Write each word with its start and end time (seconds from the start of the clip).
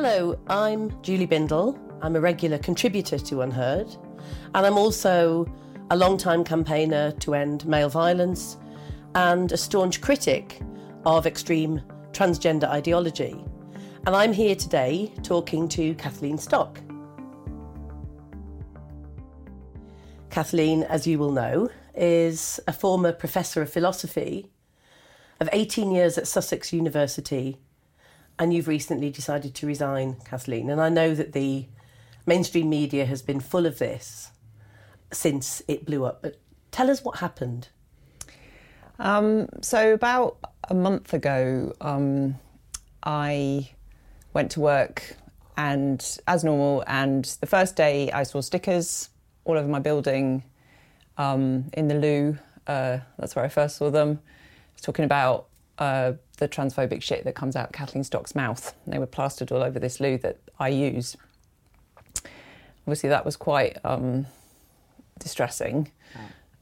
Hello, 0.00 0.38
I'm 0.46 0.92
Julie 1.02 1.26
Bindel. 1.26 1.76
I'm 2.02 2.14
a 2.14 2.20
regular 2.20 2.56
contributor 2.56 3.18
to 3.18 3.40
Unheard, 3.40 3.88
and 4.54 4.64
I'm 4.64 4.78
also 4.78 5.44
a 5.90 5.96
long-time 5.96 6.44
campaigner 6.44 7.10
to 7.18 7.34
end 7.34 7.66
male 7.66 7.88
violence 7.88 8.58
and 9.16 9.50
a 9.50 9.56
staunch 9.56 10.00
critic 10.00 10.60
of 11.04 11.26
extreme 11.26 11.82
transgender 12.12 12.68
ideology. 12.68 13.44
And 14.06 14.14
I'm 14.14 14.32
here 14.32 14.54
today 14.54 15.12
talking 15.24 15.68
to 15.70 15.96
Kathleen 15.96 16.38
Stock. 16.38 16.80
Kathleen, 20.30 20.84
as 20.84 21.08
you 21.08 21.18
will 21.18 21.32
know, 21.32 21.70
is 21.96 22.60
a 22.68 22.72
former 22.72 23.12
professor 23.12 23.62
of 23.62 23.72
philosophy 23.72 24.48
of 25.40 25.48
18 25.52 25.90
years 25.90 26.16
at 26.16 26.28
Sussex 26.28 26.72
University 26.72 27.58
and 28.38 28.54
you've 28.54 28.68
recently 28.68 29.10
decided 29.10 29.54
to 29.54 29.66
resign, 29.66 30.16
Kathleen. 30.24 30.70
And 30.70 30.80
I 30.80 30.88
know 30.88 31.14
that 31.14 31.32
the 31.32 31.66
mainstream 32.26 32.70
media 32.70 33.04
has 33.06 33.22
been 33.22 33.40
full 33.40 33.66
of 33.66 33.78
this 33.78 34.30
since 35.12 35.62
it 35.66 35.84
blew 35.84 36.04
up. 36.04 36.22
But 36.22 36.38
tell 36.70 36.90
us 36.90 37.02
what 37.02 37.18
happened. 37.18 37.68
Um, 38.98 39.48
so 39.60 39.94
about 39.94 40.38
a 40.68 40.74
month 40.74 41.14
ago, 41.14 41.74
um, 41.80 42.36
I 43.02 43.70
went 44.34 44.50
to 44.52 44.60
work 44.60 45.16
and 45.56 46.18
as 46.26 46.44
normal. 46.44 46.84
And 46.86 47.24
the 47.40 47.46
first 47.46 47.74
day, 47.76 48.10
I 48.12 48.22
saw 48.22 48.40
stickers 48.40 49.10
all 49.44 49.56
over 49.56 49.68
my 49.68 49.80
building 49.80 50.44
um, 51.16 51.70
in 51.72 51.88
the 51.88 51.94
loo. 51.94 52.38
Uh, 52.66 52.98
that's 53.18 53.34
where 53.34 53.44
I 53.44 53.48
first 53.48 53.76
saw 53.76 53.90
them. 53.90 54.20
Talking 54.80 55.04
about 55.04 55.47
uh, 55.78 56.12
the 56.38 56.48
transphobic 56.48 57.02
shit 57.02 57.24
that 57.24 57.34
comes 57.34 57.56
out 57.56 57.72
Kathleen 57.72 58.04
Stock's 58.04 58.34
mouth. 58.34 58.74
And 58.84 58.94
they 58.94 58.98
were 58.98 59.06
plastered 59.06 59.52
all 59.52 59.62
over 59.62 59.78
this 59.78 60.00
loo 60.00 60.18
that 60.18 60.38
I 60.58 60.68
use. 60.68 61.16
Obviously, 62.86 63.10
that 63.10 63.24
was 63.24 63.36
quite 63.36 63.76
um, 63.84 64.26
distressing. 65.18 65.90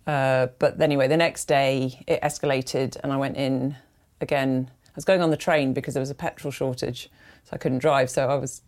Uh, 0.06 0.48
but 0.58 0.80
anyway, 0.80 1.08
the 1.08 1.16
next 1.16 1.46
day 1.46 2.04
it 2.06 2.20
escalated, 2.22 2.96
and 3.02 3.12
I 3.12 3.16
went 3.16 3.36
in 3.36 3.76
again. 4.20 4.70
I 4.86 4.92
was 4.94 5.04
going 5.04 5.20
on 5.20 5.30
the 5.30 5.36
train 5.36 5.72
because 5.72 5.94
there 5.94 6.00
was 6.00 6.10
a 6.10 6.14
petrol 6.14 6.50
shortage, 6.50 7.10
so 7.44 7.50
I 7.52 7.58
couldn't 7.58 7.78
drive. 7.78 8.08
So 8.10 8.28
I 8.28 8.36
was 8.36 8.62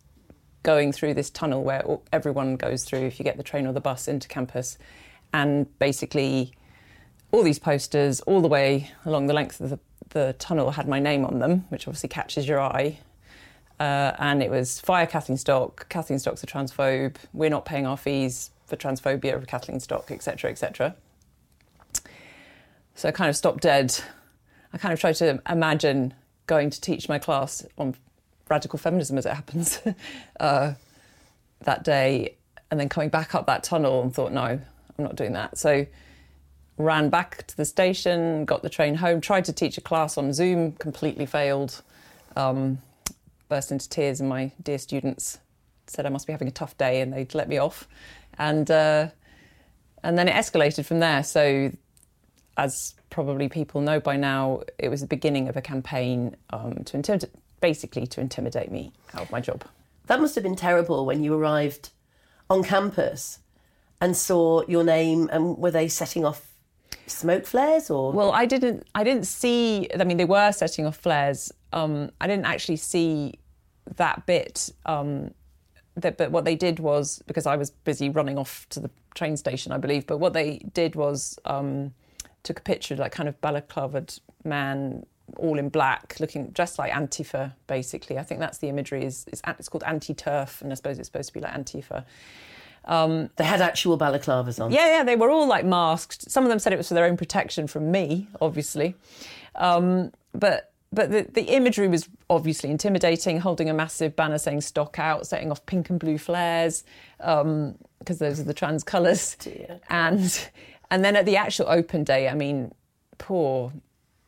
going 0.63 0.91
through 0.91 1.13
this 1.13 1.29
tunnel 1.29 1.63
where 1.63 1.83
everyone 2.11 2.57
goes 2.57 2.83
through 2.83 3.05
if 3.05 3.19
you 3.19 3.23
get 3.23 3.37
the 3.37 3.43
train 3.43 3.65
or 3.65 3.73
the 3.73 3.81
bus 3.81 4.07
into 4.07 4.27
campus, 4.27 4.77
and 5.33 5.67
basically 5.79 6.53
all 7.31 7.43
these 7.43 7.59
posters 7.59 8.19
all 8.21 8.41
the 8.41 8.47
way 8.47 8.91
along 9.05 9.27
the 9.27 9.33
length 9.33 9.61
of 9.61 9.69
the 9.69 9.79
the 10.09 10.35
tunnel 10.39 10.71
had 10.71 10.87
my 10.87 10.99
name 10.99 11.25
on 11.25 11.39
them, 11.39 11.65
which 11.69 11.87
obviously 11.87 12.09
catches 12.09 12.47
your 12.47 12.59
eye. 12.59 12.99
Uh, 13.79 14.13
and 14.19 14.43
it 14.43 14.49
was 14.49 14.79
fire 14.79 15.07
Kathleen 15.07 15.37
Stock. 15.37 15.87
Kathleen 15.89 16.19
Stock's 16.19 16.43
a 16.43 16.47
transphobe. 16.47 17.15
We're 17.33 17.49
not 17.49 17.65
paying 17.65 17.87
our 17.87 17.97
fees 17.97 18.51
for 18.65 18.75
transphobia 18.75 19.35
of 19.35 19.47
Kathleen 19.47 19.79
Stock, 19.79 20.11
etc., 20.11 20.51
etc. 20.51 20.95
So 22.95 23.07
I 23.07 23.11
kind 23.11 23.29
of 23.29 23.35
stopped 23.35 23.61
dead. 23.61 23.97
I 24.73 24.77
kind 24.77 24.93
of 24.93 24.99
tried 24.99 25.13
to 25.13 25.41
imagine 25.49 26.13
going 26.47 26.69
to 26.69 26.81
teach 26.81 27.07
my 27.07 27.19
class 27.19 27.65
on 27.77 27.95
radical 28.49 28.77
feminism 28.77 29.17
as 29.17 29.25
it 29.25 29.33
happens 29.33 29.79
uh, 30.39 30.73
that 31.61 31.83
day, 31.83 32.35
and 32.69 32.79
then 32.79 32.89
coming 32.89 33.09
back 33.09 33.33
up 33.33 33.45
that 33.47 33.63
tunnel 33.63 34.01
and 34.01 34.13
thought, 34.13 34.33
no, 34.33 34.41
I'm 34.43 34.63
not 34.97 35.15
doing 35.15 35.33
that. 35.33 35.57
So 35.57 35.85
ran 36.79 37.09
back 37.09 37.45
to 37.45 37.57
the 37.57 37.65
station, 37.65 38.45
got 38.45 38.63
the 38.63 38.69
train 38.69 38.95
home, 38.95 39.21
tried 39.21 39.45
to 39.45 39.53
teach 39.53 39.77
a 39.77 39.81
class 39.81 40.17
on 40.17 40.33
Zoom, 40.33 40.71
completely 40.71 41.27
failed. 41.27 41.83
Um, 42.35 42.79
burst 43.49 43.71
into 43.71 43.89
tears, 43.89 44.19
and 44.19 44.29
my 44.29 44.51
dear 44.63 44.77
students 44.77 45.39
said 45.87 46.05
I 46.05 46.09
must 46.09 46.25
be 46.25 46.31
having 46.31 46.47
a 46.47 46.51
tough 46.51 46.77
day, 46.77 47.01
and 47.01 47.11
they'd 47.11 47.35
let 47.35 47.49
me 47.49 47.57
off. 47.57 47.87
And 48.37 48.71
uh, 48.71 49.09
and 50.03 50.17
then 50.17 50.27
it 50.29 50.33
escalated 50.33 50.85
from 50.85 50.99
there. 50.99 51.23
So, 51.23 51.71
as 52.57 52.95
probably 53.09 53.49
people 53.49 53.81
know 53.81 53.99
by 53.99 54.15
now, 54.15 54.61
it 54.77 54.87
was 54.89 55.01
the 55.01 55.07
beginning 55.07 55.49
of 55.49 55.57
a 55.57 55.61
campaign 55.61 56.37
um, 56.51 56.83
to 56.85 56.95
intimidate, 56.95 57.31
basically 57.59 58.07
to 58.07 58.21
intimidate 58.21 58.71
me 58.71 58.93
out 59.13 59.23
of 59.23 59.31
my 59.31 59.41
job. 59.41 59.65
That 60.07 60.21
must 60.21 60.35
have 60.35 60.43
been 60.43 60.55
terrible 60.55 61.05
when 61.05 61.23
you 61.23 61.33
arrived 61.33 61.89
on 62.49 62.63
campus 62.63 63.39
and 63.99 64.15
saw 64.15 64.63
your 64.67 64.83
name, 64.85 65.29
and 65.33 65.57
were 65.57 65.71
they 65.71 65.89
setting 65.89 66.23
off 66.23 66.49
smoke 67.09 67.45
flares 67.45 67.89
or? 67.89 68.11
Well 68.11 68.31
i 68.31 68.45
didn't 68.45 68.87
i 68.95 69.03
didn't 69.03 69.25
see 69.25 69.87
i 69.99 70.03
mean 70.03 70.17
they 70.17 70.25
were 70.25 70.51
setting 70.51 70.85
off 70.85 70.97
flares. 70.97 71.51
Um, 71.71 72.11
i 72.19 72.27
didn't 72.27 72.45
actually 72.45 72.77
see 72.77 73.39
that 73.95 74.25
bit 74.25 74.71
um, 74.85 75.31
that, 75.95 76.17
but 76.17 76.31
what 76.31 76.45
they 76.45 76.55
did 76.55 76.79
was 76.79 77.21
because 77.27 77.45
i 77.45 77.55
was 77.55 77.69
busy 77.71 78.09
running 78.09 78.37
off 78.37 78.67
to 78.69 78.79
the 78.79 78.89
train 79.15 79.37
station 79.37 79.71
i 79.71 79.77
believe 79.77 80.07
but 80.07 80.17
what 80.17 80.33
they 80.33 80.59
did 80.73 80.95
was 80.95 81.37
um, 81.45 81.93
took 82.43 82.59
a 82.59 82.61
picture 82.61 82.93
of 82.93 82.99
like 82.99 83.11
kind 83.11 83.29
of 83.29 83.39
balaclavaed 83.41 84.19
man 84.43 85.05
all 85.37 85.59
in 85.59 85.69
black 85.69 86.15
looking 86.19 86.47
dressed 86.49 86.79
like 86.79 86.91
antifa 86.91 87.53
basically. 87.67 88.17
I 88.17 88.23
think 88.23 88.39
that's 88.39 88.57
the 88.57 88.69
imagery 88.69 89.03
is 89.03 89.25
it's, 89.27 89.41
it's 89.45 89.69
called 89.69 89.83
anti-turf 89.85 90.61
and 90.61 90.71
i 90.71 90.75
suppose 90.75 90.97
it's 90.97 91.07
supposed 91.07 91.29
to 91.29 91.33
be 91.33 91.39
like 91.39 91.53
antifa 91.53 92.05
um, 92.85 93.29
they 93.35 93.43
had 93.43 93.61
actual 93.61 93.97
balaclavas 93.97 94.63
on. 94.63 94.71
Yeah, 94.71 94.97
yeah, 94.97 95.03
they 95.03 95.15
were 95.15 95.29
all 95.29 95.47
like 95.47 95.65
masked. 95.65 96.29
Some 96.29 96.43
of 96.43 96.49
them 96.49 96.59
said 96.59 96.73
it 96.73 96.77
was 96.77 96.87
for 96.87 96.93
their 96.93 97.05
own 97.05 97.17
protection 97.17 97.67
from 97.67 97.91
me, 97.91 98.27
obviously. 98.41 98.95
Um, 99.55 100.11
but 100.33 100.71
but 100.91 101.11
the, 101.11 101.27
the 101.31 101.43
imagery 101.43 101.87
was 101.87 102.09
obviously 102.29 102.71
intimidating, 102.71 103.39
holding 103.39 103.69
a 103.69 103.73
massive 103.73 104.15
banner 104.15 104.39
saying 104.39 104.61
stock 104.61 104.97
out, 104.97 105.27
setting 105.27 105.51
off 105.51 105.63
pink 105.67 105.89
and 105.89 105.99
blue 105.99 106.17
flares, 106.17 106.83
because 107.17 107.41
um, 107.41 107.77
those 108.07 108.39
are 108.39 108.43
the 108.43 108.53
trans 108.53 108.83
colours. 108.83 109.37
And 109.89 110.49
and 110.89 111.05
then 111.05 111.15
at 111.15 111.25
the 111.25 111.37
actual 111.37 111.69
open 111.69 112.03
day, 112.03 112.27
I 112.27 112.33
mean, 112.33 112.73
poor 113.17 113.71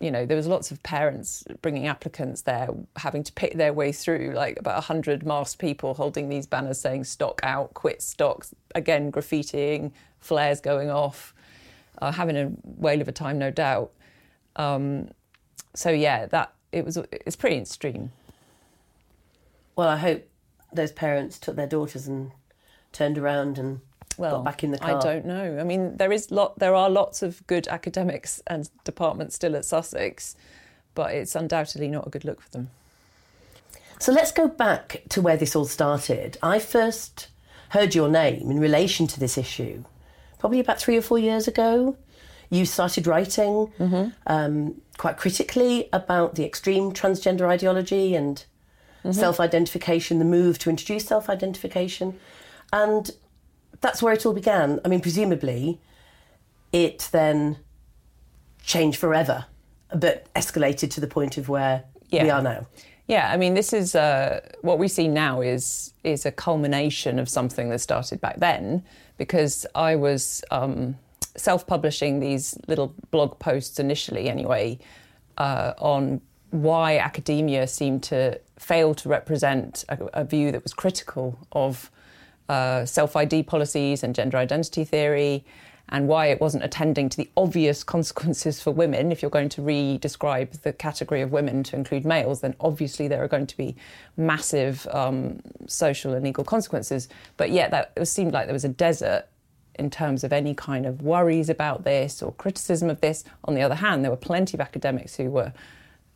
you 0.01 0.09
know, 0.09 0.25
there 0.25 0.35
was 0.35 0.47
lots 0.47 0.71
of 0.71 0.81
parents 0.81 1.43
bringing 1.61 1.85
applicants 1.85 2.41
there, 2.41 2.69
having 2.95 3.23
to 3.23 3.31
pick 3.33 3.53
their 3.53 3.71
way 3.71 3.91
through, 3.91 4.33
like 4.35 4.59
about 4.59 4.73
100 4.73 5.23
masked 5.23 5.59
people 5.59 5.93
holding 5.93 6.27
these 6.27 6.47
banners 6.47 6.79
saying 6.79 7.03
stock 7.03 7.39
out, 7.43 7.75
quit 7.75 8.01
stocks, 8.01 8.53
again, 8.73 9.11
graffitiing, 9.11 9.91
flares 10.19 10.59
going 10.59 10.89
off, 10.89 11.35
uh, 12.01 12.11
having 12.11 12.35
a 12.35 12.45
whale 12.63 12.99
of 12.99 13.07
a 13.07 13.11
time, 13.11 13.37
no 13.37 13.51
doubt. 13.51 13.91
Um, 14.55 15.09
so, 15.75 15.91
yeah, 15.91 16.25
that 16.25 16.51
it 16.71 16.83
was, 16.83 16.97
it's 16.97 17.35
pretty 17.35 17.57
extreme. 17.57 18.11
Well, 19.75 19.87
I 19.87 19.97
hope 19.97 20.27
those 20.73 20.91
parents 20.91 21.37
took 21.37 21.55
their 21.55 21.67
daughters 21.67 22.07
and 22.07 22.31
turned 22.91 23.19
around 23.19 23.59
and 23.59 23.81
well, 24.21 24.37
got 24.37 24.45
back 24.45 24.63
in 24.63 24.71
the 24.71 24.77
car? 24.77 24.97
I 24.97 24.99
don't 24.99 25.25
know. 25.25 25.57
I 25.59 25.63
mean, 25.63 25.97
there 25.97 26.11
is 26.11 26.31
lot. 26.31 26.59
There 26.59 26.75
are 26.75 26.89
lots 26.89 27.21
of 27.21 27.45
good 27.47 27.67
academics 27.67 28.41
and 28.47 28.69
departments 28.83 29.35
still 29.35 29.55
at 29.55 29.65
Sussex, 29.65 30.35
but 30.95 31.13
it's 31.13 31.35
undoubtedly 31.35 31.87
not 31.87 32.07
a 32.07 32.09
good 32.09 32.25
look 32.25 32.41
for 32.41 32.49
them. 32.49 32.69
So 33.99 34.11
let's 34.11 34.31
go 34.31 34.47
back 34.47 35.03
to 35.09 35.21
where 35.21 35.37
this 35.37 35.55
all 35.55 35.65
started. 35.65 36.37
I 36.41 36.57
first 36.59 37.27
heard 37.69 37.93
your 37.93 38.09
name 38.09 38.49
in 38.49 38.59
relation 38.59 39.07
to 39.07 39.19
this 39.19 39.37
issue 39.37 39.83
probably 40.41 40.59
about 40.59 40.79
three 40.79 40.97
or 40.97 41.01
four 41.03 41.19
years 41.19 41.47
ago. 41.47 41.95
you 42.49 42.65
started 42.65 43.07
writing 43.07 43.71
um, 44.25 44.81
quite 44.97 45.15
critically 45.17 45.87
about 45.93 46.35
the 46.35 46.43
extreme 46.43 46.91
transgender 46.91 47.47
ideology 47.47 48.15
and 48.15 48.43
self 49.11 49.39
identification, 49.39 50.19
the 50.19 50.25
move 50.25 50.57
to 50.59 50.69
introduce 50.69 51.05
self 51.05 51.29
identification. 51.29 52.19
And 52.73 53.11
that's 53.81 54.01
where 54.01 54.13
it 54.13 54.25
all 54.25 54.33
began. 54.33 54.79
I 54.85 54.87
mean, 54.87 55.01
presumably, 55.01 55.79
it 56.71 57.09
then 57.11 57.57
changed 58.63 58.99
forever, 58.99 59.45
but 59.93 60.31
escalated 60.33 60.91
to 60.91 61.01
the 61.01 61.07
point 61.07 61.37
of 61.37 61.49
where 61.49 61.83
yeah. 62.09 62.23
we 62.23 62.29
are 62.29 62.41
now. 62.41 62.67
Yeah, 63.07 63.29
I 63.33 63.37
mean, 63.37 63.55
this 63.55 63.73
is 63.73 63.95
uh, 63.95 64.39
what 64.61 64.79
we 64.79 64.87
see 64.87 65.07
now 65.07 65.41
is 65.41 65.93
is 66.03 66.25
a 66.25 66.31
culmination 66.31 67.19
of 67.19 67.27
something 67.27 67.69
that 67.69 67.79
started 67.79 68.21
back 68.21 68.39
then, 68.39 68.83
because 69.17 69.65
I 69.75 69.95
was 69.95 70.43
um, 70.51 70.95
self-publishing 71.35 72.19
these 72.19 72.57
little 72.67 72.95
blog 73.09 73.37
posts 73.39 73.79
initially, 73.79 74.29
anyway, 74.29 74.79
uh, 75.37 75.73
on 75.77 76.21
why 76.51 76.97
academia 76.97 77.67
seemed 77.67 78.03
to 78.03 78.39
fail 78.57 78.93
to 78.95 79.09
represent 79.09 79.83
a, 79.89 79.97
a 80.13 80.23
view 80.23 80.51
that 80.51 80.63
was 80.63 80.73
critical 80.73 81.37
of 81.51 81.89
uh, 82.51 82.85
self 82.85 83.15
ID 83.15 83.43
policies 83.43 84.03
and 84.03 84.13
gender 84.13 84.35
identity 84.37 84.83
theory, 84.83 85.45
and 85.87 86.09
why 86.09 86.25
it 86.27 86.41
wasn't 86.41 86.63
attending 86.63 87.07
to 87.07 87.15
the 87.15 87.29
obvious 87.37 87.81
consequences 87.95 88.61
for 88.61 88.71
women. 88.71 89.09
If 89.11 89.21
you're 89.21 89.31
going 89.31 89.49
to 89.49 89.61
re-describe 89.61 90.51
the 90.63 90.73
category 90.73 91.21
of 91.21 91.31
women 91.31 91.63
to 91.63 91.77
include 91.77 92.05
males, 92.05 92.41
then 92.41 92.55
obviously 92.59 93.07
there 93.07 93.23
are 93.23 93.29
going 93.29 93.47
to 93.47 93.55
be 93.55 93.77
massive 94.17 94.85
um, 94.91 95.39
social 95.67 96.13
and 96.13 96.25
legal 96.25 96.43
consequences. 96.43 97.07
But 97.37 97.51
yet, 97.51 97.71
that 97.71 97.93
it 97.95 98.05
seemed 98.07 98.33
like 98.33 98.47
there 98.47 98.53
was 98.53 98.65
a 98.65 98.69
desert 98.69 99.27
in 99.79 99.89
terms 99.89 100.25
of 100.25 100.33
any 100.33 100.53
kind 100.53 100.85
of 100.85 101.01
worries 101.01 101.49
about 101.49 101.85
this 101.85 102.21
or 102.21 102.33
criticism 102.33 102.89
of 102.89 102.99
this. 102.99 103.23
On 103.45 103.53
the 103.55 103.61
other 103.61 103.75
hand, 103.75 104.03
there 104.03 104.11
were 104.11 104.17
plenty 104.17 104.57
of 104.57 104.61
academics 104.61 105.15
who 105.15 105.29
were 105.29 105.53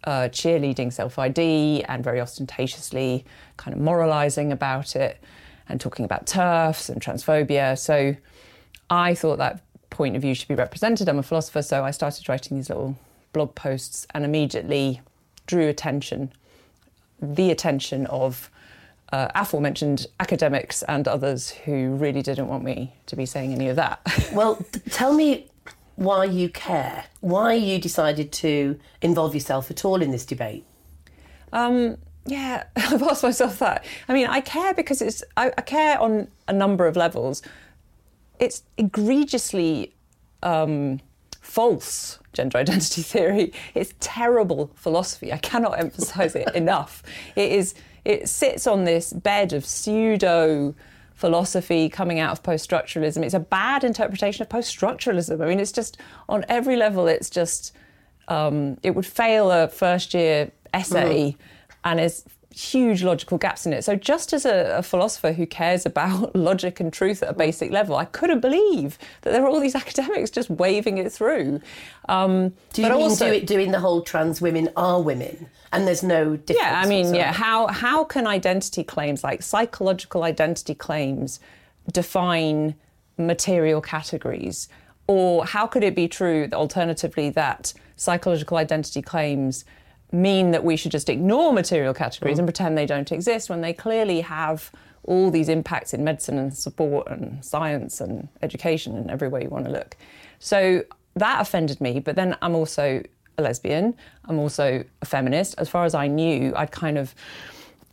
uh, 0.04 0.28
cheerleading 0.30 0.92
self 0.92 1.18
ID 1.18 1.84
and 1.86 2.04
very 2.04 2.20
ostentatiously 2.20 3.24
kind 3.56 3.74
of 3.74 3.82
moralising 3.82 4.52
about 4.52 4.98
it 4.98 5.24
and 5.68 5.80
talking 5.80 6.06
about 6.06 6.28
turfs 6.28 6.90
and 6.90 7.02
transphobia. 7.02 7.78
So 7.78 8.16
I 8.90 9.16
thought 9.16 9.38
that 9.38 9.62
point 9.90 10.16
of 10.16 10.22
view 10.22 10.36
should 10.36 10.48
be 10.48 10.56
represented. 10.56 11.10
I'm 11.10 11.20
a 11.20 11.24
philosopher, 11.24 11.62
so 11.62 11.84
I 11.84 11.92
started 11.92 12.28
writing 12.28 12.58
these 12.58 12.70
little 12.70 12.98
blog 13.34 13.56
posts 13.56 14.08
and 14.14 14.26
immediately 14.26 15.02
drew 15.48 15.68
attention, 15.68 16.32
the 17.22 17.52
attention 17.52 18.06
of 18.08 18.50
uh, 19.12 19.30
aforementioned 19.36 20.08
academics 20.20 20.84
and 20.84 21.08
others 21.08 21.50
who 21.50 21.96
really 21.96 22.22
didn't 22.22 22.48
want 22.48 22.64
me 22.64 22.94
to 23.06 23.16
be 23.16 23.26
saying 23.26 23.54
any 23.54 23.70
of 23.70 23.76
that. 23.76 24.00
Well, 24.34 24.66
tell 24.90 25.14
me 25.14 25.48
why 25.96 26.26
you 26.26 26.50
care, 26.50 27.06
why 27.22 27.54
you 27.54 27.80
decided 27.80 28.32
to 28.34 28.78
involve 29.02 29.34
yourself 29.34 29.72
at 29.72 29.86
all 29.86 30.02
in 30.02 30.12
this 30.12 30.26
debate. 30.26 30.66
Um, 31.54 31.98
yeah, 32.26 32.64
I've 32.76 33.04
asked 33.04 33.24
myself 33.24 33.60
that. 33.60 33.86
I 34.08 34.14
mean, 34.14 34.28
I 34.28 34.42
care 34.42 34.74
because 34.74 35.02
it's 35.02 35.24
I, 35.38 35.52
I 35.58 35.62
care 35.62 36.00
on 36.00 36.28
a 36.48 36.54
number 36.54 36.88
of 36.88 36.96
levels. 36.96 37.42
It's 38.40 38.64
egregiously 38.78 39.94
um, 40.44 41.00
false 41.42 42.20
gender 42.34 42.58
identity 42.58 43.02
theory. 43.14 43.54
It's 43.74 43.94
terrible 44.00 44.72
philosophy. 44.76 45.32
I 45.32 45.38
cannot 45.38 45.80
emphasize 45.80 46.36
it 46.36 46.54
enough. 46.56 47.04
It 47.36 47.52
is. 47.52 47.76
It 48.04 48.30
sits 48.30 48.68
on 48.68 48.84
this 48.84 49.14
bed 49.14 49.52
of 49.52 49.66
pseudo 49.66 50.76
philosophy 51.16 51.90
coming 51.90 52.20
out 52.20 52.32
of 52.32 52.44
post 52.44 52.70
structuralism. 52.70 53.24
It's 53.24 53.34
a 53.34 53.40
bad 53.40 53.84
interpretation 53.84 54.44
of 54.44 54.50
post 54.50 54.78
structuralism. 54.78 55.42
I 55.42 55.48
mean, 55.48 55.60
it's 55.60 55.72
just 55.72 55.98
on 56.30 56.46
every 56.48 56.76
level. 56.76 57.08
It's 57.08 57.32
just 57.32 57.74
um, 58.28 58.78
it 58.84 58.92
would 58.92 59.08
fail 59.08 59.52
a 59.52 59.68
first 59.68 60.14
year 60.14 60.52
essay 60.72 61.36
and 61.86 62.00
there's 62.00 62.26
huge 62.56 63.04
logical 63.04 63.38
gaps 63.38 63.66
in 63.66 63.74
it. 63.74 63.84
So 63.84 63.96
just 63.96 64.32
as 64.32 64.46
a, 64.46 64.78
a 64.78 64.84
philosopher 64.84 65.34
who 65.34 65.46
cares 65.46 65.86
about 65.86 66.36
logic 66.36 66.80
and 66.80 66.92
truth 66.92 67.22
at 67.22 67.30
a 67.30 67.34
basic 67.34 67.70
level, 67.70 67.98
I 67.98 68.06
couldn't 68.06 68.40
believe 68.40 68.98
that 69.22 69.32
there 69.32 69.42
were 69.42 69.50
all 69.50 69.60
these 69.60 69.76
academics 69.84 70.30
just 70.32 70.50
waving 70.50 70.98
it 70.98 71.12
through. 71.12 71.62
Um, 72.08 72.54
Do 72.74 72.82
you 72.82 72.88
but 72.88 72.96
mean 72.96 73.04
also, 73.04 73.28
do 73.28 73.34
it, 73.34 73.48
doing 73.48 73.72
the 73.72 73.80
whole 73.80 74.02
trans 74.02 74.42
women 74.42 74.70
are 74.76 75.02
women 75.02 75.48
and 75.72 75.86
there's 75.86 76.04
no 76.04 76.38
difference? 76.38 76.62
yeah, 76.62 76.82
I 76.84 76.88
mean, 76.88 77.14
yeah. 77.14 77.34
How 77.34 77.68
how 77.68 78.04
can 78.04 78.26
identity 78.26 78.84
claims 78.84 79.24
like 79.24 79.42
psychological 79.42 80.24
identity 80.24 80.76
claims 80.76 81.40
define 81.92 82.76
material 83.18 83.82
categories, 83.82 84.70
or 85.08 85.46
how 85.46 85.68
could 85.68 85.84
it 85.84 85.96
be 85.96 86.08
true, 86.08 86.48
alternatively, 86.54 87.30
that 87.32 87.74
psychological 87.98 88.58
identity 88.58 89.02
claims 89.02 89.66
mean 90.16 90.52
that 90.52 90.64
we 90.64 90.76
should 90.76 90.92
just 90.92 91.10
ignore 91.10 91.54
material 91.54 91.94
categories 91.94 92.40
and 92.40 92.46
mm. 92.46 92.50
pretend 92.50 92.78
they 92.78 92.86
don't 92.86 93.12
exist 93.12 93.50
when 93.50 93.62
they 93.62 93.74
clearly 93.74 94.22
have 94.22 94.72
all 95.04 95.30
these 95.30 95.50
impacts 95.50 95.94
in 95.94 96.04
medicine 96.04 96.38
and 96.38 96.54
support 96.54 97.08
and 97.08 97.44
science 97.44 98.02
and 98.02 98.28
education 98.42 98.96
and 98.96 99.12
every 99.12 99.28
way 99.28 99.44
you 99.44 99.50
want 99.50 99.66
to 99.66 99.72
look. 99.72 99.96
So 100.40 100.84
that 101.16 101.42
offended 101.42 101.80
me, 101.80 102.00
but 102.00 102.16
then 102.16 102.36
I'm 102.42 102.56
also 102.56 103.04
a 103.38 103.42
lesbian. 103.42 103.96
I'm 104.26 104.40
also 104.40 104.84
a 105.02 105.06
feminist. 105.06 105.56
As 105.58 105.70
far 105.70 105.86
as 105.86 105.94
I 105.94 106.08
knew, 106.08 106.54
I'd 106.56 106.72
kind 106.72 106.98
of 106.98 107.14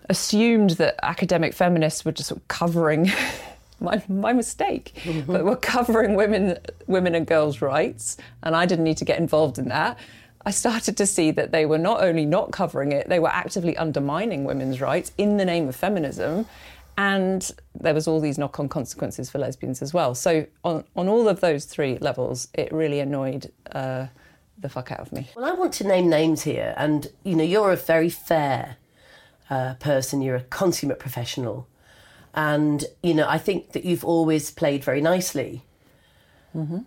assumed 0.09 0.71
that 0.71 0.97
academic 1.03 1.55
feminists 1.55 2.05
were 2.05 2.13
just 2.13 2.29
sort 2.29 2.41
of 2.41 2.49
covering 2.49 3.11
my, 3.81 4.03
my 4.09 4.33
mistake, 4.33 4.93
mm-hmm. 5.03 5.31
but 5.31 5.45
were 5.45 5.57
covering 5.57 6.15
women 6.15 6.59
women 6.87 7.15
and 7.15 7.27
girls' 7.27 7.61
rights, 7.61 8.17
and 8.43 8.57
I 8.57 8.67
didn't 8.67 8.85
need 8.85 8.97
to 8.99 9.05
get 9.05 9.19
involved 9.19 9.59
in 9.59 9.69
that. 9.69 9.99
I 10.45 10.51
started 10.51 10.97
to 10.97 11.07
see 11.07 11.31
that 11.33 11.53
they 11.53 11.67
were 11.67 11.79
not 11.79 12.03
only 12.03 12.27
not 12.27 12.51
covering 12.51 12.93
it, 12.93 13.09
they 13.09 13.19
were 13.19 13.29
actively 13.29 13.77
undermining 13.77 14.45
women's 14.45 14.81
rights 14.81 15.13
in 15.17 15.37
the 15.37 15.45
name 15.45 15.69
of 15.69 15.77
feminism. 15.77 16.47
And 16.99 17.51
there 17.75 17.95
was 17.95 18.07
all 18.07 18.21
these 18.21 18.39
knock-on 18.39 18.69
consequences 18.69 19.31
for 19.31 19.39
lesbians 19.39 19.81
as 19.81 19.95
well. 19.95 20.15
So 20.15 20.47
on, 20.63 20.85
on 20.95 21.09
all 21.09 21.29
of 21.29 21.41
those 21.41 21.65
three 21.65 21.97
levels, 21.99 22.49
it 22.55 22.71
really 22.73 23.01
annoyed 23.01 23.51
uh, 23.71 24.09
the 24.59 24.69
fuck 24.69 24.93
out 24.93 25.01
of 25.01 25.13
me. 25.13 25.31
Well, 25.35 25.45
I 25.45 25.53
want 25.53 25.73
to 25.75 25.87
name 25.87 26.09
names 26.09 26.43
here, 26.43 26.75
and 26.77 27.07
you 27.25 27.35
know, 27.35 27.45
you're 27.45 27.73
a 27.73 27.77
very 27.77 28.11
fair 28.11 28.77
uh, 29.49 29.75
person. 29.75 30.23
You're 30.23 30.37
a 30.37 30.43
consummate 30.43 30.99
professional, 30.99 31.67
and 32.35 32.85
you 33.03 33.15
know, 33.15 33.27
I 33.29 33.39
think 33.39 33.73
that 33.73 33.85
you've 33.85 34.05
always 34.05 34.51
played 34.51 34.85
very 34.85 35.01
nicely, 35.01 35.65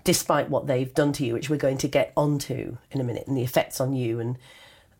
despite 0.03 0.49
what 0.49 0.67
they've 0.67 0.93
done 0.93 1.11
to 1.13 1.25
you, 1.25 1.33
which 1.33 1.49
we're 1.49 1.57
going 1.57 1.77
to 1.79 1.87
get 1.87 2.13
onto 2.15 2.77
in 2.91 3.01
a 3.01 3.03
minute, 3.03 3.25
and 3.27 3.35
the 3.35 3.43
effects 3.43 3.81
on 3.81 3.93
you 3.93 4.19
and 4.19 4.37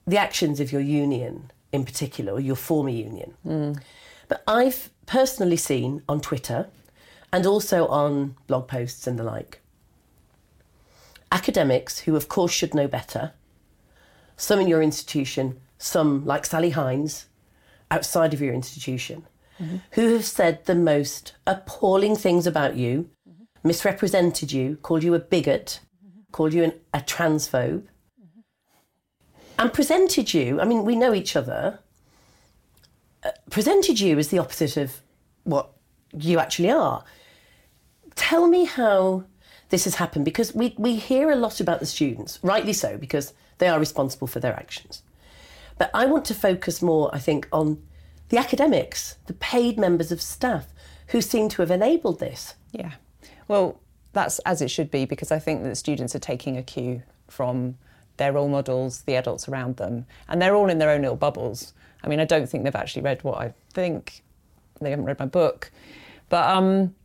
the 0.08 0.18
actions 0.18 0.60
of 0.60 0.72
your 0.72 0.82
union 0.82 1.51
in 1.72 1.84
particular, 1.84 2.34
or 2.34 2.40
your 2.40 2.56
former 2.56 2.90
union. 2.90 3.34
But 4.28 4.44
I've 4.48 4.90
personally 5.06 5.58
seen 5.58 6.01
on 6.10 6.22
Twitter, 6.22 6.68
and 7.32 7.46
also 7.46 7.88
on 7.88 8.36
blog 8.48 8.68
posts 8.68 9.08
and 9.08 9.20
the 9.20 9.24
like, 9.24 9.62
academics 11.32 12.00
who, 12.00 12.16
of 12.16 12.30
course, 12.30 12.51
should 12.51 12.74
know 12.74 12.88
better, 12.88 13.34
some 14.38 14.60
in 14.60 14.68
your 14.68 14.82
institution, 14.82 15.60
some 15.78 16.25
like 16.25 16.46
Sally 16.46 16.70
Hines 16.70 17.25
outside 17.92 18.34
of 18.34 18.42
your 18.42 18.54
institution, 18.54 19.25
who 19.92 20.13
have 20.13 20.25
said 20.25 20.66
the 20.66 20.75
most 20.75 21.34
appalling 21.46 22.16
things 22.16 22.48
about 22.48 22.75
you, 22.75 23.10
misrepresented 23.66 24.52
you, 24.52 24.78
called 24.78 25.04
you 25.04 25.14
a 25.14 25.20
bigot, 25.20 25.80
called 26.32 26.54
you 26.54 26.64
an, 26.64 26.74
a 26.94 27.00
transphobe, 27.00 27.84
and 29.58 29.74
presented 29.74 30.34
you. 30.34 30.62
I 30.62 30.66
mean, 30.66 30.86
we 30.86 30.96
know 30.96 31.14
each 31.14 31.36
other. 31.36 31.80
uh, 33.26 33.32
presented 33.50 34.00
you 34.00 34.18
as 34.20 34.30
the 34.30 34.40
opposite 34.40 34.78
of 34.78 35.02
what 35.44 35.72
you 36.18 36.40
actually 36.40 36.70
are. 36.72 37.04
Tell 38.16 38.48
me 38.48 38.66
how 38.66 39.26
this 39.70 39.86
has 39.86 39.96
happened 39.96 40.26
because 40.26 40.54
we, 40.54 40.76
we 40.78 40.96
hear 40.96 41.32
a 41.32 41.36
lot 41.36 41.60
about 41.60 41.80
the 41.80 41.86
students, 41.86 42.40
rightly 42.44 42.74
so, 42.74 42.98
because 42.98 43.34
they 43.58 43.68
are 43.68 43.80
responsible 43.80 44.28
for 44.28 44.40
their 44.40 44.54
actions. 44.54 45.02
But 45.78 45.90
I 45.94 46.06
want 46.06 46.26
to 46.26 46.36
focus 46.36 46.82
more, 46.82 47.10
I 47.14 47.20
think, 47.20 47.48
on 47.52 47.82
the 48.30 48.38
academics, 48.38 49.18
the 49.26 49.34
paid 49.34 49.78
members 49.78 50.12
of 50.12 50.22
staff 50.22 50.68
who 51.08 51.22
seem 51.22 51.50
to 51.50 51.62
have 51.62 51.72
enabled 51.72 52.20
this. 52.20 52.56
Yeah. 52.72 52.92
Well, 53.48 53.80
that's 54.14 54.40
as 54.40 54.62
it 54.62 54.72
should 54.72 54.90
be 54.90 55.06
because 55.06 55.32
I 55.32 55.40
think 55.40 55.64
that 55.64 55.75
students 55.75 56.16
are 56.16 56.20
taking 56.20 56.58
a 56.58 56.64
cue 56.64 57.04
from 57.28 57.78
their 58.18 58.32
role 58.32 58.48
models, 58.48 59.02
the 59.02 59.16
adults 59.16 59.48
around 59.50 59.78
them, 59.78 60.06
and 60.28 60.42
they're 60.42 60.56
all 60.56 60.70
in 60.70 60.80
their 60.80 60.90
own 60.90 61.02
little 61.02 61.18
bubbles. 61.18 61.74
I 62.04 62.08
mean, 62.08 62.20
I 62.20 62.25
don't 62.25 62.48
think 62.48 62.64
they've 62.64 62.75
actually 62.75 63.02
read 63.02 63.24
what 63.24 63.40
I 63.40 63.54
think. 63.74 64.24
They 64.80 64.90
haven't 64.90 65.06
read 65.06 65.20
my 65.20 65.25
book. 65.25 65.72
But 66.30 66.50
um, 66.50 66.96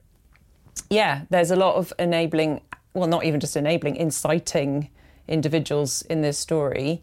yeah, 0.88 1.22
there's 1.30 1.50
a 1.50 1.56
lot 1.56 1.76
of 1.76 1.92
enabling, 1.98 2.60
well, 2.94 3.08
not 3.08 3.24
even 3.24 3.40
just 3.40 3.56
enabling, 3.56 3.96
inciting 3.96 4.90
individuals 5.26 6.02
in 6.02 6.22
this 6.22 6.38
story. 6.38 7.02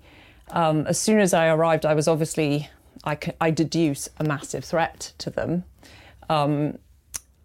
Um, 0.51 0.87
as 0.87 0.99
soon 0.99 1.19
as 1.19 1.33
I 1.33 1.47
arrived, 1.47 1.85
I 1.85 1.93
was 1.93 2.07
obviously, 2.07 2.69
I 3.03 3.51
deduce 3.51 4.09
a 4.17 4.23
massive 4.23 4.65
threat 4.65 5.13
to 5.19 5.29
them. 5.29 5.63
Um, 6.29 6.77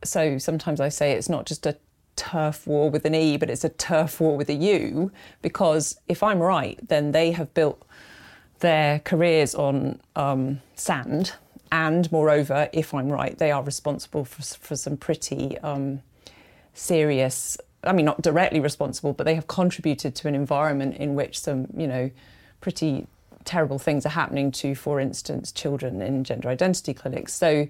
so 0.04 0.38
sometimes 0.38 0.80
I 0.80 0.88
say 0.88 1.12
it's 1.12 1.28
not 1.28 1.46
just 1.46 1.66
a 1.66 1.76
turf 2.16 2.66
war 2.66 2.90
with 2.90 3.04
an 3.04 3.14
E, 3.14 3.36
but 3.36 3.50
it's 3.50 3.64
a 3.64 3.68
turf 3.68 4.20
war 4.20 4.36
with 4.36 4.48
a 4.48 4.54
U, 4.54 5.10
because 5.40 5.98
if 6.08 6.22
I'm 6.22 6.40
right, 6.40 6.78
then 6.88 7.12
they 7.12 7.32
have 7.32 7.52
built 7.54 7.84
their 8.60 9.00
careers 9.00 9.54
on 9.54 10.00
um, 10.16 10.60
sand. 10.76 11.32
And 11.70 12.10
moreover, 12.12 12.68
if 12.72 12.92
I'm 12.92 13.08
right, 13.10 13.36
they 13.36 13.50
are 13.50 13.62
responsible 13.62 14.24
for, 14.24 14.42
for 14.42 14.76
some 14.76 14.96
pretty 14.96 15.58
um, 15.58 16.02
serious, 16.74 17.56
I 17.82 17.92
mean, 17.92 18.04
not 18.04 18.20
directly 18.22 18.60
responsible, 18.60 19.14
but 19.14 19.24
they 19.24 19.34
have 19.34 19.46
contributed 19.46 20.14
to 20.16 20.28
an 20.28 20.34
environment 20.34 20.96
in 20.98 21.14
which 21.14 21.40
some, 21.40 21.66
you 21.76 21.86
know, 21.86 22.10
pretty 22.60 23.06
terrible 23.44 23.78
things 23.78 24.06
are 24.06 24.10
happening 24.10 24.52
to, 24.52 24.74
for 24.74 25.00
instance, 25.00 25.50
children 25.50 26.00
in 26.02 26.24
gender 26.24 26.48
identity 26.48 26.94
clinics. 26.94 27.32
So 27.32 27.66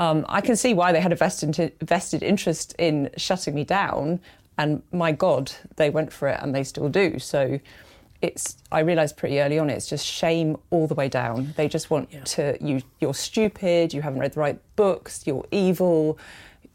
um, 0.00 0.24
I 0.30 0.40
can 0.40 0.56
see 0.56 0.72
why 0.72 0.92
they 0.92 1.00
had 1.00 1.12
a 1.12 1.14
vested, 1.14 1.74
vested 1.82 2.22
interest 2.22 2.74
in 2.78 3.10
shutting 3.18 3.54
me 3.54 3.64
down. 3.64 4.18
And 4.56 4.82
my 4.92 5.12
God, 5.12 5.52
they 5.76 5.90
went 5.90 6.10
for 6.10 6.26
it 6.26 6.40
and 6.42 6.54
they 6.54 6.64
still 6.64 6.88
do. 6.88 7.18
So 7.18 7.60
it's 8.22 8.56
I 8.72 8.80
realised 8.80 9.18
pretty 9.18 9.40
early 9.40 9.58
on 9.58 9.68
it's 9.68 9.86
just 9.86 10.06
shame 10.06 10.56
all 10.70 10.86
the 10.86 10.94
way 10.94 11.10
down. 11.10 11.52
They 11.54 11.68
just 11.68 11.90
want 11.90 12.08
yeah. 12.10 12.24
to 12.24 12.56
you 12.62 12.80
you're 13.00 13.14
stupid, 13.14 13.92
you 13.92 14.00
haven't 14.00 14.20
read 14.20 14.32
the 14.32 14.40
right 14.40 14.58
books, 14.74 15.26
you're 15.26 15.46
evil. 15.50 16.18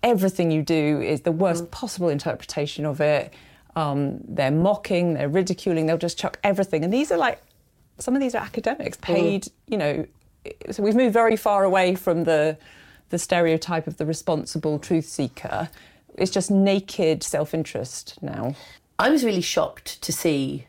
Everything 0.03 0.51
you 0.51 0.61
do 0.61 1.01
is 1.01 1.21
the 1.21 1.31
worst 1.31 1.65
mm. 1.65 1.71
possible 1.71 2.09
interpretation 2.09 2.85
of 2.85 3.01
it. 3.01 3.33
Um, 3.75 4.19
they're 4.27 4.51
mocking, 4.51 5.15
they're 5.15 5.29
ridiculing, 5.29 5.87
they'll 5.87 5.97
just 5.97 6.19
chuck 6.19 6.39
everything. 6.43 6.83
And 6.83 6.93
these 6.93 7.11
are 7.11 7.17
like 7.17 7.41
some 7.97 8.15
of 8.15 8.21
these 8.21 8.35
are 8.35 8.43
academics 8.43 8.97
paid, 8.97 9.43
mm. 9.43 9.51
you 9.67 9.77
know. 9.79 10.05
So 10.69 10.83
we've 10.83 10.95
moved 10.95 11.13
very 11.13 11.35
far 11.35 11.63
away 11.63 11.95
from 11.95 12.23
the 12.23 12.55
the 13.15 13.19
stereotype 13.19 13.87
of 13.87 13.95
the 13.95 14.05
responsible 14.05 14.77
truth 14.77 15.05
seeker. 15.05 15.69
It's 16.15 16.29
just 16.29 16.51
naked 16.51 17.23
self 17.23 17.53
interest 17.53 18.21
now. 18.21 18.55
I 18.99 19.09
was 19.09 19.23
really 19.23 19.39
shocked 19.39 20.01
to 20.01 20.11
see 20.11 20.67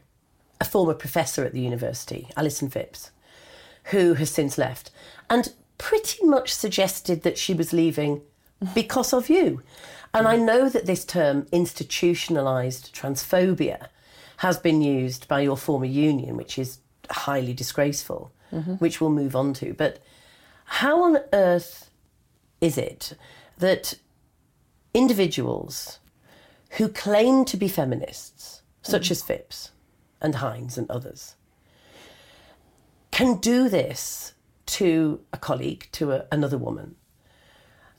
a 0.60 0.64
former 0.64 0.94
professor 0.94 1.44
at 1.44 1.52
the 1.52 1.60
university, 1.60 2.28
Alison 2.36 2.70
Phipps, 2.70 3.10
who 3.86 4.14
has 4.14 4.30
since 4.30 4.56
left, 4.58 4.92
and 5.28 5.52
pretty 5.76 6.24
much 6.24 6.54
suggested 6.54 7.24
that 7.24 7.36
she 7.36 7.52
was 7.52 7.72
leaving 7.72 8.22
because 8.74 9.12
of 9.12 9.28
you. 9.28 9.62
And 10.14 10.28
I 10.28 10.36
know 10.36 10.68
that 10.68 10.86
this 10.86 11.04
term, 11.04 11.46
institutionalised 11.46 12.92
transphobia, 12.92 13.88
has 14.36 14.56
been 14.56 14.82
used 14.82 15.26
by 15.26 15.40
your 15.40 15.56
former 15.56 15.86
union, 15.86 16.36
which 16.36 16.60
is 16.60 16.78
highly 17.10 17.54
disgraceful, 17.54 18.30
mm-hmm. 18.52 18.74
which 18.74 19.00
we'll 19.00 19.10
move 19.10 19.34
on 19.34 19.52
to. 19.54 19.74
But 19.74 19.98
how 20.66 21.02
on 21.02 21.18
earth 21.32 21.85
is 22.60 22.78
it 22.78 23.14
that 23.58 23.94
individuals 24.94 25.98
who 26.70 26.88
claim 26.88 27.44
to 27.44 27.56
be 27.56 27.68
feminists, 27.68 28.62
such 28.82 29.04
mm-hmm. 29.04 29.12
as 29.12 29.22
Phipps, 29.22 29.70
and 30.20 30.36
Hines 30.36 30.78
and 30.78 30.90
others, 30.90 31.36
can 33.10 33.36
do 33.36 33.68
this 33.68 34.34
to 34.66 35.20
a 35.32 35.38
colleague, 35.38 35.88
to 35.92 36.12
a, 36.12 36.26
another 36.32 36.58
woman, 36.58 36.96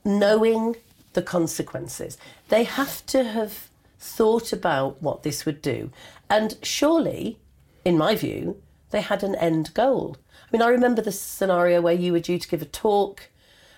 knowing 0.04 0.76
the 1.14 1.22
consequences. 1.22 2.18
They 2.48 2.64
have 2.64 3.04
to 3.06 3.24
have 3.24 3.68
thought 3.98 4.52
about 4.52 5.02
what 5.02 5.22
this 5.22 5.44
would 5.44 5.60
do. 5.60 5.90
And 6.30 6.56
surely, 6.62 7.38
in 7.84 7.98
my 7.98 8.14
view, 8.14 8.60
they 8.90 9.00
had 9.00 9.22
an 9.22 9.34
end 9.34 9.74
goal. 9.74 10.16
I 10.32 10.48
mean, 10.52 10.62
I 10.62 10.68
remember 10.68 11.02
the 11.02 11.12
scenario 11.12 11.80
where 11.80 11.94
you 11.94 12.12
were 12.12 12.20
due 12.20 12.38
to 12.38 12.48
give 12.48 12.62
a 12.62 12.66
talk 12.66 13.28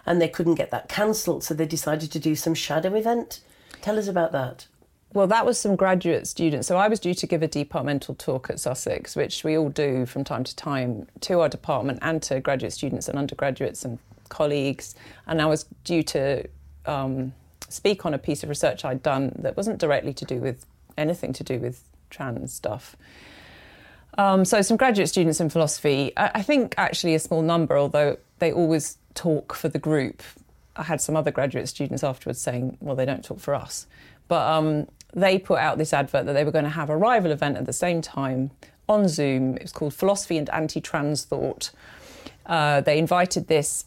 and 0.06 0.20
they 0.20 0.28
couldn't 0.28 0.54
get 0.54 0.70
that 0.70 0.88
cancelled, 0.88 1.44
so 1.44 1.54
they 1.54 1.66
decided 1.66 2.10
to 2.12 2.18
do 2.18 2.34
some 2.34 2.54
shadow 2.54 2.94
event. 2.94 3.40
Tell 3.82 3.98
us 3.98 4.08
about 4.08 4.32
that. 4.32 4.66
Well, 5.12 5.26
that 5.26 5.44
was 5.44 5.58
some 5.58 5.74
graduate 5.74 6.28
students. 6.28 6.68
So 6.68 6.76
I 6.76 6.86
was 6.86 7.00
due 7.00 7.14
to 7.14 7.26
give 7.26 7.42
a 7.42 7.48
departmental 7.48 8.14
talk 8.14 8.48
at 8.48 8.60
Sussex, 8.60 9.16
which 9.16 9.42
we 9.42 9.58
all 9.58 9.68
do 9.68 10.06
from 10.06 10.22
time 10.22 10.44
to 10.44 10.54
time 10.54 11.08
to 11.22 11.40
our 11.40 11.48
department 11.48 11.98
and 12.00 12.22
to 12.24 12.38
graduate 12.40 12.72
students 12.72 13.08
and 13.08 13.18
undergraduates 13.18 13.84
and 13.84 13.98
colleagues. 14.28 14.94
And 15.26 15.42
I 15.42 15.46
was 15.46 15.64
due 15.82 16.04
to 16.04 16.46
um, 16.86 17.32
speak 17.68 18.06
on 18.06 18.14
a 18.14 18.18
piece 18.18 18.44
of 18.44 18.48
research 18.48 18.84
I'd 18.84 19.02
done 19.02 19.32
that 19.40 19.56
wasn't 19.56 19.78
directly 19.78 20.14
to 20.14 20.24
do 20.24 20.36
with 20.36 20.64
anything 20.96 21.32
to 21.34 21.44
do 21.44 21.58
with 21.58 21.82
trans 22.10 22.52
stuff. 22.52 22.96
Um, 24.16 24.44
so 24.44 24.62
some 24.62 24.76
graduate 24.76 25.08
students 25.08 25.40
in 25.40 25.50
philosophy, 25.50 26.12
I, 26.16 26.30
I 26.34 26.42
think 26.42 26.74
actually 26.78 27.16
a 27.16 27.18
small 27.18 27.42
number, 27.42 27.76
although 27.76 28.18
they 28.38 28.52
always 28.52 28.96
talk 29.14 29.54
for 29.54 29.68
the 29.68 29.78
group. 29.78 30.22
I 30.76 30.84
had 30.84 31.00
some 31.00 31.16
other 31.16 31.30
graduate 31.30 31.68
students 31.68 32.04
afterwards 32.04 32.40
saying, 32.40 32.78
well, 32.80 32.96
they 32.96 33.04
don't 33.04 33.24
talk 33.24 33.40
for 33.40 33.54
us. 33.54 33.86
But 34.28 34.46
um, 34.46 34.86
they 35.12 35.38
put 35.38 35.58
out 35.58 35.78
this 35.78 35.92
advert 35.92 36.26
that 36.26 36.32
they 36.32 36.44
were 36.44 36.52
going 36.52 36.64
to 36.64 36.70
have 36.70 36.90
a 36.90 36.96
rival 36.96 37.32
event 37.32 37.56
at 37.56 37.66
the 37.66 37.72
same 37.72 38.00
time 38.00 38.50
on 38.88 39.08
Zoom. 39.08 39.56
It 39.56 39.62
was 39.62 39.72
called 39.72 39.94
Philosophy 39.94 40.38
and 40.38 40.48
Anti-Trans 40.50 41.24
Thought. 41.24 41.70
Uh, 42.46 42.80
they 42.80 42.98
invited 42.98 43.48
this 43.48 43.86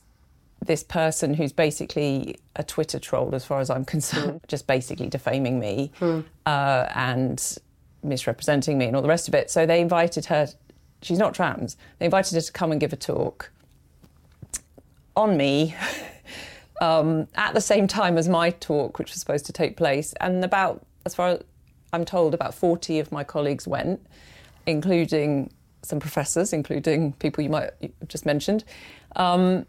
this 0.66 0.82
person 0.82 1.34
who's 1.34 1.52
basically 1.52 2.38
a 2.56 2.64
Twitter 2.64 2.98
troll, 2.98 3.36
as 3.36 3.44
far 3.44 3.60
as 3.60 3.70
I'm 3.70 3.84
concerned, 3.96 4.40
just 4.48 4.66
basically 4.66 5.10
defaming 5.10 5.60
me 5.60 5.92
hmm. 6.00 6.22
uh, 6.46 6.88
and 6.96 7.58
misrepresenting 8.02 8.78
me 8.78 8.86
and 8.86 8.96
all 8.96 9.02
the 9.02 9.10
rest 9.10 9.28
of 9.28 9.36
it. 9.36 9.52
So 9.52 9.66
they 9.66 9.82
invited 9.82 10.26
her. 10.26 10.48
She's 11.02 11.18
not 11.18 11.34
trans. 11.34 11.76
They 12.00 12.06
invited 12.06 12.36
her 12.36 12.42
to 12.42 12.52
come 12.54 12.72
and 12.72 12.80
give 12.80 12.94
a 12.94 12.96
talk 12.96 13.52
on 15.16 15.38
me. 15.38 15.76
Um, 16.82 17.30
at 17.36 17.54
the 17.54 17.62
same 17.62 17.88
time 17.88 18.18
as 18.18 18.28
my 18.28 18.50
talk, 18.50 19.00
which 19.00 19.12
was 19.12 19.18
supposed 19.18 19.46
to 19.46 19.54
take 19.54 19.78
place, 19.78 20.14
and 20.20 20.44
about 20.44 20.86
as 21.06 21.16
far 21.16 21.30
as 21.30 21.44
I'm 21.94 22.04
told, 22.04 22.34
about 22.34 22.54
40 22.54 23.00
of 23.00 23.12
my 23.12 23.24
colleagues 23.24 23.68
went, 23.68 24.06
including 24.66 25.54
some 25.84 26.00
professors, 26.00 26.52
including 26.52 27.14
people 27.14 27.44
you 27.44 27.50
might 27.50 27.70
have 27.82 28.08
just 28.08 28.26
mentioned. 28.26 28.64
Um, 29.16 29.66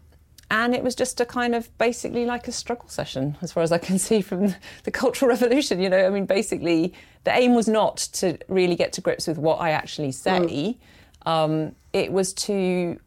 and 0.51 0.75
it 0.75 0.83
was 0.83 0.95
just 0.95 1.19
a 1.21 1.25
kind 1.25 1.55
of 1.55 1.75
basically 1.77 2.25
like 2.25 2.47
a 2.47 2.51
struggle 2.51 2.87
session, 2.87 3.37
as 3.41 3.51
far 3.51 3.63
as 3.63 3.71
I 3.71 3.77
can 3.77 3.99
see 4.09 4.21
from 4.21 4.55
the 4.83 4.91
Cultural 4.91 5.29
Revolution. 5.29 5.79
You 5.79 5.89
know, 5.89 6.05
I 6.05 6.09
mean, 6.09 6.25
basically, 6.25 6.93
the 7.23 7.31
aim 7.31 7.53
was 7.53 7.67
not 7.67 7.97
to 8.13 8.37
really 8.47 8.75
get 8.75 8.93
to 8.93 9.01
grips 9.01 9.27
with 9.27 9.37
what 9.37 9.61
I 9.61 9.71
actually 9.71 10.11
say. 10.11 10.77
Mm. 11.25 11.31
Um, 11.31 11.75
it 11.93 12.11
was 12.11 12.33
to 12.33 12.99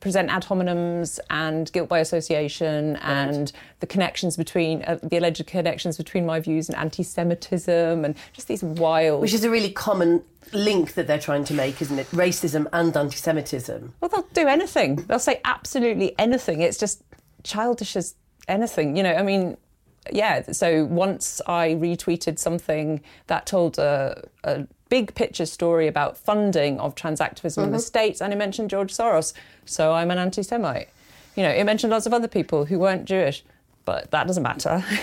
present 0.00 0.30
ad 0.30 0.44
hominems 0.44 1.18
and 1.30 1.72
guilt 1.72 1.88
by 1.88 1.98
association 1.98 2.94
right. 2.94 3.02
and 3.02 3.52
the 3.80 3.86
connections 3.86 4.36
between 4.36 4.82
uh, 4.82 4.98
the 5.02 5.16
alleged 5.16 5.46
connections 5.46 5.96
between 5.96 6.26
my 6.26 6.40
views 6.40 6.68
and 6.68 6.76
anti-Semitism 6.78 8.04
and 8.04 8.14
just 8.32 8.48
these 8.48 8.62
wild, 8.62 9.20
which 9.20 9.34
is 9.34 9.44
a 9.44 9.50
really 9.50 9.70
common 9.70 10.22
link 10.52 10.94
that 10.94 11.06
they're 11.06 11.18
trying 11.18 11.44
to 11.44 11.54
make, 11.54 11.80
isn't 11.82 11.98
it? 11.98 12.10
Racism 12.10 12.66
and 12.72 12.96
anti-Semitism. 12.96 13.94
Well, 14.00 14.08
they'll 14.08 14.28
do 14.34 14.46
anything. 14.48 14.96
They'll 14.96 15.18
say 15.18 15.40
absolutely 15.44 16.18
anything. 16.18 16.62
It's 16.62 16.78
just 16.78 17.02
childish 17.44 17.96
as 17.96 18.14
anything. 18.46 18.96
You 18.96 19.02
know, 19.02 19.14
I 19.14 19.22
mean, 19.22 19.56
yeah. 20.12 20.52
So 20.52 20.84
once 20.86 21.40
I 21.46 21.70
retweeted 21.70 22.38
something 22.38 23.02
that 23.26 23.46
told 23.46 23.78
a, 23.78 24.22
a 24.44 24.66
big 24.88 25.14
picture 25.14 25.46
story 25.46 25.86
about 25.86 26.16
funding 26.16 26.80
of 26.80 26.94
trans 26.94 27.20
activism 27.20 27.62
mm-hmm. 27.62 27.68
in 27.68 27.72
the 27.72 27.78
mm-hmm. 27.78 27.86
States, 27.86 28.20
and 28.20 28.32
it 28.32 28.36
mentioned 28.36 28.70
George 28.70 28.92
Soros. 28.92 29.32
So 29.64 29.92
I'm 29.92 30.10
an 30.10 30.18
anti 30.18 30.42
Semite. 30.42 30.88
You 31.36 31.42
know, 31.42 31.50
it 31.50 31.64
mentioned 31.64 31.92
lots 31.92 32.06
of 32.06 32.12
other 32.12 32.28
people 32.28 32.64
who 32.64 32.78
weren't 32.78 33.04
Jewish, 33.04 33.44
but 33.84 34.10
that 34.10 34.26
doesn't 34.26 34.42
matter. 34.42 34.84
you 34.90 34.98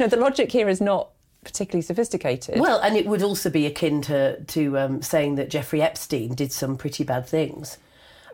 know, 0.00 0.06
the 0.06 0.16
logic 0.16 0.52
here 0.52 0.68
is 0.68 0.80
not 0.80 1.10
particularly 1.44 1.82
sophisticated. 1.82 2.60
Well, 2.60 2.78
and 2.80 2.96
it 2.96 3.06
would 3.06 3.22
also 3.22 3.48
be 3.48 3.66
akin 3.66 4.02
to, 4.02 4.42
to 4.42 4.78
um, 4.78 5.02
saying 5.02 5.36
that 5.36 5.48
Jeffrey 5.48 5.80
Epstein 5.80 6.34
did 6.34 6.52
some 6.52 6.76
pretty 6.76 7.04
bad 7.04 7.26
things. 7.26 7.78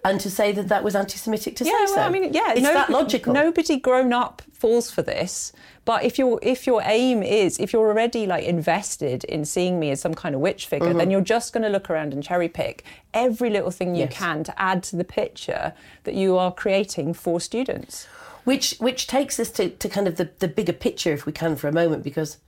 And 0.05 0.21
to 0.21 0.31
say 0.31 0.53
that 0.53 0.69
that 0.69 0.85
was 0.85 0.95
anti-Semitic 0.95 1.57
to 1.57 1.65
yeah, 1.65 1.71
say 1.71 1.77
well, 1.79 1.95
so. 1.95 2.01
I 2.03 2.11
mean, 2.11 2.35
yeah, 2.35 2.53
it's 2.53 2.61
no, 2.61 2.75
that 2.75 2.91
logical. 2.91 3.33
Nobody 3.33 3.79
grown 3.79 4.13
up 4.13 4.43
falls 4.53 4.91
for 4.91 5.01
this. 5.01 5.51
But 5.87 6.05
if 6.05 6.19
your 6.19 6.39
if 6.43 6.67
your 6.67 6.83
aim 6.85 7.23
is 7.23 7.59
if 7.59 7.73
you're 7.73 7.87
already 7.87 8.27
like 8.27 8.45
invested 8.45 9.25
in 9.25 9.45
seeing 9.45 9.81
me 9.81 9.91
as 9.91 10.01
some 10.01 10.15
kind 10.15 10.35
of 10.35 10.41
witch 10.43 10.67
figure, 10.67 10.89
mm-hmm. 10.89 10.99
then 10.99 11.11
you're 11.11 11.21
just 11.21 11.53
going 11.53 11.63
to 11.63 11.69
look 11.69 11.89
around 11.91 12.13
and 12.13 12.23
cherry 12.23 12.49
pick 12.49 12.85
every 13.13 13.51
little 13.51 13.71
thing 13.71 13.95
you 13.95 14.03
yes. 14.03 14.15
can 14.15 14.45
to 14.45 14.61
add 14.61 14.83
to 14.85 14.97
the 14.97 15.05
picture 15.05 15.73
that 16.05 16.15
you 16.15 16.37
are 16.37 16.53
creating 16.53 17.15
for 17.15 17.41
students. 17.41 18.07
Which 18.45 18.77
which 18.79 19.07
takes 19.07 19.41
us 19.41 19.51
to, 19.53 19.71
to 19.71 19.89
kind 19.89 20.07
of 20.07 20.17
the, 20.17 20.31
the 20.39 20.49
bigger 20.49 20.75
picture, 20.75 21.13
if 21.13 21.25
we 21.25 21.33
can, 21.33 21.57
for 21.57 21.69
a 21.69 21.73
moment, 21.73 22.03
because 22.03 22.39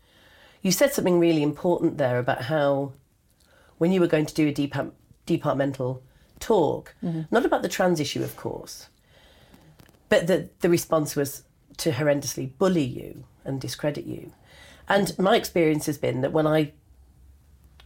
you 0.61 0.71
said 0.71 0.93
something 0.93 1.19
really 1.19 1.43
important 1.43 1.97
there 1.97 2.19
about 2.19 2.43
how 2.43 2.93
when 3.79 3.93
you 3.93 4.01
were 4.01 4.07
going 4.07 4.27
to 4.27 4.35
do 4.35 4.49
a 4.49 4.53
depart- 4.53 4.93
departmental 5.25 6.03
talk, 6.41 6.95
mm-hmm. 7.03 7.23
not 7.31 7.45
about 7.45 7.63
the 7.63 7.69
trans 7.69 8.01
issue, 8.01 8.23
of 8.23 8.37
course, 8.37 8.89
but 10.09 10.27
the 10.27 10.49
the 10.61 10.69
response 10.69 11.17
was 11.17 11.43
to 11.79 11.93
horrendously 11.93 12.51
bully 12.59 12.85
you 12.85 13.25
and 13.45 13.61
discredit 13.61 14.07
you. 14.07 14.33
And 14.89 15.19
my 15.19 15.37
experience 15.37 15.87
has 15.87 15.99
been 15.99 16.21
that 16.21 16.33
when 16.33 16.47
I 16.47 16.73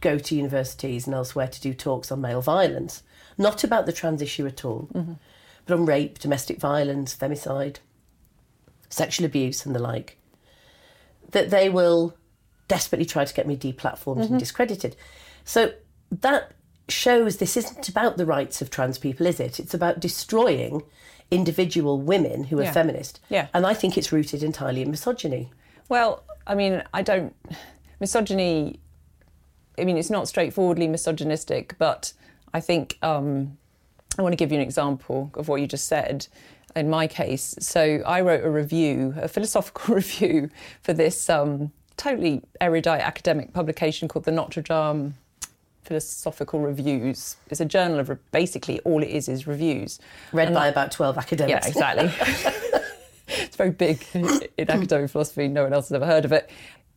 go 0.01 0.17
to 0.17 0.35
universities 0.35 1.05
and 1.05 1.15
elsewhere 1.15 1.47
to 1.47 1.61
do 1.61 1.73
talks 1.73 2.11
on 2.11 2.21
male 2.21 2.41
violence, 2.41 3.03
not 3.37 3.63
about 3.63 3.85
the 3.85 3.93
trans 3.93 4.21
issue 4.21 4.45
at 4.45 4.65
all, 4.65 4.89
mm-hmm. 4.93 5.13
but 5.65 5.73
on 5.73 5.85
rape, 5.85 6.19
domestic 6.19 6.59
violence, 6.59 7.15
femicide, 7.15 7.77
sexual 8.89 9.25
abuse, 9.25 9.65
and 9.65 9.75
the 9.75 9.79
like, 9.79 10.17
that 11.31 11.49
they 11.49 11.69
will 11.69 12.15
desperately 12.67 13.05
try 13.05 13.25
to 13.25 13.33
get 13.33 13.47
me 13.47 13.57
deplatformed 13.57 14.29
and 14.29 14.39
discredited. 14.39 14.95
So 15.43 15.73
that 16.11 16.53
shows 16.89 17.37
this 17.37 17.55
isn't 17.57 17.87
about 17.89 18.17
the 18.17 18.25
rights 18.25 18.61
of 18.61 18.69
trans 18.69 18.97
people, 18.97 19.25
is 19.25 19.39
it? 19.39 19.59
It's 19.59 19.73
about 19.73 19.99
destroying 19.99 20.83
individual 21.29 21.99
women 22.01 22.45
who 22.45 22.59
are 22.59 22.63
Yeah. 22.63 22.71
feminist. 22.73 23.19
Yeah. 23.29 23.47
And 23.53 23.65
I 23.65 23.73
think 23.73 23.97
it's 23.97 24.11
rooted 24.11 24.43
entirely 24.43 24.81
in 24.81 24.91
misogyny. 24.91 25.51
Well, 25.87 26.23
I 26.45 26.55
mean, 26.55 26.83
I 26.93 27.01
don't. 27.01 27.33
Misogyny, 27.99 28.79
I 29.79 29.83
mean, 29.85 29.97
it's 29.97 30.09
not 30.09 30.27
straightforwardly 30.27 30.87
misogynistic, 30.87 31.75
but 31.77 32.13
I 32.53 32.59
think 32.59 32.97
um, 33.01 33.57
I 34.17 34.21
want 34.21 34.33
to 34.33 34.37
give 34.37 34.51
you 34.51 34.57
an 34.57 34.63
example 34.63 35.31
of 35.35 35.47
what 35.47 35.61
you 35.61 35.67
just 35.67 35.87
said 35.87 36.27
in 36.75 36.89
my 36.89 37.07
case. 37.07 37.55
So 37.59 38.01
I 38.05 38.21
wrote 38.21 38.43
a 38.43 38.49
review, 38.49 39.13
a 39.17 39.27
philosophical 39.27 39.95
review 40.01 40.49
for 40.81 40.93
this 40.93 41.29
um, 41.29 41.71
totally 41.95 42.41
erudite 42.59 43.01
academic 43.01 43.53
publication 43.53 44.07
called 44.07 44.25
the 44.25 44.31
Notre 44.31 44.61
Dame 44.61 45.15
Philosophical 45.83 46.59
Reviews. 46.59 47.37
It's 47.49 47.59
a 47.61 47.65
journal 47.65 47.99
of 47.99 48.09
re- 48.09 48.17
basically 48.31 48.79
all 48.81 49.01
it 49.01 49.09
is 49.09 49.27
is 49.27 49.47
reviews. 49.47 49.99
Read 50.31 50.47
And 50.47 50.55
by 50.55 50.67
about 50.67 50.91
12 50.91 51.17
academics. 51.17 51.65
yeah, 51.65 51.67
exactly. 51.67 52.81
it's 53.27 53.55
very 53.55 53.71
big 53.71 54.05
in 54.13 54.25
academic 54.69 55.09
philosophy. 55.09 55.47
No 55.47 55.63
one 55.63 55.73
else 55.73 55.89
has 55.89 55.95
ever 55.95 56.05
heard 56.05 56.25
of 56.25 56.31
it. 56.31 56.49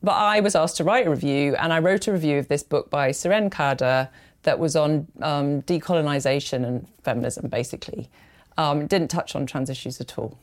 But 0.02 0.12
I 0.12 0.40
was 0.40 0.54
asked 0.54 0.76
to 0.78 0.84
write 0.84 1.06
a 1.06 1.10
review, 1.10 1.56
and 1.56 1.72
I 1.72 1.78
wrote 1.78 2.06
a 2.08 2.12
review 2.12 2.38
of 2.38 2.48
this 2.48 2.62
book 2.62 2.90
by 2.90 3.10
Serene 3.10 3.48
Khader 3.48 4.08
that 4.42 4.58
was 4.58 4.76
on 4.76 5.06
um, 5.22 5.62
decolonization 5.62 6.64
and 6.66 6.86
feminism, 7.02 7.48
basically. 7.48 8.10
Um, 8.58 8.82
it 8.82 8.88
didn't 8.88 9.08
touch 9.08 9.34
on 9.34 9.46
trans 9.46 9.70
issues 9.70 10.00
at 10.02 10.18
all. 10.18 10.36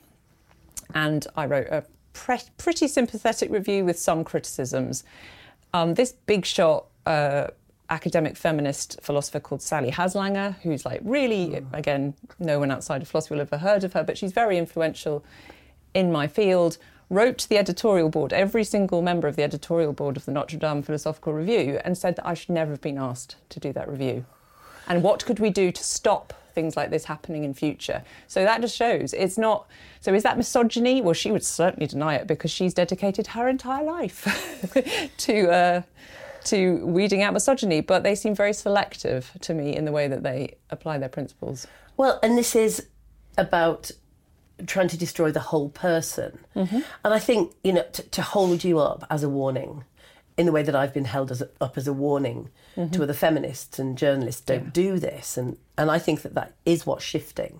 And 0.95 1.27
I 1.37 1.45
wrote 1.45 1.67
a 1.67 1.83
pre- 2.13 2.39
pretty 2.57 2.87
sympathetic 2.87 3.51
review 3.51 3.85
with 3.85 3.99
some 3.99 4.23
criticisms. 4.23 5.03
Um, 5.73 5.93
this 5.93 6.11
big 6.11 6.45
shot 6.45 6.87
uh, 7.05 7.47
academic 7.91 8.37
feminist 8.37 8.99
philosopher 9.01 9.39
called 9.39 9.61
Sally 9.61 9.91
Haslanger, 9.91 10.55
who's 10.61 10.85
like 10.85 11.01
really, 11.03 11.61
again, 11.73 12.13
no 12.39 12.57
one 12.57 12.71
outside 12.71 13.01
of 13.01 13.09
philosophy 13.09 13.35
will 13.35 13.41
ever 13.41 13.57
heard 13.57 13.83
of 13.83 13.93
her, 13.93 14.03
but 14.03 14.17
she's 14.17 14.31
very 14.31 14.57
influential 14.57 15.23
in 15.93 16.11
my 16.11 16.25
field, 16.25 16.77
wrote 17.09 17.37
to 17.39 17.49
the 17.49 17.57
editorial 17.57 18.09
board, 18.09 18.31
every 18.31 18.63
single 18.63 19.01
member 19.01 19.27
of 19.27 19.35
the 19.35 19.43
editorial 19.43 19.91
board 19.91 20.15
of 20.15 20.23
the 20.25 20.31
Notre 20.31 20.57
Dame 20.57 20.81
Philosophical 20.81 21.33
Review, 21.33 21.81
and 21.83 21.97
said 21.97 22.15
that 22.15 22.25
I 22.25 22.33
should 22.33 22.49
never 22.51 22.71
have 22.71 22.81
been 22.81 22.97
asked 22.97 23.35
to 23.49 23.59
do 23.59 23.73
that 23.73 23.89
review. 23.89 24.25
And 24.87 25.03
what 25.03 25.25
could 25.25 25.39
we 25.39 25.49
do 25.49 25.71
to 25.71 25.83
stop 25.83 26.33
things 26.55 26.75
like 26.77 26.89
this 26.89 27.05
happening 27.05 27.43
in 27.43 27.53
future? 27.53 28.03
So 28.27 28.43
that 28.43 28.61
just 28.61 28.75
shows 28.75 29.13
it's 29.13 29.37
not. 29.37 29.67
So 29.99 30.13
is 30.13 30.23
that 30.23 30.37
misogyny? 30.37 31.01
Well, 31.01 31.13
she 31.13 31.31
would 31.31 31.43
certainly 31.43 31.87
deny 31.87 32.15
it 32.15 32.25
because 32.25 32.51
she's 32.51 32.73
dedicated 32.73 33.27
her 33.27 33.49
entire 33.49 33.83
life 33.83 34.25
to 35.17 35.51
uh, 35.51 35.81
to 36.45 36.85
weeding 36.85 37.21
out 37.23 37.33
misogyny. 37.33 37.81
But 37.81 38.03
they 38.03 38.15
seem 38.15 38.35
very 38.35 38.53
selective 38.53 39.31
to 39.41 39.53
me 39.53 39.75
in 39.75 39.85
the 39.85 39.91
way 39.91 40.07
that 40.07 40.23
they 40.23 40.55
apply 40.69 40.97
their 40.97 41.09
principles. 41.09 41.67
Well, 41.97 42.19
and 42.23 42.37
this 42.37 42.55
is 42.55 42.87
about 43.37 43.91
trying 44.67 44.87
to 44.89 44.97
destroy 44.97 45.31
the 45.31 45.39
whole 45.39 45.69
person. 45.69 46.39
Mm-hmm. 46.55 46.79
And 47.03 47.13
I 47.13 47.19
think, 47.19 47.53
you 47.63 47.73
know, 47.73 47.83
to, 47.93 48.03
to 48.03 48.21
hold 48.21 48.63
you 48.63 48.79
up 48.79 49.05
as 49.09 49.23
a 49.23 49.29
warning 49.29 49.83
in 50.37 50.45
the 50.45 50.51
way 50.51 50.63
that 50.63 50.75
I've 50.75 50.93
been 50.93 51.05
held 51.05 51.31
as 51.31 51.41
a, 51.41 51.49
up 51.59 51.77
as 51.77 51.87
a 51.87 51.93
warning 51.93 52.49
Mm-hmm. 52.77 52.91
to 52.93 53.03
other 53.03 53.11
feminists 53.13 53.79
and 53.79 53.97
journalists 53.97 54.39
don't 54.39 54.71
do 54.71 54.97
this. 54.97 55.35
And, 55.35 55.57
and 55.77 55.91
I 55.91 55.99
think 55.99 56.21
that 56.21 56.35
that 56.35 56.53
is 56.65 56.85
what's 56.85 57.03
shifting. 57.03 57.59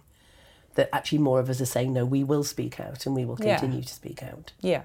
That 0.75 0.87
actually 0.95 1.17
more 1.17 1.41
of 1.41 1.49
us 1.49 1.59
are 1.59 1.65
saying, 1.65 1.91
no, 1.91 2.05
we 2.05 2.23
will 2.23 2.45
speak 2.45 2.79
out 2.79 3.05
and 3.05 3.13
we 3.13 3.25
will 3.25 3.37
Yeah. 3.41 3.57
continue 3.59 3.83
to 3.83 3.93
speak 3.93 4.23
out. 4.23 4.53
Yeah, 4.61 4.83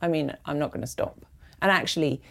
I 0.00 0.06
mean, 0.06 0.32
I'm 0.46 0.60
not 0.60 0.70
going 0.70 0.82
to 0.82 0.86
stop. 0.86 1.26
And 1.60 1.72
actually, 1.72 2.22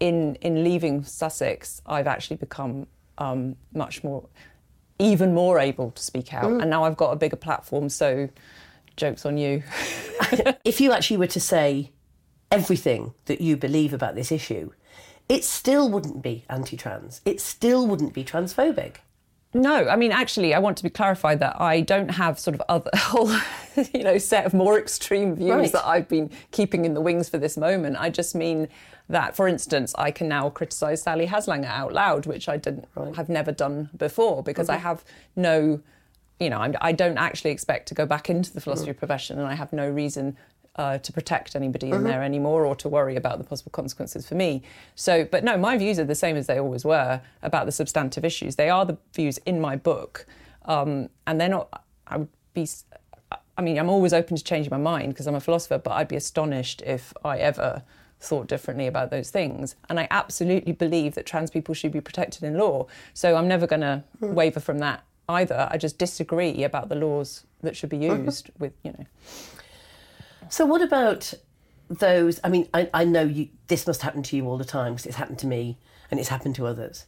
in 0.00 0.36
in 0.36 0.64
leaving 0.64 1.04
Sussex, 1.04 1.80
I've 1.86 2.06
actually 2.06 2.36
become 2.36 2.86
um, 3.18 3.56
much 3.72 4.02
more, 4.04 4.28
even 4.98 5.34
more 5.34 5.58
able 5.58 5.90
to 5.92 6.02
speak 6.02 6.34
out. 6.34 6.50
And 6.60 6.68
now 6.70 6.84
I've 6.84 6.96
got 6.96 7.10
a 7.12 7.16
bigger 7.16 7.36
platform. 7.36 7.88
So, 7.88 8.28
jokes 8.96 9.24
on 9.24 9.38
you. 9.38 9.62
if 10.64 10.80
you 10.80 10.92
actually 10.92 11.18
were 11.18 11.26
to 11.28 11.40
say 11.40 11.92
everything 12.50 13.14
that 13.26 13.40
you 13.40 13.56
believe 13.56 13.92
about 13.92 14.14
this 14.14 14.30
issue, 14.32 14.70
it 15.28 15.44
still 15.44 15.88
wouldn't 15.90 16.22
be 16.22 16.44
anti 16.50 16.76
trans. 16.76 17.20
It 17.24 17.40
still 17.40 17.86
wouldn't 17.86 18.12
be 18.14 18.24
transphobic. 18.24 18.96
No, 19.56 19.88
I 19.88 19.94
mean, 19.94 20.10
actually, 20.10 20.52
I 20.52 20.58
want 20.58 20.76
to 20.78 20.82
be 20.82 20.90
clarified 20.90 21.38
that 21.38 21.60
I 21.60 21.80
don't 21.80 22.08
have 22.10 22.40
sort 22.40 22.56
of 22.56 22.62
other 22.68 22.90
whole, 22.96 23.30
you 23.94 24.02
know, 24.02 24.18
set 24.18 24.46
of 24.46 24.52
more 24.52 24.80
extreme 24.80 25.36
views 25.36 25.50
Right. 25.50 25.72
that 25.72 25.86
I've 25.86 26.08
been 26.08 26.30
keeping 26.50 26.84
in 26.84 26.94
the 26.94 27.00
wings 27.00 27.28
for 27.28 27.38
this 27.38 27.56
moment. 27.56 27.96
I 27.96 28.10
just 28.10 28.34
mean 28.34 28.66
that, 29.08 29.36
for 29.36 29.46
instance, 29.46 29.94
I 29.96 30.10
can 30.10 30.28
now 30.28 30.48
criticise 30.50 31.02
Sally 31.02 31.26
Haslanger 31.26 31.66
out 31.66 31.92
loud, 31.92 32.26
which 32.26 32.48
I 32.48 32.56
didn't 32.56 32.86
have 33.16 33.28
never 33.28 33.52
done 33.52 33.90
before 33.96 34.42
because 34.42 34.68
I 34.68 34.76
have 34.76 35.04
no, 35.36 35.80
you 36.40 36.48
know, 36.48 36.58
I'm, 36.58 36.74
I 36.80 36.92
don't 36.92 37.18
actually 37.18 37.50
expect 37.50 37.88
to 37.88 37.94
go 37.94 38.06
back 38.06 38.30
into 38.30 38.52
the 38.52 38.60
philosophy 38.60 38.94
profession, 38.94 39.38
and 39.38 39.46
I 39.46 39.54
have 39.54 39.72
no 39.72 39.88
reason. 39.88 40.36
Uh, 40.76 40.98
to 40.98 41.12
protect 41.12 41.54
anybody 41.54 41.88
in 41.88 42.02
there 42.02 42.20
anymore 42.20 42.66
or 42.66 42.74
to 42.74 42.88
worry 42.88 43.14
about 43.14 43.38
the 43.38 43.44
possible 43.44 43.70
consequences 43.70 44.26
for 44.26 44.34
me. 44.34 44.60
So, 44.96 45.24
but 45.24 45.44
no, 45.44 45.56
my 45.56 45.78
views 45.78 46.00
are 46.00 46.04
the 46.04 46.16
same 46.16 46.34
as 46.34 46.48
they 46.48 46.58
always 46.58 46.84
were 46.84 47.20
about 47.44 47.66
the 47.66 47.70
substantive 47.70 48.24
issues. 48.24 48.56
They 48.56 48.68
are 48.70 48.84
the 48.84 48.98
views 49.14 49.38
in 49.46 49.60
my 49.60 49.76
book, 49.76 50.26
um, 50.64 51.10
and 51.28 51.40
they're 51.40 51.48
not. 51.48 51.84
I 52.08 52.16
would 52.16 52.28
be. 52.54 52.66
I 53.56 53.62
mean, 53.62 53.78
I'm 53.78 53.88
always 53.88 54.12
open 54.12 54.36
to 54.36 54.42
changing 54.42 54.72
my 54.72 54.76
mind 54.76 55.12
because 55.12 55.28
I'm 55.28 55.36
a 55.36 55.40
philosopher, 55.40 55.78
but 55.78 55.92
I'd 55.92 56.08
be 56.08 56.16
astonished 56.16 56.82
if 56.84 57.12
I 57.24 57.38
ever 57.38 57.84
thought 58.24 58.46
differently 58.46 58.86
about 58.86 59.10
those 59.10 59.30
things. 59.30 59.76
And 59.88 60.00
I 60.00 60.08
absolutely 60.10 60.72
believe 60.72 61.14
that 61.14 61.26
trans 61.26 61.50
people 61.50 61.74
should 61.74 61.92
be 61.92 62.00
protected 62.00 62.42
in 62.42 62.56
law. 62.56 62.86
So 63.12 63.36
I'm 63.36 63.48
never 63.48 63.66
going 63.66 63.82
to 63.82 64.04
hmm. 64.18 64.34
waver 64.34 64.60
from 64.60 64.78
that 64.78 65.04
either. 65.28 65.68
I 65.70 65.78
just 65.78 65.98
disagree 65.98 66.64
about 66.64 66.88
the 66.88 66.94
laws 66.94 67.44
that 67.62 67.76
should 67.76 67.90
be 67.90 68.08
uh-huh. 68.08 68.22
used 68.22 68.50
with, 68.58 68.72
you 68.82 68.92
know. 68.92 69.06
So, 70.48 70.66
what 70.66 70.82
about 70.82 71.32
those? 71.88 72.40
I 72.44 72.48
mean, 72.48 72.68
I, 72.74 72.90
I 72.92 73.04
know 73.04 73.22
you, 73.22 73.48
this 73.68 73.86
must 73.86 74.02
happen 74.02 74.22
to 74.24 74.36
you 74.36 74.46
all 74.46 74.58
the 74.58 74.64
time 74.64 74.92
because 74.94 75.06
it's 75.06 75.16
happened 75.16 75.38
to 75.40 75.46
me 75.46 75.78
and 76.10 76.20
it's 76.20 76.28
happened 76.28 76.54
to 76.56 76.66
others, 76.66 77.06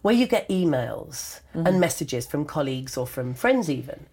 where 0.00 0.14
you 0.14 0.26
get 0.26 0.48
emails 0.48 1.40
and 1.52 1.66
mm-hmm. 1.66 1.80
messages 1.80 2.26
from 2.26 2.44
colleagues 2.44 2.96
or 2.96 3.06
from 3.06 3.34
friends, 3.34 3.68
even, 3.68 4.06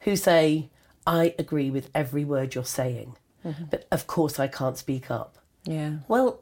who 0.00 0.14
say, 0.14 0.68
I 1.06 1.34
agree 1.38 1.70
with 1.70 1.90
every 1.94 2.24
word 2.24 2.54
you're 2.54 2.64
saying, 2.64 3.16
mm-hmm. 3.44 3.64
but 3.70 3.86
of 3.90 4.06
course 4.06 4.38
I 4.38 4.48
can't 4.48 4.76
speak 4.76 5.10
up. 5.10 5.38
Yeah. 5.66 5.96
Well, 6.08 6.40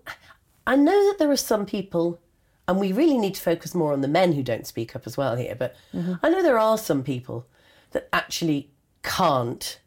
I 0.66 0.76
know 0.76 1.08
that 1.08 1.18
there 1.18 1.30
are 1.30 1.37
some 1.37 1.66
people, 1.66 2.20
and 2.68 2.78
we 2.78 2.92
really 2.92 3.18
need 3.18 3.34
to 3.34 3.42
focus 3.42 3.74
more 3.74 3.92
on 3.92 4.00
the 4.00 4.08
men 4.08 4.32
who 4.32 4.42
don't 4.42 4.66
speak 4.66 4.94
up 4.94 5.06
as 5.06 5.16
well 5.16 5.37
here, 5.37 5.54
but 5.54 5.74
mm-hmm. 5.92 6.14
I 6.22 6.28
know 6.28 6.42
there 6.42 6.58
are 6.58 6.78
some 6.78 7.02
people 7.02 7.46
that 7.92 8.08
actually 8.12 8.70
can't 9.02 9.78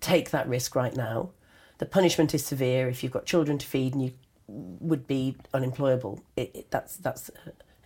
take 0.00 0.30
that 0.30 0.48
risk 0.48 0.74
right 0.74 0.96
now. 0.96 1.30
The 1.78 1.86
punishment 1.86 2.34
is 2.34 2.44
severe 2.44 2.88
if 2.88 3.02
you've 3.02 3.12
got 3.12 3.26
children 3.26 3.58
to 3.58 3.66
feed 3.66 3.94
and 3.94 4.02
you 4.04 4.12
would 4.46 5.06
be 5.06 5.36
unemployable. 5.52 6.22
It, 6.36 6.50
it, 6.54 6.70
that's 6.70 6.96
that's 6.96 7.30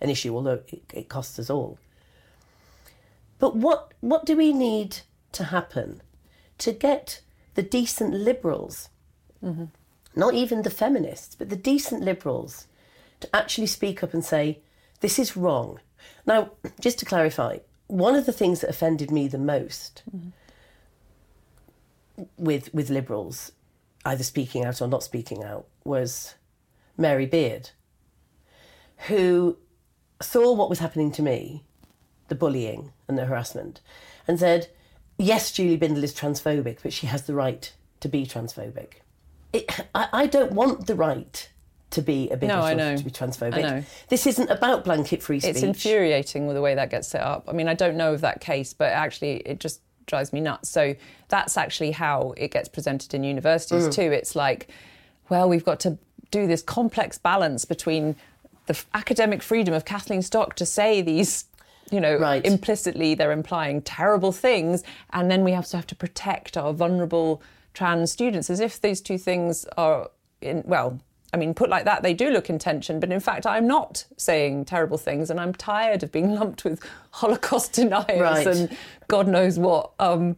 an 0.01 0.09
issue, 0.09 0.35
although 0.35 0.61
it, 0.67 0.83
it 0.93 1.09
costs 1.09 1.39
us 1.39 1.49
all. 1.49 1.79
But 3.39 3.55
what 3.55 3.93
what 4.01 4.25
do 4.25 4.35
we 4.35 4.53
need 4.53 4.97
to 5.31 5.45
happen 5.45 6.01
to 6.59 6.71
get 6.71 7.21
the 7.55 7.63
decent 7.63 8.13
liberals, 8.13 8.89
mm-hmm. 9.43 9.65
Not 10.15 10.33
even 10.33 10.63
the 10.63 10.69
feminists, 10.69 11.35
but 11.35 11.49
the 11.49 11.55
decent 11.55 12.01
liberals, 12.01 12.67
to 13.19 13.35
actually 13.35 13.67
speak 13.67 14.03
up 14.03 14.13
and 14.13 14.23
say 14.23 14.59
this 15.01 15.19
is 15.19 15.37
wrong? 15.37 15.79
Now, 16.25 16.51
just 16.79 16.99
to 16.99 17.05
clarify, 17.05 17.59
one 17.87 18.15
of 18.15 18.25
the 18.25 18.33
things 18.33 18.61
that 18.61 18.69
offended 18.69 19.11
me 19.11 19.27
the 19.27 19.37
most 19.37 20.03
with 22.37 22.73
with 22.73 22.89
liberals, 22.89 23.51
either 24.05 24.23
speaking 24.23 24.65
out 24.65 24.81
or 24.81 24.87
not 24.87 25.03
speaking 25.03 25.43
out, 25.43 25.67
was 25.83 26.35
Mary 26.97 27.25
Beard, 27.25 27.71
who 29.07 29.57
saw 30.21 30.53
what 30.53 30.69
was 30.69 30.79
happening 30.79 31.11
to 31.13 31.21
me, 31.21 31.63
the 32.27 32.35
bullying 32.35 32.91
and 33.07 33.17
the 33.17 33.25
harassment, 33.25 33.79
and 34.27 34.39
said, 34.39 34.69
"Yes, 35.17 35.51
Julie 35.51 35.77
Bindel 35.77 36.03
is 36.03 36.13
transphobic, 36.13 36.79
but 36.83 36.93
she 36.93 37.07
has 37.07 37.23
the 37.23 37.33
right 37.33 37.71
to 38.01 38.09
be 38.09 38.25
transphobic." 38.25 39.01
It, 39.53 39.69
I, 39.95 40.07
I 40.13 40.25
don't 40.27 40.51
want 40.53 40.87
the 40.87 40.95
right 40.95 41.49
to 41.91 42.01
be 42.03 42.29
a 42.29 42.37
bigot 42.37 42.55
No, 42.55 42.61
I 42.61 42.73
know. 42.75 42.95
to 42.95 43.03
be 43.03 43.09
transphobic. 43.09 43.55
I 43.55 43.61
know. 43.61 43.83
This 44.09 44.27
isn't 44.27 44.49
about 44.49 44.83
blanket 44.83 45.23
free 45.23 45.39
speech. 45.39 45.55
It's 45.55 45.63
infuriating 45.63 46.45
with 46.45 46.55
the 46.55 46.61
way 46.61 46.75
that 46.75 46.91
gets 46.91 47.07
set 47.07 47.21
up. 47.21 47.45
I 47.47 47.51
mean, 47.53 47.67
I 47.67 47.73
don't 47.73 47.97
know 47.97 48.13
of 48.13 48.21
that 48.21 48.41
case, 48.41 48.73
but 48.73 48.91
actually, 48.91 49.37
it 49.37 49.59
just 49.59 49.81
drives 50.05 50.31
me 50.31 50.39
nuts. 50.39 50.69
So 50.69 50.95
that's 51.29 51.57
actually 51.57 51.91
how 51.91 52.33
it 52.37 52.51
gets 52.51 52.69
presented 52.69 53.13
in 53.13 53.23
universities 53.23 53.87
Mm. 53.87 53.93
too. 53.93 54.11
It's 54.11 54.35
like, 54.35 54.69
well, 55.29 55.49
we've 55.49 55.65
got 55.65 55.79
to 55.81 55.97
do 56.31 56.45
this 56.45 56.61
complex 56.61 57.17
balance 57.17 57.65
between 57.65 58.15
the 58.67 58.73
f- 58.75 58.85
academic 58.93 59.41
freedom 59.41 59.73
of 59.73 59.83
Kathleen 59.85 60.21
Stock 60.21 60.55
to 60.57 60.65
say 60.67 61.01
these. 61.01 61.45
You 61.91 61.99
know, 61.99 62.17
Right. 62.17 62.45
implicitly 62.45 63.15
they're 63.15 63.31
implying 63.31 63.81
terrible 63.81 64.31
things, 64.31 64.83
and 65.11 65.31
then 65.31 65.43
we 65.43 65.53
have 65.53 65.65
to 65.69 65.77
have 65.77 65.87
to 65.87 65.95
protect 65.95 66.55
our 66.55 66.71
vulnerable 66.71 67.41
trans 67.73 68.11
students, 68.11 68.49
as 68.49 68.59
if 68.59 68.79
these 68.81 69.01
two 69.01 69.17
things 69.17 69.65
are, 69.77 70.09
in, 70.41 70.63
well, 70.65 70.99
I 71.33 71.37
mean, 71.37 71.53
put 71.53 71.69
like 71.69 71.85
that, 71.85 72.01
they 72.01 72.13
do 72.13 72.31
look 72.31 72.49
in 72.49 72.57
tension, 72.57 72.99
but 72.99 73.11
in 73.11 73.19
fact, 73.19 73.45
I'm 73.45 73.67
not 73.67 74.05
saying 74.17 74.65
terrible 74.65 74.97
things, 74.97 75.29
and 75.29 75.39
I'm 75.39 75.53
tired 75.53 76.01
of 76.03 76.11
being 76.11 76.33
lumped 76.39 76.63
with 76.65 76.81
Holocaust 77.11 77.73
deniers 77.73 78.19
Right. 78.19 78.47
and 78.47 78.75
God 79.07 79.27
knows 79.27 79.59
what. 79.59 79.91
Um, 79.99 80.35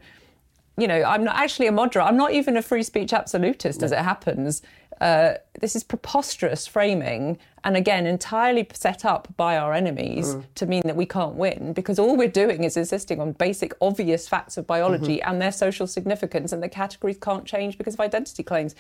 you 0.77 0.87
know, 0.87 1.03
I'm 1.03 1.23
not 1.23 1.35
actually 1.35 1.67
a 1.67 1.71
moderate. 1.71 2.05
I'm 2.05 2.17
not 2.17 2.31
even 2.31 2.57
a 2.57 2.61
free 2.61 2.81
speech 2.83 3.13
absolutist, 3.13 3.83
as 3.83 3.91
it 3.91 3.99
happens. 3.99 4.61
Uh, 4.99 5.33
this 5.59 5.75
is 5.75 5.83
preposterous 5.83 6.65
framing, 6.65 7.37
and 7.63 7.77
again, 7.77 8.07
entirely 8.07 8.67
set 8.73 9.05
up 9.05 9.27
by 9.37 9.57
our 9.57 9.73
enemies 9.73 10.35
to 10.55 10.65
mean 10.65 10.81
that 10.85 10.95
we 10.95 11.05
can't 11.05 11.35
win, 11.35 11.73
because 11.73 11.99
all 11.99 12.17
we're 12.17 12.27
doing 12.27 12.63
is 12.63 12.75
insisting 12.75 13.19
on 13.19 13.33
basic, 13.33 13.73
obvious 13.81 14.27
facts 14.27 14.57
of 14.57 14.65
biology 14.65 15.21
and 15.21 15.41
their 15.41 15.51
social 15.51 15.85
significance, 15.85 16.51
and 16.51 16.63
the 16.63 16.69
categories 16.69 17.17
can't 17.21 17.45
change 17.45 17.77
because 17.77 17.93
of 17.93 17.99
identity 17.99 18.43
claims 18.43 18.75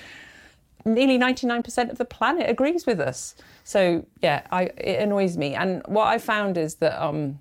nearly 0.85 1.17
99% 1.17 1.91
of 1.91 1.97
the 1.97 2.05
planet 2.05 2.49
agrees 2.49 2.85
with 2.85 2.99
us. 2.99 3.35
So 3.63 4.05
yeah, 4.21 4.45
I, 4.51 4.63
it 4.63 4.99
annoys 5.01 5.37
me. 5.37 5.53
And 5.55 5.81
what 5.85 6.07
I 6.07 6.17
found 6.17 6.57
is 6.57 6.75
that 6.75 7.01
um, 7.01 7.39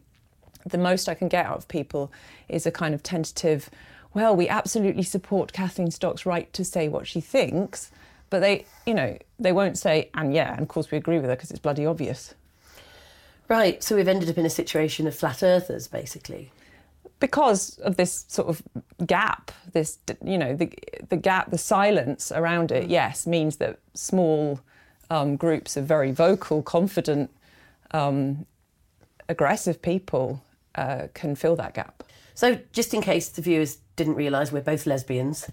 the 0.66 0.78
most 0.78 1.08
I 1.08 1.14
can 1.14 1.28
get 1.28 1.46
out 1.46 1.56
of 1.56 1.68
people 1.68 2.12
is 2.48 2.66
a 2.66 2.70
kind 2.70 2.94
of 2.94 3.02
tentative, 3.02 3.70
well, 4.14 4.34
we 4.34 4.48
absolutely 4.48 5.02
support 5.02 5.52
Kathleen 5.52 5.90
Stock's 5.90 6.26
right 6.26 6.52
to 6.52 6.64
say 6.64 6.88
what 6.88 7.06
she 7.06 7.20
thinks, 7.20 7.90
but 8.28 8.40
they, 8.40 8.66
you 8.86 8.94
know, 8.94 9.16
they 9.40 9.52
won't 9.52 9.78
say, 9.78 10.10
and 10.14 10.32
yeah, 10.34 10.52
and 10.52 10.62
of 10.62 10.68
course 10.68 10.90
we 10.90 10.98
agree 10.98 11.16
with 11.16 11.28
her 11.30 11.34
because 11.36 11.50
it's 11.50 11.60
bloody 11.60 11.86
obvious. 11.86 12.34
Right, 13.48 13.82
so 13.82 13.96
we've 13.96 14.06
ended 14.06 14.30
up 14.30 14.38
in 14.38 14.46
a 14.46 14.50
situation 14.50 15.06
of 15.08 15.14
flat 15.14 15.42
earthers, 15.42 15.88
basically. 15.88 16.52
because 17.20 17.78
of 17.80 17.96
this 17.96 18.24
sort 18.28 18.48
of 18.48 18.62
gap, 19.06 19.52
this 19.72 19.98
you 20.24 20.38
know 20.38 20.56
the 20.56 20.72
the 21.08 21.16
gap, 21.16 21.50
the 21.50 21.58
silence 21.58 22.32
around 22.32 22.72
it, 22.72 22.88
yes, 22.90 23.26
means 23.26 23.56
that 23.56 23.78
small 23.94 24.60
um, 25.10 25.36
groups 25.36 25.76
of 25.76 25.84
very 25.84 26.10
vocal, 26.12 26.62
confident, 26.62 27.30
um, 27.92 28.46
aggressive 29.28 29.80
people 29.82 30.42
uh, 30.74 31.08
can 31.14 31.36
fill 31.36 31.56
that 31.56 31.74
gap. 31.74 32.02
So, 32.34 32.58
just 32.72 32.94
in 32.94 33.02
case 33.02 33.28
the 33.28 33.42
viewers 33.42 33.78
didn't 33.96 34.14
realise, 34.14 34.50
we're 34.50 34.62
both 34.62 34.86
lesbians. 34.86 35.50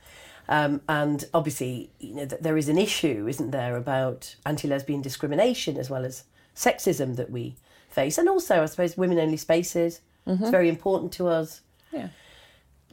Um, 0.50 0.82
and 0.88 1.26
obviously, 1.34 1.92
you 2.00 2.16
know, 2.16 2.26
th- 2.26 2.42
there 2.42 2.58
is 2.58 2.70
an 2.70 2.78
issue, 2.78 3.28
isn't 3.28 3.52
there, 3.52 3.76
about 3.76 4.36
anti-lesbian 4.46 5.02
discrimination 5.02 5.78
as 5.78 5.90
well 5.90 6.06
as 6.06 6.24
sexism 6.56 7.16
that 7.18 7.30
we 7.30 7.56
face, 7.90 8.18
and 8.18 8.30
also, 8.30 8.64
I 8.64 8.66
suppose, 8.66 8.98
women-only 8.98 9.38
spaces. 9.38 10.02
It's 10.30 10.50
very 10.50 10.68
important 10.68 11.14
to 11.14 11.28
us. 11.28 11.62
Yeah. 11.94 12.10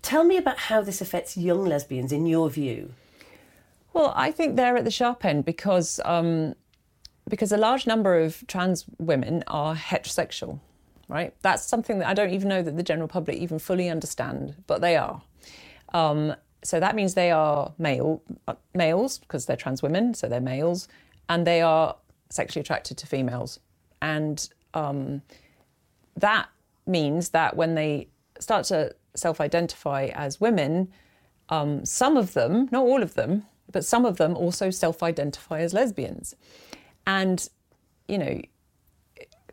Tell 0.02 0.22
me 0.22 0.36
about 0.36 0.58
how 0.58 0.82
this 0.82 1.00
affects 1.00 1.36
young 1.36 1.64
lesbians, 1.64 2.12
in 2.12 2.26
your 2.26 2.48
view. 2.48 2.92
Well, 3.92 4.12
I 4.14 4.30
think 4.30 4.54
they're 4.54 4.76
at 4.76 4.84
the 4.84 4.90
sharp 4.90 5.24
end 5.24 5.44
because 5.44 5.98
um, 6.04 6.54
because 7.28 7.50
a 7.50 7.56
large 7.56 7.86
number 7.86 8.20
of 8.20 8.44
trans 8.46 8.84
women 8.98 9.42
are 9.48 9.74
heterosexual, 9.74 10.60
right? 11.08 11.34
That's 11.42 11.64
something 11.66 11.98
that 11.98 12.08
I 12.08 12.14
don't 12.14 12.30
even 12.30 12.48
know 12.48 12.62
that 12.62 12.76
the 12.76 12.82
general 12.82 13.08
public 13.08 13.38
even 13.38 13.58
fully 13.58 13.88
understand, 13.88 14.54
but 14.66 14.80
they 14.80 14.96
are. 14.96 15.22
Um, 15.92 16.36
so 16.64 16.80
that 16.80 16.96
means 16.96 17.14
they 17.14 17.30
are 17.30 17.72
male 17.78 18.22
uh, 18.48 18.54
males 18.74 19.18
because 19.18 19.46
they're 19.46 19.56
trans 19.56 19.82
women, 19.82 20.14
so 20.14 20.28
they're 20.28 20.40
males, 20.40 20.88
and 21.28 21.46
they 21.46 21.60
are 21.60 21.96
sexually 22.30 22.62
attracted 22.62 22.96
to 22.98 23.06
females, 23.06 23.60
and 24.02 24.48
um, 24.72 25.22
that 26.16 26.48
means 26.86 27.28
that 27.30 27.56
when 27.56 27.74
they 27.74 28.08
start 28.40 28.64
to 28.66 28.94
self-identify 29.14 30.06
as 30.14 30.40
women, 30.40 30.88
um, 31.50 31.84
some 31.84 32.16
of 32.16 32.32
them, 32.34 32.68
not 32.72 32.82
all 32.82 33.02
of 33.02 33.14
them, 33.14 33.44
but 33.70 33.84
some 33.84 34.04
of 34.04 34.16
them 34.16 34.36
also 34.36 34.70
self-identify 34.70 35.60
as 35.60 35.72
lesbians, 35.74 36.34
and 37.06 37.48
you 38.08 38.18
know, 38.18 38.40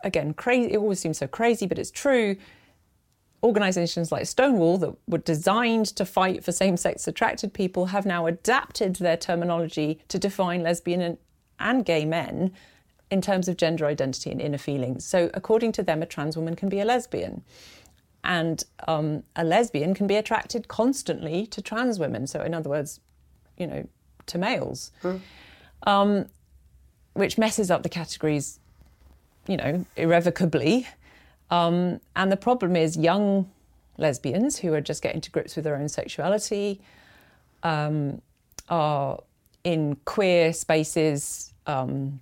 again, 0.03 0.33
crazy. 0.33 0.71
It 0.73 0.77
always 0.77 0.99
seems 0.99 1.17
so 1.17 1.27
crazy, 1.27 1.67
but 1.67 1.77
it's 1.77 1.91
true 1.91 2.37
organisations 3.43 4.11
like 4.11 4.27
Stonewall 4.27 4.77
that 4.77 4.93
were 5.07 5.17
designed 5.17 5.87
to 5.87 6.05
fight 6.05 6.43
for 6.43 6.51
same 6.51 6.77
sex 6.77 7.07
attracted 7.07 7.53
people 7.53 7.87
have 7.87 8.05
now 8.05 8.27
adapted 8.27 8.95
their 8.97 9.17
terminology 9.17 9.99
to 10.09 10.19
define 10.19 10.61
lesbian 10.61 11.01
and, 11.01 11.17
and 11.59 11.85
gay 11.85 12.05
men 12.05 12.51
in 13.09 13.21
terms 13.21 13.47
of 13.47 13.57
gender 13.57 13.85
identity 13.85 14.31
and 14.31 14.41
inner 14.41 14.57
feelings. 14.57 15.05
So, 15.05 15.29
according 15.33 15.73
to 15.73 15.83
them, 15.83 16.01
a 16.01 16.05
trans 16.05 16.37
woman 16.37 16.55
can 16.55 16.69
be 16.69 16.79
a 16.79 16.85
lesbian. 16.85 17.43
And 18.23 18.63
um, 18.87 19.23
a 19.35 19.43
lesbian 19.43 19.93
can 19.95 20.07
be 20.07 20.15
attracted 20.15 20.67
constantly 20.67 21.47
to 21.47 21.61
trans 21.61 21.99
women. 21.99 22.27
So, 22.27 22.41
in 22.41 22.53
other 22.53 22.69
words, 22.69 22.99
you 23.57 23.67
know, 23.67 23.87
to 24.27 24.37
males, 24.37 24.91
um, 25.87 26.25
which 27.13 27.37
messes 27.37 27.69
up 27.71 27.83
the 27.83 27.89
categories, 27.89 28.59
you 29.47 29.57
know, 29.57 29.85
irrevocably. 29.97 30.87
Um, 31.51 31.99
and 32.15 32.31
the 32.31 32.37
problem 32.37 32.75
is 32.75 32.97
young 32.97 33.51
lesbians 33.97 34.57
who 34.57 34.73
are 34.73 34.81
just 34.81 35.03
getting 35.03 35.21
to 35.21 35.29
grips 35.29 35.55
with 35.55 35.65
their 35.65 35.75
own 35.75 35.89
sexuality 35.89 36.81
um, 37.61 38.21
are 38.69 39.19
in 39.63 39.97
queer 40.05 40.53
spaces 40.53 41.53
um, 41.67 42.21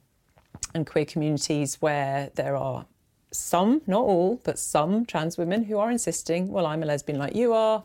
and 0.73 0.85
queer 0.85 1.05
communities 1.05 1.81
where 1.81 2.31
there 2.35 2.55
are 2.55 2.85
some, 3.31 3.81
not 3.85 4.01
all, 4.01 4.41
but 4.43 4.57
some 4.57 5.05
trans 5.05 5.37
women 5.37 5.63
who 5.63 5.77
are 5.77 5.91
insisting, 5.91 6.51
well, 6.51 6.65
I'm 6.65 6.81
a 6.81 6.85
lesbian 6.85 7.19
like 7.19 7.35
you 7.35 7.53
are. 7.53 7.83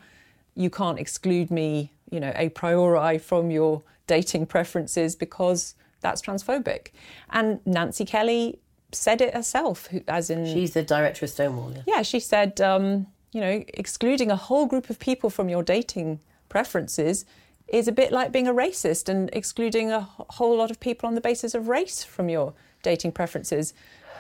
You 0.54 0.70
can't 0.70 0.98
exclude 0.98 1.50
me, 1.50 1.92
you 2.10 2.20
know, 2.20 2.32
a 2.34 2.48
priori 2.48 3.18
from 3.18 3.50
your 3.50 3.82
dating 4.06 4.46
preferences 4.46 5.14
because 5.14 5.74
that's 6.00 6.22
transphobic. 6.22 6.88
And 7.30 7.60
Nancy 7.66 8.04
Kelly 8.04 8.58
said 8.94 9.20
it 9.20 9.34
herself, 9.34 9.88
as 10.08 10.30
in 10.30 10.46
She's 10.46 10.74
the 10.74 10.82
director 10.82 11.24
of 11.24 11.30
Stonewall. 11.30 11.72
Yeah. 11.74 11.82
yeah, 11.86 12.02
she 12.02 12.20
said, 12.20 12.60
um, 12.60 13.06
you 13.32 13.40
know, 13.40 13.64
excluding 13.74 14.30
a 14.30 14.36
whole 14.36 14.66
group 14.66 14.90
of 14.90 14.98
people 14.98 15.30
from 15.30 15.48
your 15.48 15.62
dating 15.62 16.20
preferences 16.48 17.24
is 17.68 17.88
a 17.88 17.92
bit 17.92 18.12
like 18.12 18.30
being 18.30 18.46
a 18.46 18.54
racist 18.54 19.08
and 19.08 19.30
excluding 19.32 19.90
a 19.90 20.00
whole 20.00 20.56
lot 20.56 20.70
of 20.70 20.78
people 20.78 21.06
on 21.06 21.14
the 21.14 21.20
basis 21.20 21.54
of 21.54 21.68
race 21.68 22.04
from 22.04 22.28
your 22.28 22.54
dating 22.82 23.12
preferences. 23.12 23.74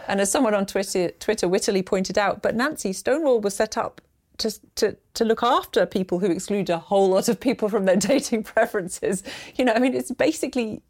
And 0.08 0.20
as 0.20 0.30
someone 0.30 0.54
on 0.54 0.66
Twitter, 0.66 1.10
Twitter 1.12 1.48
wittily 1.48 1.82
pointed 1.82 2.18
out, 2.18 2.42
but 2.42 2.54
Nancy, 2.54 2.92
Stonewall 2.92 3.40
was 3.40 3.54
set 3.54 3.76
up 3.76 4.00
to, 4.38 4.50
to, 4.74 4.96
to 5.14 5.24
look 5.24 5.42
after 5.42 5.86
people 5.86 6.18
who 6.18 6.26
exclude 6.26 6.68
a 6.68 6.78
whole 6.78 7.08
lot 7.08 7.28
of 7.28 7.38
people 7.38 7.68
from 7.68 7.84
their 7.84 7.96
dating 8.10 8.42
preferences. 8.42 9.22
You 9.56 9.64
know, 9.66 9.72
I 9.72 9.78
mean, 9.78 9.94
it's 9.94 10.10
basically 10.10 10.82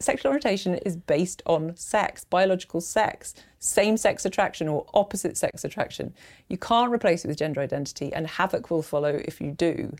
sexual 0.00 0.30
orientation 0.30 0.74
is 0.76 0.96
based 0.96 1.42
on 1.46 1.76
sex, 1.76 2.24
biological 2.24 2.80
sex, 2.80 3.34
same 3.58 3.96
sex 3.96 4.24
attraction 4.24 4.66
or 4.66 4.86
opposite 4.94 5.36
sex 5.36 5.64
attraction. 5.64 6.14
You 6.48 6.56
can't 6.56 6.90
replace 6.92 7.24
it 7.24 7.28
with 7.28 7.36
gender 7.36 7.60
identity, 7.60 8.12
and 8.12 8.26
havoc 8.26 8.70
will 8.70 8.82
follow 8.82 9.20
if 9.24 9.40
you 9.40 9.52
do. 9.52 9.94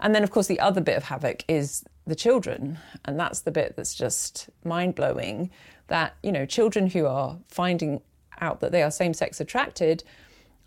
And 0.00 0.14
then, 0.14 0.22
of 0.22 0.30
course, 0.30 0.46
the 0.46 0.60
other 0.60 0.82
bit 0.82 0.96
of 0.96 1.04
havoc 1.04 1.44
is 1.48 1.84
the 2.06 2.14
children. 2.14 2.78
And 3.06 3.18
that's 3.18 3.40
the 3.40 3.50
bit 3.50 3.74
that's 3.76 3.94
just 3.94 4.50
mind 4.64 4.94
blowing 4.94 5.50
that, 5.88 6.16
you 6.22 6.32
know, 6.32 6.44
children 6.44 6.88
who 6.88 7.06
are 7.06 7.38
finding 7.48 8.02
out 8.40 8.60
that 8.60 8.72
they 8.72 8.82
are 8.82 8.90
same 8.90 9.14
sex 9.14 9.40
attracted 9.40 10.04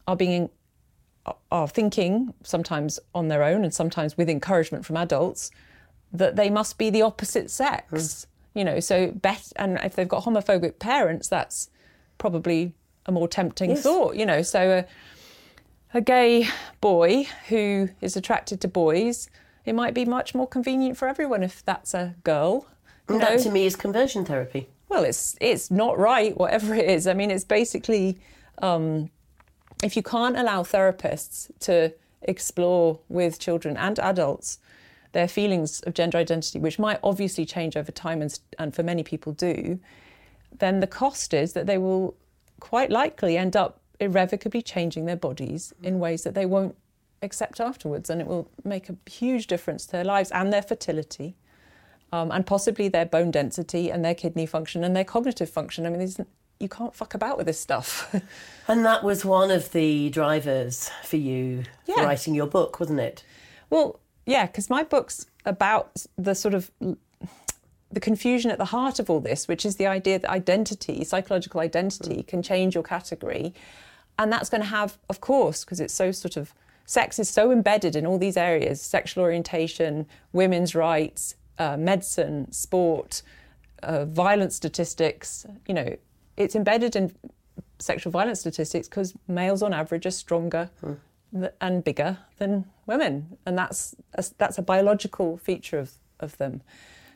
are 0.08 0.16
being 0.16 0.50
are 1.52 1.68
thinking 1.68 2.34
sometimes 2.44 3.00
on 3.14 3.28
their 3.28 3.44
own 3.44 3.64
and 3.64 3.74
sometimes 3.74 4.18
with 4.18 4.30
encouragement 4.30 4.84
from 4.84 4.98
adults 4.98 5.52
that 6.12 6.36
they 6.36 6.50
must 6.50 6.80
be 6.80 6.90
the 6.90 7.04
opposite 7.04 7.52
sex. 7.52 8.26
You 8.60 8.66
know, 8.66 8.82
so 8.82 9.12
bet 9.12 9.54
and 9.56 9.80
if 9.86 9.96
they've 9.96 10.06
got 10.06 10.26
homophobic 10.26 10.80
parents, 10.80 11.30
that's 11.30 11.70
probably 12.18 12.74
a 13.06 13.12
more 13.14 13.30
tempting 13.30 13.70
Yes. 13.70 13.84
thought. 13.84 14.18
You 14.18 14.26
know, 14.26 14.42
so 14.42 14.80
a, 15.94 15.98
a 15.98 16.02
gay 16.02 16.50
boy 16.82 17.26
who 17.48 17.88
is 18.02 18.18
attracted 18.18 18.60
to 18.60 18.68
boys, 18.68 19.30
it 19.64 19.76
might 19.76 19.94
be 19.94 20.04
much 20.04 20.36
more 20.36 20.46
convenient 20.46 20.98
for 20.98 21.08
everyone 21.08 21.42
if 21.42 21.64
that's 21.64 21.94
a 21.94 22.16
girl. 22.26 22.68
And 23.08 23.22
that 23.22 23.38
know? 23.38 23.44
to 23.44 23.50
me 23.50 23.66
is 23.66 23.78
conversion 23.78 24.26
therapy. 24.26 24.68
Well, 24.90 25.06
it's 25.06 25.38
it's 25.40 25.72
not 25.72 25.98
right, 25.98 26.36
whatever 26.36 26.76
it 26.76 26.90
is. 26.90 27.08
I 27.08 27.14
mean, 27.14 27.32
it's 27.32 27.46
basically 27.46 28.20
um, 28.62 29.10
if 29.82 29.96
you 29.96 30.04
can't 30.04 30.38
allow 30.38 30.64
therapists 30.64 31.50
to 31.62 31.94
explore 32.24 33.00
with 33.08 33.40
children 33.40 33.78
and 33.78 33.98
adults 34.00 34.60
their 35.12 35.28
feelings 35.28 35.80
of 35.82 35.94
gender 35.94 36.18
identity, 36.18 36.60
which 36.60 36.78
might 36.80 37.00
obviously 37.04 37.46
change 37.46 37.76
over 37.76 37.92
time 37.92 38.22
and, 38.22 38.40
and 38.58 38.76
for 38.76 38.84
many 38.84 39.04
people 39.04 39.32
do, 39.34 39.80
then 40.58 40.80
the 40.80 40.88
cost 40.88 41.34
is 41.34 41.54
that 41.54 41.66
they 41.68 41.78
will 41.78 42.16
quite 42.60 42.92
likely 42.92 43.38
end 43.38 43.56
up 43.56 43.80
irrevocably 44.00 44.62
changing 44.62 45.06
their 45.06 45.16
bodies 45.16 45.74
in 45.84 46.00
ways 46.00 46.24
that 46.24 46.34
they 46.36 46.46
won't 46.46 46.76
accept 47.22 47.60
afterwards, 47.60 48.10
and 48.10 48.22
it 48.22 48.28
will 48.28 48.50
make 48.64 48.90
a 48.90 48.96
huge 49.10 49.48
difference 49.48 49.86
to 49.86 49.92
their 49.92 50.04
lives 50.06 50.32
and 50.32 50.54
their 50.54 50.62
fertility 50.62 51.36
um, 52.14 52.32
and 52.32 52.46
possibly 52.46 52.88
their 52.88 53.06
bone 53.06 53.30
density 53.32 53.90
and 53.92 54.04
their 54.06 54.16
kidney 54.16 54.46
function 54.46 54.84
and 54.84 54.96
their 54.96 55.04
cognitive 55.04 55.50
function. 55.50 55.86
I 55.86 55.90
mean, 55.90 56.10
you 56.60 56.70
can't 56.70 56.96
fuck 56.96 57.14
about 57.14 57.38
with 57.38 57.46
this 57.48 57.60
stuff. 57.60 58.14
And 58.68 58.86
that 58.86 59.04
was 59.04 59.26
one 59.26 59.50
of 59.52 59.72
the 59.72 60.10
drivers 60.12 60.92
for 61.04 61.18
you 61.18 61.64
Yeah. 61.88 62.04
writing 62.06 62.36
your 62.36 62.46
book, 62.48 62.80
wasn't 62.80 63.00
it? 63.00 63.24
well, 63.70 64.00
yeah, 64.30 64.46
because 64.46 64.70
my 64.70 64.84
book's 64.84 65.26
about 65.46 66.06
the 66.18 66.36
sort 66.36 66.54
of 66.54 66.70
the 67.92 68.00
confusion 68.00 68.52
at 68.52 68.60
the 68.60 68.66
heart 68.66 69.00
of 69.00 69.10
all 69.10 69.20
this, 69.20 69.48
which 69.48 69.66
is 69.66 69.78
the 69.78 69.88
idea 69.88 70.20
that 70.20 70.30
identity, 70.30 71.04
psychological 71.04 71.60
identity, 71.60 72.22
can 72.22 72.44
change 72.44 72.76
your 72.76 72.84
category. 72.84 73.56
And 74.20 74.32
that's 74.32 74.50
going 74.50 74.62
to 74.62 74.68
have, 74.68 75.00
of 75.10 75.20
course, 75.20 75.66
because 75.66 75.80
it's 75.80 75.94
so 75.94 76.12
sort 76.12 76.38
of, 76.38 76.54
sex 76.86 77.18
is 77.18 77.28
so 77.28 77.52
embedded 77.52 77.96
in 77.96 78.06
all 78.06 78.20
these 78.20 78.38
areas 78.38 78.82
sexual 78.82 79.24
orientation, 79.24 80.06
women's 80.32 80.76
rights, 80.76 81.36
uh, 81.58 81.78
medicine, 81.78 82.52
sport, 82.52 83.24
uh, 83.82 84.06
violence 84.06 84.56
statistics. 84.56 85.48
You 85.68 85.74
know, 85.74 85.98
it's 86.38 86.56
embedded 86.56 86.96
in 86.96 87.16
sexual 87.80 88.12
violence 88.12 88.42
statistics 88.42 88.88
because 88.88 89.16
males 89.28 89.64
on 89.64 89.74
average 89.74 90.06
are 90.06 90.12
stronger 90.12 90.70
th- 90.82 90.98
and 91.62 91.84
bigger 91.84 92.18
than 92.38 92.66
women. 92.86 93.38
And 93.46 93.58
that's 93.58 93.96
a, 94.16 94.24
that's 94.38 94.58
a 94.58 94.62
biological 94.62 95.38
feature 95.38 95.80
of, 95.80 95.92
of 96.20 96.38
them. 96.38 96.62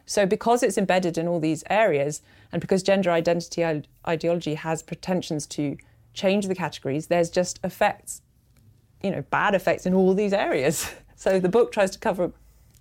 So, 0.05 0.25
because 0.25 0.63
it's 0.63 0.77
embedded 0.77 1.17
in 1.17 1.27
all 1.27 1.39
these 1.39 1.63
areas, 1.69 2.21
and 2.51 2.59
because 2.59 2.83
gender 2.83 3.11
identity 3.11 3.83
ideology 4.07 4.55
has 4.55 4.83
pretensions 4.83 5.47
to 5.47 5.77
change 6.13 6.47
the 6.47 6.55
categories, 6.55 7.07
there's 7.07 7.29
just 7.29 7.59
effects, 7.63 8.21
you 9.01 9.11
know, 9.11 9.21
bad 9.29 9.55
effects 9.55 9.85
in 9.85 9.93
all 9.93 10.13
these 10.13 10.33
areas. 10.33 10.91
So, 11.15 11.39
the 11.39 11.47
book 11.47 11.71
tries 11.71 11.91
to 11.91 11.99
cover 11.99 12.33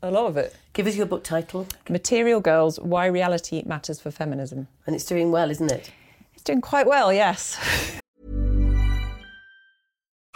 a 0.02 0.10
lot 0.10 0.26
of 0.26 0.36
it. 0.36 0.56
Give 0.72 0.88
us 0.88 0.96
your 0.96 1.06
book 1.06 1.22
title. 1.22 1.68
Material 1.88 2.40
Girls 2.40 2.80
Why 2.80 3.06
Reality 3.06 3.62
Matters 3.64 4.00
for 4.00 4.10
Feminism. 4.10 4.66
And 4.84 4.96
it's 4.96 5.04
doing 5.04 5.30
well, 5.30 5.48
isn't 5.48 5.70
it? 5.70 5.92
It's 6.34 6.42
doing 6.42 6.60
quite 6.60 6.88
well, 6.88 7.12
yes. 7.12 7.56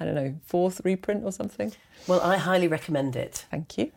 I 0.00 0.06
don't 0.06 0.14
know, 0.14 0.34
fourth 0.46 0.80
reprint 0.82 1.24
or 1.24 1.32
something. 1.32 1.72
Well, 2.06 2.20
I 2.22 2.38
highly 2.38 2.68
recommend 2.68 3.14
it. 3.16 3.44
Thank 3.50 3.76
you. 3.78 3.92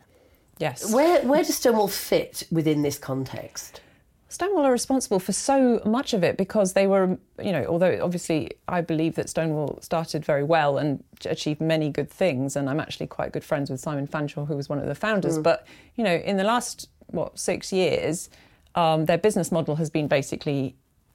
Yes. 0.58 0.92
Where, 0.92 1.22
where 1.22 1.42
does 1.42 1.56
Stonewall 1.56 1.88
fit 1.88 2.46
within 2.52 2.82
this 2.82 2.98
context? 2.98 3.80
Stonewall 4.28 4.66
are 4.66 4.72
responsible 4.72 5.20
for 5.20 5.32
so 5.32 5.80
much 5.86 6.12
of 6.12 6.24
it 6.24 6.36
because 6.36 6.72
they 6.72 6.86
were, 6.86 7.18
you 7.42 7.52
know, 7.52 7.64
although 7.66 7.98
obviously 8.02 8.50
I 8.68 8.80
believe 8.80 9.14
that 9.14 9.30
Stonewall 9.30 9.78
started 9.80 10.24
very 10.24 10.42
well 10.42 10.76
and 10.78 11.02
achieved 11.24 11.60
many 11.60 11.88
good 11.88 12.10
things, 12.10 12.56
and 12.56 12.68
I'm 12.68 12.80
actually 12.80 13.06
quite 13.06 13.32
good 13.32 13.44
friends 13.44 13.70
with 13.70 13.80
Simon 13.80 14.06
Fanshawe, 14.06 14.46
who 14.46 14.56
was 14.56 14.68
one 14.68 14.78
of 14.78 14.86
the 14.86 14.94
founders. 14.94 15.38
But, 15.38 15.66
you 15.94 16.04
know, 16.04 16.16
in 16.16 16.36
the 16.36 16.44
last, 16.44 16.88
what, 17.06 17.38
six 17.38 17.72
years, 17.72 18.28
um, 18.74 19.06
their 19.06 19.18
business 19.18 19.52
model 19.52 19.76
has 19.76 19.88
been 19.88 20.08
basically 20.08 20.74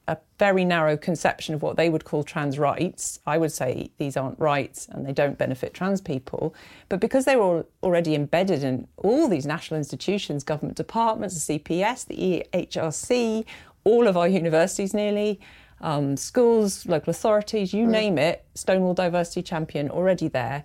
a 0.09 0.17
very 0.39 0.65
narrow 0.65 0.97
conception 0.97 1.53
of 1.53 1.61
what 1.61 1.77
they 1.77 1.87
would 1.87 2.03
call 2.03 2.23
trans 2.23 2.57
rights. 2.57 3.19
I 3.27 3.37
would 3.37 3.51
say 3.51 3.91
these 3.99 4.17
aren't 4.17 4.39
rights 4.39 4.87
and 4.89 5.05
they 5.05 5.13
don't 5.13 5.37
benefit 5.37 5.75
trans 5.75 6.01
people. 6.01 6.55
But 6.89 6.99
because 6.99 7.25
they 7.25 7.35
were 7.35 7.67
already 7.83 8.15
embedded 8.15 8.63
in 8.63 8.87
all 8.97 9.27
these 9.27 9.45
national 9.45 9.77
institutions, 9.77 10.43
government 10.43 10.77
departments, 10.77 11.45
the 11.45 11.59
CPS, 11.59 12.07
the 12.07 12.43
EHRC, 12.51 13.45
all 13.83 14.07
of 14.07 14.17
our 14.17 14.27
universities 14.27 14.95
nearly, 14.95 15.39
um, 15.81 16.17
schools, 16.17 16.87
local 16.87 17.11
authorities, 17.11 17.71
you 17.71 17.85
name 17.85 18.17
it, 18.17 18.43
Stonewall 18.55 18.95
Diversity 18.95 19.43
Champion 19.43 19.91
already 19.91 20.27
there. 20.27 20.63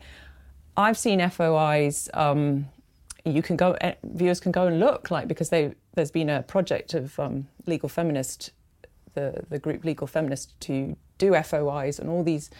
I've 0.74 0.96
seen 0.96 1.20
FOIs. 1.28 2.08
Um, 2.14 2.70
you 3.26 3.42
can 3.42 3.56
go, 3.56 3.72
eh, 3.82 3.94
viewers 4.04 4.40
can 4.40 4.52
go 4.52 4.66
and 4.66 4.80
look, 4.80 5.10
like 5.10 5.28
because 5.28 5.50
they, 5.50 5.74
there's 5.94 6.10
been 6.10 6.30
a 6.30 6.42
project 6.42 6.94
of 6.94 7.18
um, 7.20 7.46
Legal 7.66 7.90
Feminist 7.90 8.52
the, 9.14 9.44
the 9.50 9.58
group 9.58 9.84
Legal 9.84 10.06
Feminist 10.06 10.58
to 10.60 10.96
do 11.18 11.34
FOIs 11.42 11.98
and 11.98 12.08
all 12.08 12.22
these 12.22 12.50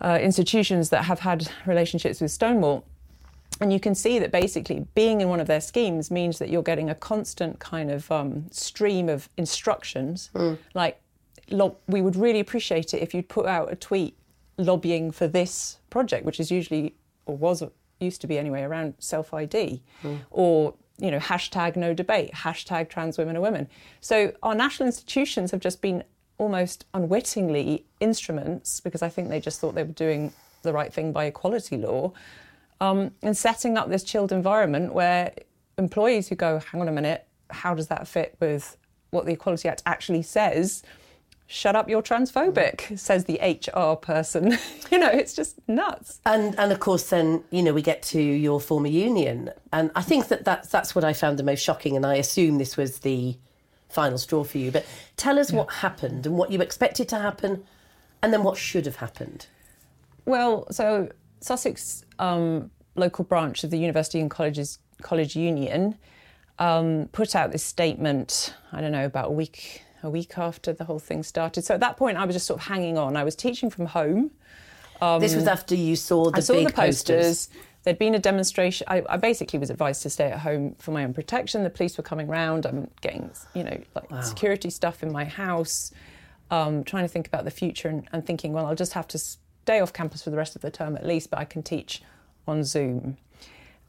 uh, 0.00 0.18
institutions 0.20 0.90
that 0.90 1.04
have 1.04 1.20
had 1.20 1.48
relationships 1.66 2.20
with 2.20 2.30
Stonewall. 2.30 2.84
And 3.60 3.72
you 3.72 3.78
can 3.78 3.94
see 3.94 4.18
that 4.18 4.32
basically 4.32 4.86
being 4.94 5.20
in 5.20 5.28
one 5.28 5.38
of 5.38 5.46
their 5.46 5.60
schemes 5.60 6.10
means 6.10 6.38
that 6.38 6.48
you're 6.48 6.62
getting 6.62 6.90
a 6.90 6.94
constant 6.94 7.58
kind 7.60 7.90
of 7.90 8.10
um, 8.10 8.46
stream 8.50 9.08
of 9.08 9.28
instructions. 9.36 10.30
Like, 10.74 11.00
lo- 11.50 11.76
we 11.86 12.02
would 12.02 12.16
really 12.16 12.40
appreciate 12.40 12.94
it 12.94 13.02
if 13.02 13.14
you'd 13.14 13.28
put 13.28 13.46
out 13.46 13.70
a 13.70 13.76
tweet 13.76 14.16
lobbying 14.58 15.10
for 15.12 15.28
this 15.28 15.78
project, 15.90 16.24
which 16.24 16.40
is 16.40 16.50
usually, 16.50 16.94
or 17.26 17.36
was, 17.36 17.62
used 18.00 18.20
to 18.22 18.26
be 18.26 18.38
anyway, 18.38 18.62
around 18.62 18.94
self 18.98 19.32
ID, 19.32 19.80
or 20.30 20.74
you 21.02 21.10
know, 21.10 21.18
hashtag 21.18 21.74
no 21.74 21.92
debate, 21.92 22.32
hashtag 22.32 22.88
trans 22.88 23.18
women 23.18 23.36
are 23.36 23.40
women. 23.40 23.68
So 24.00 24.32
our 24.42 24.54
national 24.54 24.86
institutions 24.86 25.50
have 25.50 25.60
just 25.60 25.82
been 25.82 26.04
almost 26.38 26.86
unwittingly 26.94 27.84
instruments, 27.98 28.80
because 28.80 29.02
I 29.02 29.08
think 29.08 29.28
they 29.28 29.40
just 29.40 29.60
thought 29.60 29.74
they 29.74 29.82
were 29.82 29.92
doing 30.06 30.32
the 30.62 30.72
right 30.72 30.92
thing 30.94 31.12
by 31.12 31.24
equality 31.24 31.76
law, 31.76 32.12
um, 32.80 33.10
and 33.22 33.36
setting 33.36 33.76
up 33.76 33.88
this 33.88 34.04
chilled 34.04 34.32
environment 34.32 34.94
where 34.94 35.32
employees 35.76 36.28
who 36.28 36.36
go, 36.36 36.60
hang 36.60 36.80
on 36.80 36.88
a 36.88 36.92
minute, 36.92 37.26
how 37.50 37.74
does 37.74 37.88
that 37.88 38.06
fit 38.06 38.36
with 38.40 38.76
what 39.10 39.26
the 39.26 39.32
Equality 39.32 39.68
Act 39.68 39.82
actually 39.84 40.22
says? 40.22 40.82
Shut 41.54 41.76
up, 41.76 41.86
you're 41.86 42.00
transphobic, 42.00 42.98
says 42.98 43.26
the 43.26 43.38
HR 43.42 43.94
person. 43.94 44.56
you 44.90 44.96
know, 44.96 45.10
it's 45.10 45.34
just 45.34 45.60
nuts. 45.68 46.18
And 46.24 46.58
and 46.58 46.72
of 46.72 46.80
course, 46.80 47.10
then 47.10 47.44
you 47.50 47.62
know 47.62 47.74
we 47.74 47.82
get 47.82 48.02
to 48.04 48.22
your 48.22 48.58
former 48.58 48.88
union, 48.88 49.50
and 49.70 49.90
I 49.94 50.00
think 50.00 50.28
that 50.28 50.46
that's 50.46 50.70
that's 50.70 50.94
what 50.94 51.04
I 51.04 51.12
found 51.12 51.38
the 51.38 51.42
most 51.42 51.62
shocking, 51.62 51.94
and 51.94 52.06
I 52.06 52.14
assume 52.14 52.56
this 52.56 52.78
was 52.78 53.00
the 53.00 53.36
final 53.90 54.16
straw 54.16 54.44
for 54.44 54.56
you. 54.56 54.70
But 54.70 54.86
tell 55.18 55.38
us 55.38 55.52
what 55.52 55.70
happened 55.70 56.24
and 56.24 56.38
what 56.38 56.50
you 56.50 56.62
expected 56.62 57.06
to 57.10 57.18
happen, 57.18 57.64
and 58.22 58.32
then 58.32 58.44
what 58.44 58.56
should 58.56 58.86
have 58.86 58.96
happened. 58.96 59.46
Well, 60.24 60.66
so 60.70 61.10
Sussex 61.40 62.06
um, 62.18 62.70
local 62.94 63.24
branch 63.24 63.62
of 63.62 63.68
the 63.68 63.78
University 63.78 64.20
and 64.20 64.30
Colleges 64.30 64.78
College 65.02 65.36
Union 65.36 65.98
um, 66.58 67.10
put 67.12 67.36
out 67.36 67.52
this 67.52 67.62
statement. 67.62 68.54
I 68.72 68.80
don't 68.80 68.92
know 68.92 69.04
about 69.04 69.28
a 69.28 69.32
week 69.32 69.82
a 70.02 70.10
week 70.10 70.38
after 70.38 70.72
the 70.72 70.84
whole 70.84 70.98
thing 70.98 71.22
started. 71.22 71.64
So 71.64 71.74
at 71.74 71.80
that 71.80 71.96
point, 71.96 72.16
I 72.16 72.24
was 72.24 72.34
just 72.34 72.46
sort 72.46 72.60
of 72.60 72.66
hanging 72.66 72.98
on. 72.98 73.16
I 73.16 73.24
was 73.24 73.36
teaching 73.36 73.70
from 73.70 73.86
home. 73.86 74.30
this 75.18 75.34
was 75.34 75.46
after 75.46 75.74
you 75.74 75.96
saw 75.96 76.30
the 76.30 76.38
I 76.38 76.40
saw 76.40 76.62
the 76.62 76.72
posters. 76.72 77.48
There'd 77.84 77.98
been 77.98 78.14
a 78.14 78.20
demonstration. 78.20 78.86
I, 78.88 79.02
I 79.08 79.16
basically 79.16 79.58
was 79.58 79.68
advised 79.68 80.02
to 80.02 80.10
stay 80.10 80.30
at 80.30 80.38
home 80.38 80.76
for 80.78 80.92
my 80.92 81.04
own 81.04 81.12
protection. 81.12 81.64
The 81.64 81.70
police 81.70 81.96
were 81.96 82.04
coming 82.04 82.28
round. 82.28 82.64
I'm 82.64 82.88
getting, 83.00 83.30
you 83.54 83.64
know, 83.64 83.80
like 83.96 84.24
security 84.24 84.70
stuff 84.70 85.02
in 85.02 85.10
my 85.10 85.24
house. 85.24 85.92
Um, 86.50 86.84
trying 86.84 87.04
to 87.04 87.08
think 87.08 87.26
about 87.26 87.44
the 87.44 87.50
future 87.50 87.88
and, 87.88 88.06
and 88.12 88.24
thinking, 88.24 88.52
well, 88.52 88.66
I'll 88.66 88.74
just 88.74 88.92
have 88.92 89.08
to 89.08 89.18
stay 89.18 89.80
off 89.80 89.92
campus 89.92 90.22
for 90.22 90.30
the 90.30 90.36
rest 90.36 90.54
of 90.54 90.62
the 90.62 90.70
term 90.70 90.96
at 90.96 91.06
least, 91.06 91.30
but 91.30 91.38
I 91.38 91.44
can 91.44 91.62
teach 91.62 92.02
on 92.46 92.62
Zoom. 92.62 93.16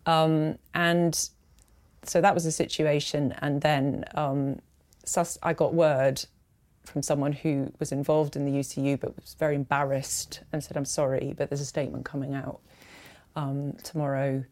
Um, 0.05 0.57
and 0.73 1.29
so 2.03 2.21
that 2.21 2.33
was 2.33 2.43
the 2.45 2.51
situation. 2.51 3.35
And 3.41 3.61
then 3.61 4.05
um, 4.15 4.59
sus- 5.03 5.37
I 5.43 5.53
got 5.53 5.73
word 5.73 6.25
from 6.85 7.01
someone 7.01 7.31
who 7.31 7.71
was 7.79 7.91
involved 7.91 8.35
in 8.35 8.45
the 8.45 8.51
UCU 8.59 8.99
but 8.99 9.15
was 9.15 9.35
very 9.39 9.55
embarrassed 9.55 10.41
and 10.51 10.63
said, 10.63 10.75
I'm 10.77 10.85
sorry, 10.85 11.33
but 11.37 11.49
there's 11.49 11.61
a 11.61 11.65
statement 11.65 12.03
coming 12.05 12.33
out 12.33 12.59
um, 13.35 13.73
tomorrow. 13.83 14.43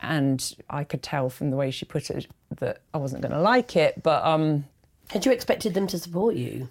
And 0.00 0.54
I 0.68 0.82
could 0.84 1.02
tell 1.02 1.28
from 1.30 1.50
the 1.50 1.56
way 1.56 1.70
she 1.70 1.84
put 1.84 2.10
it 2.10 2.26
that 2.58 2.80
I 2.92 2.98
wasn't 2.98 3.22
going 3.22 3.32
to 3.32 3.40
like 3.40 3.76
it. 3.76 4.02
But 4.02 4.24
um, 4.24 4.64
Had 5.10 5.24
you 5.26 5.30
expected 5.32 5.74
them 5.74 5.86
to 5.88 5.98
support 5.98 6.34
you? 6.34 6.68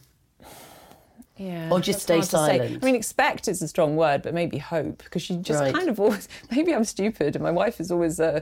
yeah, 1.37 1.69
Or 1.71 1.79
just 1.79 2.01
stay 2.01 2.15
hard 2.15 2.23
to 2.25 2.29
say. 2.37 2.57
silent? 2.57 2.79
I 2.83 2.85
mean, 2.85 2.95
expect 2.95 3.47
is 3.47 3.61
a 3.61 3.67
strong 3.67 3.95
word, 3.95 4.21
but 4.21 4.33
maybe 4.33 4.57
hope 4.57 5.01
because 5.03 5.21
she 5.21 5.37
just 5.37 5.61
Right. 5.61 5.73
kind 5.73 5.89
of 5.89 5.99
always. 5.99 6.27
Maybe 6.51 6.73
I'm 6.75 6.83
stupid, 6.83 7.35
and 7.35 7.41
my 7.43 7.51
wife 7.51 7.79
is 7.79 7.89
always 7.91 8.19
uh, 8.19 8.41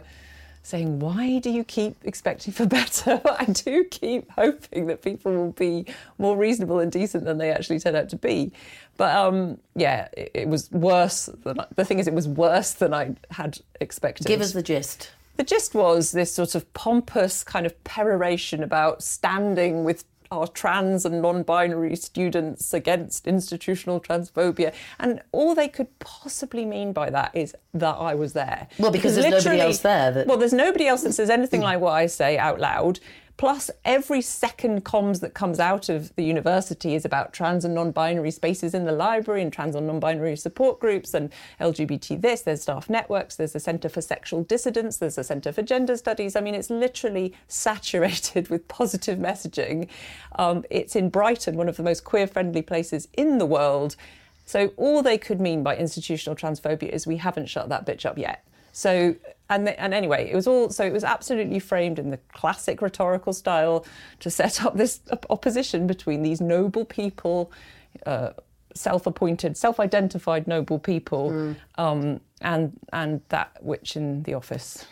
saying, 0.63 0.99
"Why 0.99 1.39
do 1.39 1.49
you 1.49 1.63
keep 1.63 1.95
expecting 2.03 2.53
for 2.53 2.65
better?" 2.65 3.21
I 3.39 3.45
do 3.45 3.83
keep 3.85 4.29
hoping 4.31 4.87
that 4.87 5.01
people 5.01 5.31
will 5.31 5.51
be 5.51 5.85
more 6.17 6.37
reasonable 6.37 6.79
and 6.79 6.91
decent 6.91 7.25
than 7.25 7.37
they 7.37 7.51
actually 7.51 7.79
turn 7.79 7.95
out 7.95 8.09
to 8.09 8.15
be. 8.15 8.51
But 8.97 9.15
um, 9.15 9.59
yeah, 9.75 10.09
it, 10.15 10.31
it 10.33 10.47
was 10.47 10.71
worse 10.71 11.27
than 11.43 11.59
I, 11.59 11.65
the 11.75 11.85
thing 11.85 11.99
is, 11.99 12.07
it 12.07 12.13
was 12.13 12.27
worse 12.27 12.73
than 12.73 12.93
I 12.93 13.15
had 13.31 13.59
expected. 13.79 14.27
Give 14.27 14.41
us 14.41 14.53
the 14.53 14.63
gist. 14.63 15.11
The 15.37 15.43
gist 15.45 15.73
was 15.73 16.11
this 16.11 16.33
sort 16.33 16.53
of 16.53 16.71
pompous 16.73 17.45
kind 17.45 17.65
of 17.65 17.81
peroration 17.85 18.61
about 18.61 19.01
standing 19.01 19.85
with 19.85 20.03
our 20.31 20.47
trans 20.47 21.05
and 21.05 21.21
non 21.21 21.43
binary 21.43 21.95
students 21.95 22.73
against 22.73 23.27
institutional 23.27 23.99
transphobia. 23.99 24.73
And 24.99 25.21
all 25.31 25.55
they 25.55 25.67
could 25.67 25.87
possibly 25.99 26.65
mean 26.65 26.93
by 26.93 27.09
that 27.09 27.31
is 27.35 27.55
that 27.73 27.95
I 27.95 28.15
was 28.15 28.33
there. 28.33 28.67
Well, 28.77 28.91
because 28.91 29.15
there's 29.15 29.45
nobody 29.45 29.61
else 29.61 29.79
there 29.79 30.11
that- 30.11 30.27
Well, 30.27 30.37
there's 30.37 30.53
nobody 30.53 30.87
else 30.87 31.03
that 31.03 31.13
says 31.13 31.29
anything 31.29 31.61
mm. 31.61 31.65
like 31.65 31.79
what 31.79 31.93
I 31.93 32.05
say 32.05 32.37
out 32.37 32.59
loud. 32.59 32.99
Plus, 33.39 33.71
every 33.85 34.21
second 34.21 34.83
comms 34.83 35.21
that 35.21 35.33
comes 35.33 35.61
out 35.61 35.87
of 35.87 36.13
the 36.17 36.25
university 36.25 36.93
is 36.93 37.05
about 37.05 37.31
trans 37.31 37.63
and 37.63 37.73
non 37.73 37.89
binary 37.89 38.31
spaces 38.31 38.73
in 38.73 38.83
the 38.83 38.91
library 38.91 39.41
and 39.41 39.53
trans 39.53 39.75
and 39.75 39.87
non 39.87 39.97
binary 39.97 40.35
support 40.35 40.77
groups 40.77 41.13
and 41.13 41.31
LGBT 41.61 42.19
this. 42.19 42.41
There's 42.41 42.63
staff 42.63 42.89
networks, 42.89 43.37
there's 43.37 43.55
a 43.55 43.59
Centre 43.61 43.87
for 43.87 44.01
Sexual 44.01 44.43
Dissidence, 44.43 44.97
there's 44.97 45.17
a 45.17 45.23
Centre 45.23 45.53
for 45.53 45.61
Gender 45.61 45.95
Studies. 45.95 46.35
I 46.35 46.41
mean, 46.41 46.53
it's 46.53 46.69
literally 46.69 47.33
saturated 47.47 48.49
with 48.49 48.67
positive 48.67 49.17
messaging. 49.17 49.87
Um, 50.37 50.65
it's 50.69 50.97
in 50.97 51.09
Brighton, 51.09 51.55
one 51.55 51.69
of 51.69 51.77
the 51.77 51.83
most 51.83 52.03
queer 52.03 52.27
friendly 52.27 52.61
places 52.61 53.07
in 53.13 53.37
the 53.37 53.45
world. 53.45 53.95
So, 54.43 54.73
all 54.75 55.01
they 55.01 55.17
could 55.17 55.39
mean 55.39 55.63
by 55.63 55.77
institutional 55.77 56.35
transphobia 56.35 56.89
is 56.89 57.07
we 57.07 57.15
haven't 57.15 57.45
shut 57.45 57.69
that 57.69 57.85
bitch 57.85 58.05
up 58.05 58.17
yet. 58.17 58.43
So, 58.71 59.15
and 59.49 59.67
the, 59.67 59.79
and 59.79 59.93
anyway, 59.93 60.29
it 60.29 60.35
was 60.35 60.47
all 60.47 60.69
so 60.69 60.83
it 60.83 60.93
was 60.93 61.03
absolutely 61.03 61.59
framed 61.59 61.99
in 61.99 62.11
the 62.11 62.17
classic 62.33 62.81
rhetorical 62.81 63.33
style 63.33 63.85
to 64.19 64.29
set 64.29 64.63
up 64.63 64.75
this 64.75 65.01
opposition 65.29 65.87
between 65.87 66.21
these 66.21 66.39
noble 66.41 66.85
people, 66.85 67.51
uh, 68.05 68.31
self-appointed, 68.75 69.57
self-identified 69.57 70.47
noble 70.47 70.79
people, 70.79 71.55
um, 71.77 72.19
and 72.41 72.79
and 72.93 73.21
that 73.29 73.51
which 73.61 73.95
in 73.95 74.23
the 74.23 74.33
office, 74.33 74.85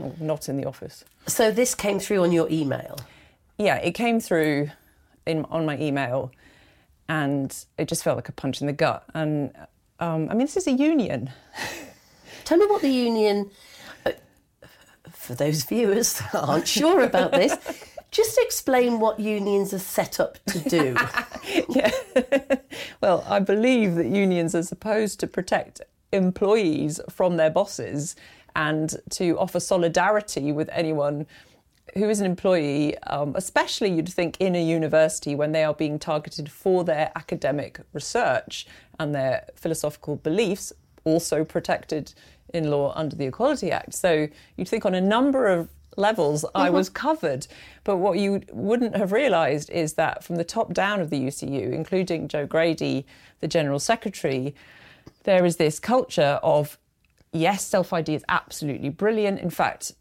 or 0.00 0.14
not 0.20 0.48
in 0.48 0.56
the 0.56 0.66
office. 0.66 1.04
So 1.26 1.50
this 1.50 1.74
came 1.74 1.98
through 1.98 2.22
on 2.22 2.32
your 2.32 2.48
email. 2.50 2.98
Yeah, 3.58 3.76
it 3.76 3.92
came 3.92 4.20
through 4.20 4.70
in 5.26 5.44
on 5.46 5.64
my 5.64 5.78
email, 5.78 6.32
and 7.08 7.54
it 7.78 7.88
just 7.88 8.04
felt 8.04 8.16
like 8.16 8.28
a 8.28 8.32
punch 8.32 8.60
in 8.60 8.66
the 8.66 8.72
gut. 8.72 9.04
And 9.14 9.52
um, 10.00 10.28
I 10.28 10.34
mean, 10.34 10.40
this 10.40 10.56
is 10.56 10.66
a 10.66 10.72
union. 10.72 11.30
Tell 12.44 12.58
me 12.58 12.66
what 12.66 12.82
the 12.82 12.90
union, 12.90 13.50
uh, 14.04 14.12
for 15.10 15.34
those 15.34 15.64
viewers 15.64 16.14
that 16.32 16.34
aren't 16.34 16.68
sure 16.68 17.02
about 17.02 17.32
this, 17.32 17.56
just 18.10 18.38
explain 18.38 19.00
what 19.00 19.18
unions 19.18 19.72
are 19.72 19.78
set 19.78 20.20
up 20.20 20.38
to 20.46 20.58
do. 20.68 20.96
yeah. 21.68 21.90
well, 23.00 23.24
I 23.26 23.40
believe 23.40 23.94
that 23.94 24.06
unions 24.06 24.54
are 24.54 24.62
supposed 24.62 25.18
to 25.20 25.26
protect 25.26 25.80
employees 26.12 27.00
from 27.08 27.36
their 27.36 27.50
bosses 27.50 28.14
and 28.54 28.94
to 29.10 29.38
offer 29.38 29.58
solidarity 29.58 30.52
with 30.52 30.68
anyone 30.72 31.26
who 31.94 32.08
is 32.08 32.20
an 32.20 32.26
employee, 32.26 32.96
um, 33.04 33.34
especially 33.34 33.90
you'd 33.90 34.08
think 34.08 34.36
in 34.40 34.54
a 34.54 34.62
university 34.62 35.34
when 35.34 35.52
they 35.52 35.64
are 35.64 35.74
being 35.74 35.98
targeted 35.98 36.50
for 36.50 36.84
their 36.84 37.10
academic 37.16 37.80
research 37.92 38.66
and 38.98 39.14
their 39.14 39.46
philosophical 39.54 40.16
beliefs, 40.16 40.72
also 41.04 41.44
protected 41.44 42.14
in 42.52 42.70
law 42.70 42.92
under 42.94 43.16
the 43.16 43.26
Equality 43.26 43.70
Act. 43.70 43.94
So 43.94 44.28
you'd 44.56 44.68
think 44.68 44.84
on 44.84 44.94
a 44.94 45.00
number 45.00 45.46
of 45.46 45.68
levels 45.96 46.44
I 46.54 46.70
was 46.70 46.88
covered. 46.88 47.46
But 47.84 47.98
what 47.98 48.18
you 48.18 48.42
wouldn't 48.50 48.96
have 48.96 49.12
realised 49.12 49.70
is 49.70 49.94
that 49.94 50.24
from 50.24 50.36
the 50.36 50.44
top 50.44 50.72
down 50.72 51.00
of 51.00 51.10
the 51.10 51.20
UCU, 51.20 51.72
including 51.72 52.28
Jo 52.28 52.46
Grady, 52.46 53.06
the 53.40 53.48
General 53.48 53.78
Secretary, 53.78 54.54
there 55.24 55.44
is 55.44 55.56
this 55.56 55.78
culture 55.78 56.40
of 56.42 56.78
yes, 57.32 57.64
self 57.64 57.92
ID 57.92 58.14
is 58.14 58.24
absolutely 58.28 58.88
brilliant. 58.88 59.40
In 59.40 59.50
fact, 59.50 59.92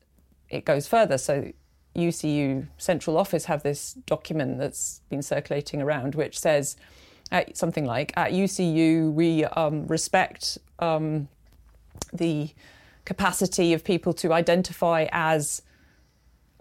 it 0.49 0.65
goes 0.65 0.87
further. 0.87 1.17
So 1.17 1.51
UCU 1.95 2.67
central 2.77 3.17
office 3.17 3.45
have 3.45 3.63
this 3.63 3.93
document 3.93 4.57
that's 4.57 5.01
been 5.09 5.21
circulating 5.21 5.81
around, 5.81 6.15
which 6.15 6.39
says 6.39 6.75
uh, 7.31 7.43
something 7.53 7.85
like, 7.85 8.13
"At 8.15 8.31
UCU, 8.31 9.11
we 9.11 9.45
um, 9.45 9.87
respect 9.87 10.57
um, 10.79 11.27
the 12.13 12.49
capacity 13.05 13.73
of 13.73 13.83
people 13.83 14.13
to 14.13 14.33
identify 14.33 15.07
as." 15.11 15.61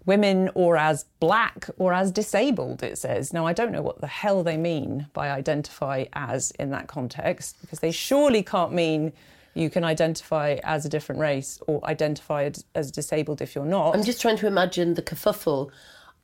women 0.06 0.50
or 0.54 0.76
as 0.76 1.04
black 1.20 1.68
or 1.78 1.92
as 1.92 2.10
disabled, 2.10 2.82
it 2.82 2.96
says. 2.96 3.32
Now, 3.32 3.46
I 3.46 3.52
don't 3.52 3.70
know 3.70 3.82
what 3.82 4.00
the 4.00 4.06
hell 4.06 4.42
they 4.42 4.56
mean 4.56 5.06
by 5.12 5.30
identify 5.30 6.06
as 6.14 6.50
in 6.52 6.70
that 6.70 6.88
context, 6.88 7.60
because 7.60 7.80
they 7.80 7.92
surely 7.92 8.42
can't 8.42 8.72
mean 8.72 9.12
you 9.54 9.68
can 9.68 9.84
identify 9.84 10.58
as 10.64 10.86
a 10.86 10.88
different 10.88 11.20
race 11.20 11.60
or 11.66 11.84
identify 11.84 12.50
as- 12.74 12.90
disabled 12.90 13.42
if 13.42 13.54
you're 13.54 13.64
not. 13.64 13.94
I'm 13.94 14.04
just 14.04 14.20
trying 14.20 14.38
to 14.38 14.46
imagine 14.46 14.94
the 14.94 15.02
kerfuffle 15.02 15.70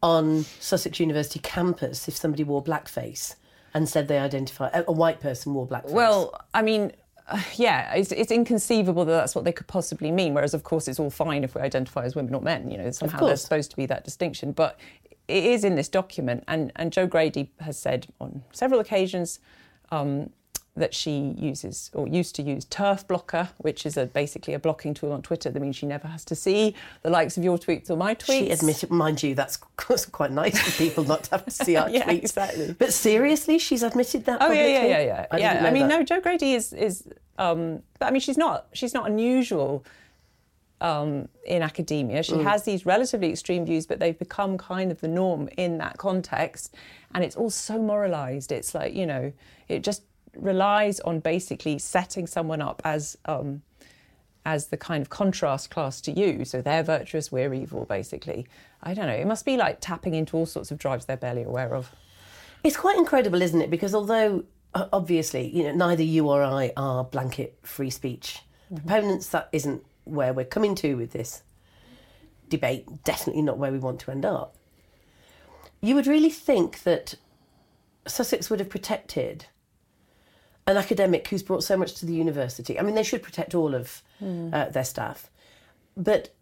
on 0.02 0.44
Sussex 0.61 0.98
University 1.00 1.40
campus 1.40 2.09
if 2.09 2.16
somebody 2.16 2.44
wore 2.44 2.62
blackface 2.62 3.35
and 3.74 3.88
said 3.88 4.09
they 4.09 4.18
identify 4.18 4.68
a, 4.72 4.85
a 4.88 4.92
white 4.92 5.20
person 5.20 5.55
wore 5.55 5.66
blackface. 5.66 5.90
Well, 5.90 6.40
I 6.55 6.62
mean, 6.62 6.92
uh, 7.29 7.41
yeah, 7.55 7.95
it's, 7.95 8.12
it's 8.12 8.31
inconceivable 8.31 9.05
that 9.05 9.12
that's 9.12 9.35
what 9.35 9.45
they 9.45 9.53
could 9.53 9.67
possibly 9.67 10.11
mean. 10.11 10.35
Whereas, 10.35 10.55
of 10.55 10.62
course, 10.62 10.89
it's 10.89 11.01
all 11.01 11.11
fine 11.11 11.45
if 11.45 11.55
we 11.55 11.61
identify 11.61 12.05
as 12.05 12.15
women 12.15 12.35
or 12.35 12.41
men. 12.41 12.71
You 12.71 12.79
know, 12.79 12.91
somehow 12.91 13.27
there's 13.27 13.43
supposed 13.43 13.71
to 13.71 13.77
be 13.77 13.87
that 13.87 14.05
distinction, 14.05 14.53
but 14.53 14.79
it 15.29 15.45
is 15.45 15.65
in 15.65 15.75
this 15.75 15.89
document. 15.89 16.45
And 16.49 16.73
and 16.77 16.93
Jo 16.93 17.07
Grady 17.07 17.51
has 17.61 17.79
said 17.79 18.07
on 18.21 18.43
several 18.53 18.81
occasions. 18.81 19.41
Um, 19.91 20.31
that 20.77 20.93
she 20.95 21.35
uses 21.39 21.91
or 21.95 22.07
used 22.07 22.35
to 22.37 22.43
use 22.43 22.65
TERF 22.67 23.07
Blocker, 23.07 23.49
which 23.59 23.87
is 23.87 23.97
a, 23.97 24.07
basically 24.07 24.55
a 24.55 24.59
blocking 24.59 24.93
tool 24.95 25.12
on 25.12 25.23
Twitter 25.23 25.51
that 25.51 25.59
means 25.61 25.75
she 25.77 25.87
never 25.87 26.07
has 26.07 26.25
to 26.27 26.35
see 26.35 26.75
the 27.03 27.11
likes 27.11 27.37
of 27.37 27.45
your 27.45 27.57
tweets 27.59 27.91
or 27.91 27.97
my 27.97 28.15
tweets. 28.15 28.27
she 28.47 28.51
admitted, 28.51 28.91
mind 28.91 29.23
you, 29.23 29.35
that's 29.41 29.57
quite 29.57 30.31
nice 30.31 30.59
for 30.61 30.71
people 30.79 31.05
not 31.05 31.25
to 31.25 31.31
have 31.31 31.44
to 31.46 31.50
see 31.50 31.77
our 31.81 31.88
Yeah, 31.88 32.05
tweets. 32.05 32.19
exactly. 32.19 32.77
But 32.79 32.92
seriously, 32.92 33.59
she's 33.59 33.83
admitted 33.83 34.25
that. 34.27 34.38
Oh 34.42 34.53
yeah, 34.53 34.67
yeah, 34.67 34.85
yeah, 34.87 35.00
yeah. 35.03 35.27
I 35.31 35.38
yeah, 35.38 35.65
I 35.67 35.71
mean, 35.71 35.88
that. 35.88 35.98
no, 35.98 36.05
Jo 36.05 36.21
Grady 36.21 36.53
is 36.55 36.73
is. 36.73 37.09
Um, 37.38 37.83
but 37.98 38.07
I 38.07 38.11
mean, 38.11 38.21
she's 38.21 38.38
not 38.38 38.67
she's 38.73 38.94
not 38.94 39.09
unusual 39.11 39.85
um, 40.81 41.29
in 41.46 41.63
academia. 41.63 42.23
She 42.23 42.38
has 42.42 42.65
these 42.65 42.85
relatively 42.85 43.31
extreme 43.31 43.65
views, 43.65 43.87
but 43.87 43.98
they've 43.98 44.19
become 44.19 44.59
kind 44.59 44.90
of 44.92 45.00
the 45.00 45.09
norm 45.09 45.48
in 45.57 45.79
that 45.79 45.96
context, 45.98 46.75
and 47.15 47.25
it's 47.25 47.37
all 47.37 47.50
so 47.50 47.79
moralised. 47.81 48.53
It's 48.53 48.75
like 48.75 48.94
you 48.94 49.07
know, 49.07 49.33
it 49.69 49.83
just 49.83 50.03
relies 50.39 51.01
on 51.01 51.21
basically 51.21 51.79
setting 51.79 52.27
someone 52.27 52.61
up 52.63 52.83
as. 52.85 53.17
Um, 53.25 53.63
as 54.49 54.69
the 54.69 54.77
kind 54.77 55.03
of 55.03 55.11
contrast 55.11 55.71
class 55.71 56.01
to 56.01 56.13
you, 56.13 56.45
so 56.45 56.63
they're 56.63 56.85
virtuous, 56.85 57.33
we're 57.33 57.53
evil, 57.53 57.85
basically. 57.85 58.47
I 58.81 58.95
don't 58.95 59.09
know. 59.09 59.13
It 59.13 59.27
must 59.27 59.45
be 59.45 59.57
like 59.57 59.79
tapping 59.81 60.15
into 60.15 60.37
all 60.37 60.47
sorts 60.47 60.71
of 60.71 60.79
drives 60.79 61.07
they're 61.07 61.17
barely 61.17 61.43
aware 61.43 61.75
of. 61.75 61.91
It's 62.63 62.77
quite 62.77 62.97
incredible, 62.97 63.43
isn't 63.43 63.61
it? 63.61 63.71
Because 63.71 63.93
although 63.93 64.45
obviously, 64.73 65.49
you 65.49 65.65
know, 65.65 65.73
neither 65.73 66.05
you 66.05 66.29
or 66.29 66.45
I 66.45 66.73
are 66.77 67.03
blanket 67.03 67.59
free 67.65 67.91
speech 67.91 68.39
Mm-hmm. 68.73 68.89
proponents, 68.89 69.29
that 69.31 69.49
isn't 69.51 69.85
where 70.05 70.33
we're 70.33 70.45
coming 70.45 70.77
to 70.77 70.95
with 70.95 71.11
this. 71.11 71.43
debate, 72.49 72.87
definitely 73.03 73.43
not 73.43 73.59
where 73.59 73.73
we 73.73 73.79
want 73.79 73.99
to 74.01 74.13
end 74.13 74.25
up. 74.25 74.55
You 75.81 75.97
would 75.97 76.07
really 76.07 76.31
think 76.31 76.85
that 76.85 77.15
Sussex 78.07 78.49
would 78.49 78.61
have 78.61 78.69
protected 78.69 79.47
an 80.67 80.77
academic 80.77 81.29
who's 81.29 81.42
brought 81.42 81.62
so 81.62 81.77
much 81.77 81.94
to 81.94 82.06
the 82.06 82.14
university. 82.14 82.79
I 82.79 82.83
mean, 82.83 82.94
they 82.94 83.02
should 83.02 83.23
protect 83.23 83.54
all 83.54 83.75
of 83.75 84.02
uh, 84.52 84.69
their 84.71 84.85
staff. 84.85 85.31
But, 85.96 86.35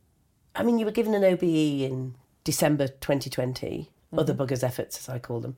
I 0.55 0.63
mean, 0.63 0.79
you 0.79 0.87
were 0.87 0.93
given 0.93 1.15
an 1.15 1.25
OBE 1.25 1.43
in 1.43 2.15
December 2.43 2.89
2020, 2.89 3.91
other 4.17 4.35
buggers' 4.35 4.65
efforts, 4.65 4.99
as 4.99 5.09
I 5.09 5.19
call 5.19 5.41
them. 5.41 5.57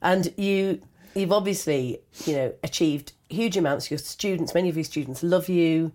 And 0.00 0.32
you, 0.36 0.80
you've 1.14 1.32
obviously, 1.32 2.00
you 2.24 2.34
know, 2.34 2.54
achieved 2.62 3.12
huge 3.28 3.56
amounts. 3.56 3.90
Your 3.90 3.98
students, 3.98 4.54
many 4.54 4.68
of 4.68 4.76
your 4.76 4.84
students 4.84 5.22
love 5.22 5.48
you. 5.48 5.92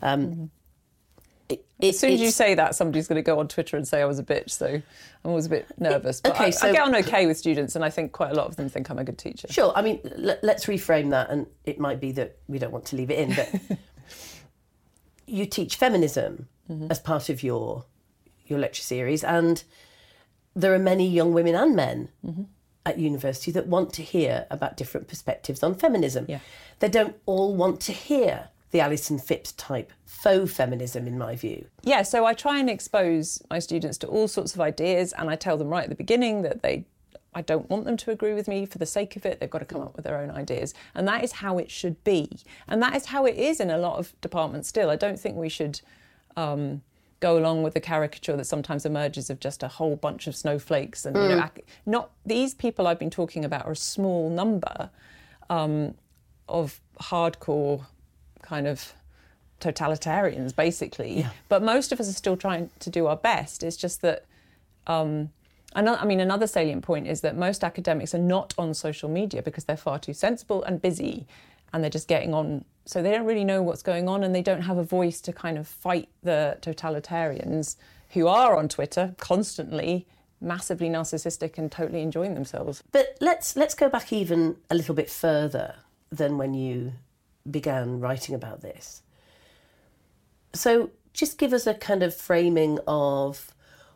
Um, 0.00 0.50
it- 1.82 1.90
As 1.90 1.98
soon 1.98 2.12
as 2.12 2.20
you 2.20 2.30
say 2.30 2.54
that, 2.54 2.74
somebody's 2.74 3.08
going 3.08 3.16
to 3.16 3.22
go 3.22 3.38
on 3.38 3.48
Twitter 3.48 3.76
and 3.76 3.86
say 3.86 4.00
I 4.00 4.04
was 4.04 4.18
a 4.18 4.22
bitch. 4.22 4.50
So 4.50 4.66
I'm 4.66 4.82
always 5.24 5.46
a 5.46 5.50
bit 5.50 5.66
nervous. 5.78 6.20
But 6.20 6.32
okay, 6.32 6.46
I, 6.46 6.50
so- 6.50 6.68
I 6.68 6.72
get 6.72 6.82
on 6.82 6.94
okay 6.96 7.26
with 7.26 7.36
students, 7.36 7.76
and 7.76 7.84
I 7.84 7.90
think 7.90 8.12
quite 8.12 8.30
a 8.30 8.34
lot 8.34 8.46
of 8.46 8.56
them 8.56 8.68
think 8.68 8.88
I'm 8.88 8.98
a 8.98 9.04
good 9.04 9.18
teacher. 9.18 9.48
Sure. 9.50 9.72
I 9.74 9.82
mean, 9.82 10.00
let, 10.16 10.42
let's 10.42 10.66
reframe 10.66 11.10
that, 11.10 11.28
and 11.30 11.46
it 11.64 11.78
might 11.78 12.00
be 12.00 12.12
that 12.12 12.38
we 12.46 12.58
don't 12.58 12.72
want 12.72 12.86
to 12.86 12.96
leave 12.96 13.10
it 13.10 13.18
in, 13.18 13.34
but 13.34 13.78
you 15.26 15.44
teach 15.46 15.76
feminism 15.76 16.48
mm-hmm. 16.70 16.90
as 16.90 16.98
part 16.98 17.28
of 17.28 17.42
your 17.42 17.84
your 18.46 18.58
lecture 18.58 18.82
series, 18.82 19.24
and 19.24 19.64
there 20.54 20.74
are 20.74 20.78
many 20.78 21.08
young 21.08 21.32
women 21.32 21.54
and 21.54 21.74
men 21.74 22.08
mm-hmm. 22.24 22.42
at 22.84 22.98
university 22.98 23.50
that 23.52 23.66
want 23.66 23.92
to 23.94 24.02
hear 24.02 24.46
about 24.50 24.76
different 24.76 25.08
perspectives 25.08 25.62
on 25.62 25.74
feminism. 25.74 26.26
Yeah. 26.28 26.40
They 26.80 26.88
don't 26.88 27.16
all 27.26 27.54
want 27.54 27.80
to 27.82 27.92
hear 27.92 28.48
the 28.72 28.80
Alison 28.80 29.18
Phipps 29.18 29.52
type 29.52 29.92
faux 30.04 30.52
feminism, 30.52 31.06
in 31.06 31.16
my 31.16 31.36
view. 31.36 31.66
Yeah, 31.82 32.02
so 32.02 32.26
I 32.26 32.34
try 32.34 32.58
and 32.58 32.68
expose 32.68 33.42
my 33.48 33.60
students 33.60 33.96
to 33.98 34.06
all 34.08 34.26
sorts 34.28 34.54
of 34.54 34.60
ideas, 34.60 35.12
and 35.12 35.30
I 35.30 35.36
tell 35.36 35.56
them 35.56 35.68
right 35.68 35.84
at 35.84 35.90
the 35.90 35.94
beginning 35.94 36.42
that 36.42 36.62
they. 36.62 36.84
I 37.34 37.40
don't 37.40 37.70
want 37.70 37.86
them 37.86 37.96
to 37.96 38.10
agree 38.10 38.34
with 38.34 38.46
me 38.46 38.66
for 38.66 38.76
the 38.76 38.84
sake 38.84 39.16
of 39.16 39.24
it. 39.24 39.40
They've 39.40 39.48
got 39.48 39.60
to 39.60 39.64
come 39.64 39.80
up 39.80 39.96
with 39.96 40.04
their 40.04 40.18
own 40.18 40.30
ideas. 40.30 40.74
And 40.94 41.08
that 41.08 41.24
is 41.24 41.32
how 41.32 41.56
it 41.56 41.70
should 41.70 42.04
be. 42.04 42.28
And 42.68 42.82
that 42.82 42.94
is 42.94 43.06
how 43.06 43.24
it 43.24 43.36
is 43.36 43.58
in 43.58 43.70
a 43.70 43.78
lot 43.78 43.98
of 43.98 44.12
departments 44.20 44.68
still. 44.68 44.90
I 44.90 44.96
don't 44.96 45.18
think 45.18 45.36
we 45.36 45.48
should 45.48 45.80
um, 46.36 46.82
go 47.20 47.38
along 47.38 47.62
with 47.62 47.72
the 47.72 47.80
caricature 47.80 48.36
that 48.36 48.44
sometimes 48.44 48.84
emerges 48.84 49.30
of 49.30 49.40
just 49.40 49.62
a 49.62 49.68
whole 49.68 49.96
bunch 49.96 50.26
of 50.26 50.36
snowflakes. 50.36 51.06
And, 51.06 51.16
you 51.16 51.28
know, 51.28 51.38
ac- 51.38 51.64
not 51.86 52.10
these 52.26 52.52
people 52.52 52.86
I've 52.86 52.98
been 52.98 53.08
talking 53.08 53.46
about 53.46 53.64
are 53.64 53.72
a 53.72 53.76
small 53.76 54.28
number 54.28 54.90
um, 55.48 55.94
of 56.50 56.82
hardcore 57.00 57.86
kind 58.42 58.66
of 58.66 58.92
totalitarians, 59.60 60.54
basically. 60.54 61.26
But 61.48 61.62
most 61.62 61.92
of 61.92 62.00
us 62.00 62.08
are 62.08 62.12
still 62.12 62.36
trying 62.36 62.70
to 62.80 62.90
do 62.90 63.06
our 63.06 63.16
best. 63.16 63.62
It's 63.62 63.76
just 63.76 64.02
that, 64.02 64.24
um, 64.86 65.30
ano- 65.74 65.96
I 65.96 66.04
mean, 66.04 66.20
another 66.20 66.46
salient 66.46 66.82
point 66.82 67.06
is 67.06 67.20
that 67.20 67.36
most 67.36 67.62
academics 67.64 68.14
are 68.14 68.18
not 68.18 68.54
on 68.58 68.74
social 68.74 69.08
media 69.08 69.42
because 69.42 69.64
they're 69.64 69.76
far 69.76 69.98
too 69.98 70.12
sensible 70.12 70.62
and 70.64 70.82
busy, 70.82 71.26
and 71.72 71.82
they're 71.82 71.90
just 71.90 72.08
getting 72.08 72.34
on. 72.34 72.64
So 72.84 73.02
they 73.02 73.12
don't 73.12 73.24
really 73.24 73.44
know 73.44 73.62
what's 73.62 73.82
going 73.82 74.08
on, 74.08 74.24
and 74.24 74.34
they 74.34 74.42
don't 74.42 74.62
have 74.62 74.78
a 74.78 74.82
voice 74.82 75.20
to 75.22 75.32
kind 75.32 75.56
of 75.56 75.68
fight 75.68 76.08
the 76.22 76.58
totalitarians 76.60 77.76
who 78.10 78.26
are 78.26 78.56
on 78.56 78.68
Twitter 78.68 79.14
constantly, 79.18 80.06
massively 80.40 80.90
narcissistic 80.90 81.56
and 81.56 81.70
totally 81.70 82.02
enjoying 82.02 82.34
themselves. 82.34 82.82
But 82.90 83.16
let's 83.20 83.56
let's 83.56 83.74
go 83.74 83.88
back 83.88 84.12
even 84.12 84.56
a 84.68 84.74
little 84.74 84.94
bit 84.94 85.08
further 85.08 85.76
than 86.10 86.36
when 86.36 86.52
you 86.52 86.92
began 87.50 88.00
writing 88.00 88.34
about 88.34 88.62
this. 88.62 89.02
So 90.54 90.90
just 91.12 91.38
give 91.38 91.52
us 91.52 91.66
a 91.66 91.74
kind 91.74 92.02
of 92.02 92.14
framing 92.14 92.78
of 92.86 93.52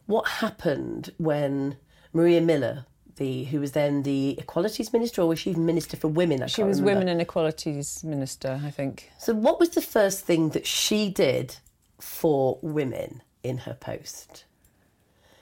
what 0.07 0.27
happened 0.29 1.13
when 1.19 1.77
Maria 2.13 2.41
Miller, 2.41 2.87
the 3.17 3.45
who 3.45 3.61
was 3.61 3.73
then 3.73 4.03
the 4.03 4.39
Equalities 4.39 4.93
Minister, 4.93 5.23
or 5.23 5.29
was 5.29 5.39
she 5.41 5.51
even 5.51 5.67
Minister 5.67 5.97
for 5.97 6.09
Women? 6.09 6.43
I 6.43 6.47
She 6.47 6.63
was 6.63 6.81
remember. 6.81 7.01
Women 7.01 7.09
and 7.09 7.21
Equalities 7.21 8.03
Minister, 8.05 8.61
I 8.65 8.71
think. 8.71 9.11
So 9.19 9.35
what 9.35 9.59
was 9.59 9.71
the 9.71 9.83
first 9.83 10.25
thing 10.25 10.51
that 10.51 10.67
she 10.67 11.11
did 11.11 11.57
for 12.01 12.59
women 12.63 13.23
in 13.43 13.59
her 13.59 13.75
post? 13.75 14.45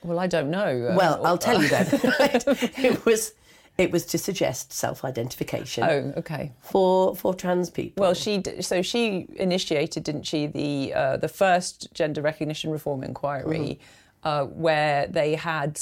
Well, 0.02 0.18
I 0.18 0.26
don't 0.26 0.50
know. 0.50 0.88
Um, 0.90 0.96
Well, 0.96 1.24
I'll 1.26 1.38
tell 1.38 1.62
you 1.62 1.68
then. 1.68 1.86
it 1.92 3.04
was 3.06 3.32
it 3.76 3.90
was 3.90 4.06
to 4.06 4.18
suggest 4.18 4.72
self-identification 4.72 5.82
Oh, 5.84 6.12
okay. 6.16 6.52
for 6.60 7.14
for 7.16 7.34
trans 7.34 7.70
people. 7.70 8.02
Well, 8.02 8.14
she 8.14 8.42
so 8.60 8.82
she 8.82 9.26
initiated, 9.36 10.04
didn't 10.04 10.24
she, 10.26 10.46
the 10.46 10.94
uh, 10.94 11.16
the 11.16 11.28
first 11.28 11.92
gender 11.92 12.22
recognition 12.22 12.70
reform 12.70 13.02
inquiry, 13.02 13.80
uh, 14.22 14.44
where 14.44 15.06
they 15.08 15.34
had, 15.34 15.80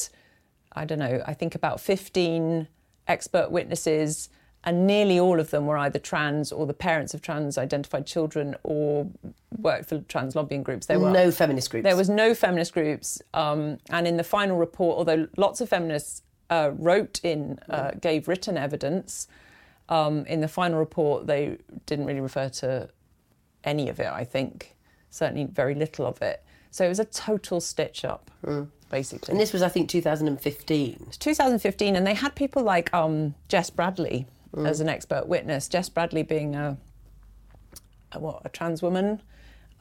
I 0.72 0.84
don't 0.84 0.98
know, 0.98 1.22
I 1.26 1.34
think 1.34 1.54
about 1.54 1.80
fifteen 1.80 2.68
expert 3.08 3.50
witnesses, 3.50 4.28
and 4.64 4.86
nearly 4.86 5.18
all 5.18 5.38
of 5.38 5.50
them 5.50 5.66
were 5.66 5.76
either 5.76 5.98
trans 5.98 6.50
or 6.52 6.66
the 6.66 6.74
parents 6.74 7.14
of 7.14 7.20
trans-identified 7.20 8.06
children 8.06 8.54
or 8.62 9.08
worked 9.58 9.88
for 9.88 9.98
trans 10.02 10.34
lobbying 10.34 10.62
groups. 10.62 10.86
There 10.86 11.00
were 11.00 11.10
no 11.10 11.30
feminist 11.30 11.68
groups. 11.70 11.84
there 11.84 11.96
was 11.96 12.08
no 12.08 12.34
feminist 12.34 12.72
groups, 12.72 13.20
um, 13.34 13.78
and 13.90 14.06
in 14.06 14.16
the 14.16 14.24
final 14.24 14.56
report, 14.56 14.96
although 14.98 15.28
lots 15.36 15.60
of 15.60 15.68
feminists 15.68 16.22
uh, 16.52 16.70
wrote 16.76 17.18
in, 17.22 17.58
uh, 17.70 17.92
gave 17.92 18.28
written 18.28 18.58
evidence, 18.58 19.26
um, 19.88 20.26
in 20.26 20.40
the 20.40 20.48
final 20.48 20.78
report 20.78 21.26
they 21.26 21.56
didn't 21.86 22.04
really 22.04 22.20
refer 22.20 22.48
to 22.48 22.88
any 23.64 23.88
of 23.88 23.98
it. 23.98 24.06
I 24.06 24.24
think 24.24 24.76
certainly 25.08 25.44
very 25.44 25.74
little 25.74 26.06
of 26.06 26.20
it. 26.20 26.44
So 26.70 26.84
it 26.84 26.88
was 26.88 27.00
a 27.00 27.04
total 27.06 27.60
stitch 27.60 28.04
up, 28.04 28.30
basically. 28.90 29.32
and 29.32 29.40
this 29.40 29.52
was, 29.52 29.62
I 29.62 29.68
think, 29.68 29.88
2015. 29.88 31.06
2015, 31.18 31.96
and 31.96 32.06
they 32.06 32.14
had 32.14 32.34
people 32.34 32.62
like 32.62 32.92
um, 32.92 33.34
Jess 33.48 33.70
Bradley 33.70 34.26
as 34.66 34.80
an 34.80 34.88
expert 34.88 35.26
witness. 35.26 35.68
Jess 35.68 35.88
Bradley 35.88 36.22
being 36.22 36.54
a, 36.54 36.76
a 38.12 38.18
what 38.18 38.42
a 38.44 38.50
trans 38.50 38.82
woman 38.82 39.22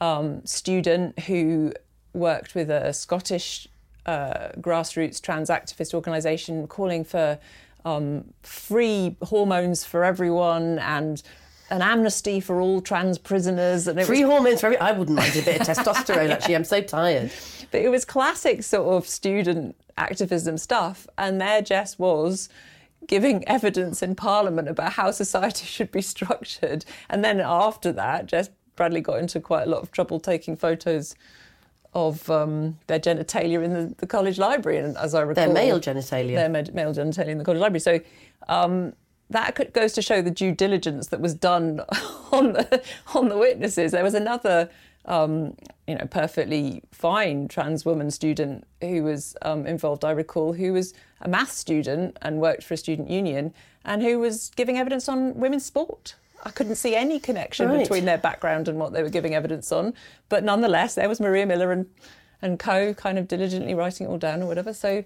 um, 0.00 0.44
student 0.46 1.18
who 1.20 1.72
worked 2.14 2.54
with 2.54 2.70
a 2.70 2.92
Scottish 2.92 3.68
uh, 4.06 4.48
grassroots 4.58 5.20
trans 5.20 5.48
activist 5.48 5.94
organisation 5.94 6.66
calling 6.66 7.04
for 7.04 7.38
um, 7.84 8.24
free 8.42 9.16
hormones 9.22 9.84
for 9.84 10.04
everyone 10.04 10.78
and 10.78 11.22
an 11.70 11.80
amnesty 11.82 12.38
for 12.38 12.60
all 12.60 12.80
trans 12.80 13.18
prisoners. 13.18 13.88
And 13.88 14.00
Free 14.02 14.24
was 14.24 14.30
hormones 14.30 14.60
for 14.60 14.66
every. 14.66 14.78
I 14.78 14.92
wouldn't 14.92 15.16
mind 15.16 15.34
a 15.36 15.42
bit 15.42 15.60
of 15.60 15.66
testosterone. 15.76 16.30
Actually, 16.30 16.56
I'm 16.56 16.64
so 16.64 16.82
tired. 16.82 17.30
but 17.70 17.80
it 17.80 17.88
was 17.88 18.04
classic 18.04 18.62
sort 18.62 18.94
of 18.94 19.08
student 19.08 19.74
activism 19.96 20.58
stuff. 20.58 21.06
And 21.16 21.40
there 21.40 21.62
Jess 21.62 21.98
was 21.98 22.48
giving 23.06 23.46
evidence 23.48 24.02
in 24.02 24.14
Parliament 24.14 24.68
about 24.68 24.92
how 24.92 25.10
society 25.10 25.64
should 25.66 25.90
be 25.90 26.02
structured. 26.02 26.84
And 27.08 27.24
then 27.24 27.40
after 27.40 27.90
that, 27.92 28.26
Jess 28.26 28.50
Bradley 28.76 29.00
got 29.00 29.18
into 29.18 29.40
quite 29.40 29.66
a 29.66 29.70
lot 29.70 29.82
of 29.82 29.90
trouble 29.90 30.20
taking 30.20 30.56
photos 30.56 31.14
of 31.94 32.28
um, 32.30 32.78
their 32.86 32.98
genitalia 32.98 33.62
in 33.62 33.72
the, 33.74 33.94
the 33.98 34.06
college 34.06 34.38
library. 34.38 34.78
And 34.78 34.96
as 34.96 35.14
I 35.14 35.20
recall, 35.22 35.44
Their 35.44 35.52
male 35.54 35.78
genitalia. 35.80 36.36
their 36.36 36.48
ma- 36.48 36.72
male 36.72 36.94
genitalia 36.94 37.28
in 37.28 37.38
the 37.38 37.44
college 37.44 37.60
library. 37.60 37.80
So 37.80 38.00
um, 38.48 38.94
that 39.30 39.54
could, 39.54 39.72
goes 39.72 39.92
to 39.94 40.02
show 40.02 40.22
the 40.22 40.30
due 40.30 40.52
diligence 40.52 41.08
that 41.08 41.20
was 41.20 41.34
done 41.34 41.80
on 42.32 42.54
the 42.54 42.82
on 43.14 43.28
the 43.28 43.36
witnesses. 43.36 43.92
There 43.92 44.02
was 44.04 44.14
another, 44.14 44.70
um, 45.04 45.54
you 45.86 45.94
know, 45.96 46.06
perfectly 46.06 46.82
fine 46.92 47.48
trans 47.48 47.84
woman 47.84 48.10
student 48.10 48.64
who 48.80 49.02
was 49.04 49.36
um, 49.42 49.66
involved. 49.66 50.04
I 50.04 50.10
recall 50.12 50.54
who 50.54 50.72
was 50.72 50.94
a 51.20 51.28
maths 51.28 51.56
student 51.56 52.18
and 52.22 52.40
worked 52.40 52.62
for 52.64 52.74
a 52.74 52.76
student 52.76 53.10
union, 53.10 53.52
and 53.84 54.02
who 54.02 54.18
was 54.18 54.50
giving 54.56 54.78
evidence 54.78 55.08
on 55.08 55.34
women's 55.34 55.64
sport. 55.66 56.14
I 56.44 56.50
couldn't 56.50 56.74
see 56.76 56.94
any 56.96 57.20
connection 57.20 57.68
Right. 57.68 57.78
between 57.80 58.04
their 58.04 58.18
background 58.18 58.68
and 58.68 58.78
what 58.78 58.92
they 58.92 59.02
were 59.02 59.08
giving 59.10 59.34
evidence 59.34 59.70
on, 59.72 59.94
but 60.28 60.42
nonetheless, 60.44 60.94
there 60.94 61.08
was 61.08 61.20
Maria 61.20 61.46
Miller 61.46 61.72
and 61.72 61.86
and 62.44 62.58
co. 62.58 62.92
kind 62.94 63.18
of 63.18 63.28
diligently 63.28 63.72
writing 63.74 64.06
it 64.06 64.10
all 64.10 64.18
down 64.18 64.42
or 64.42 64.46
whatever. 64.46 64.72
So 64.74 65.04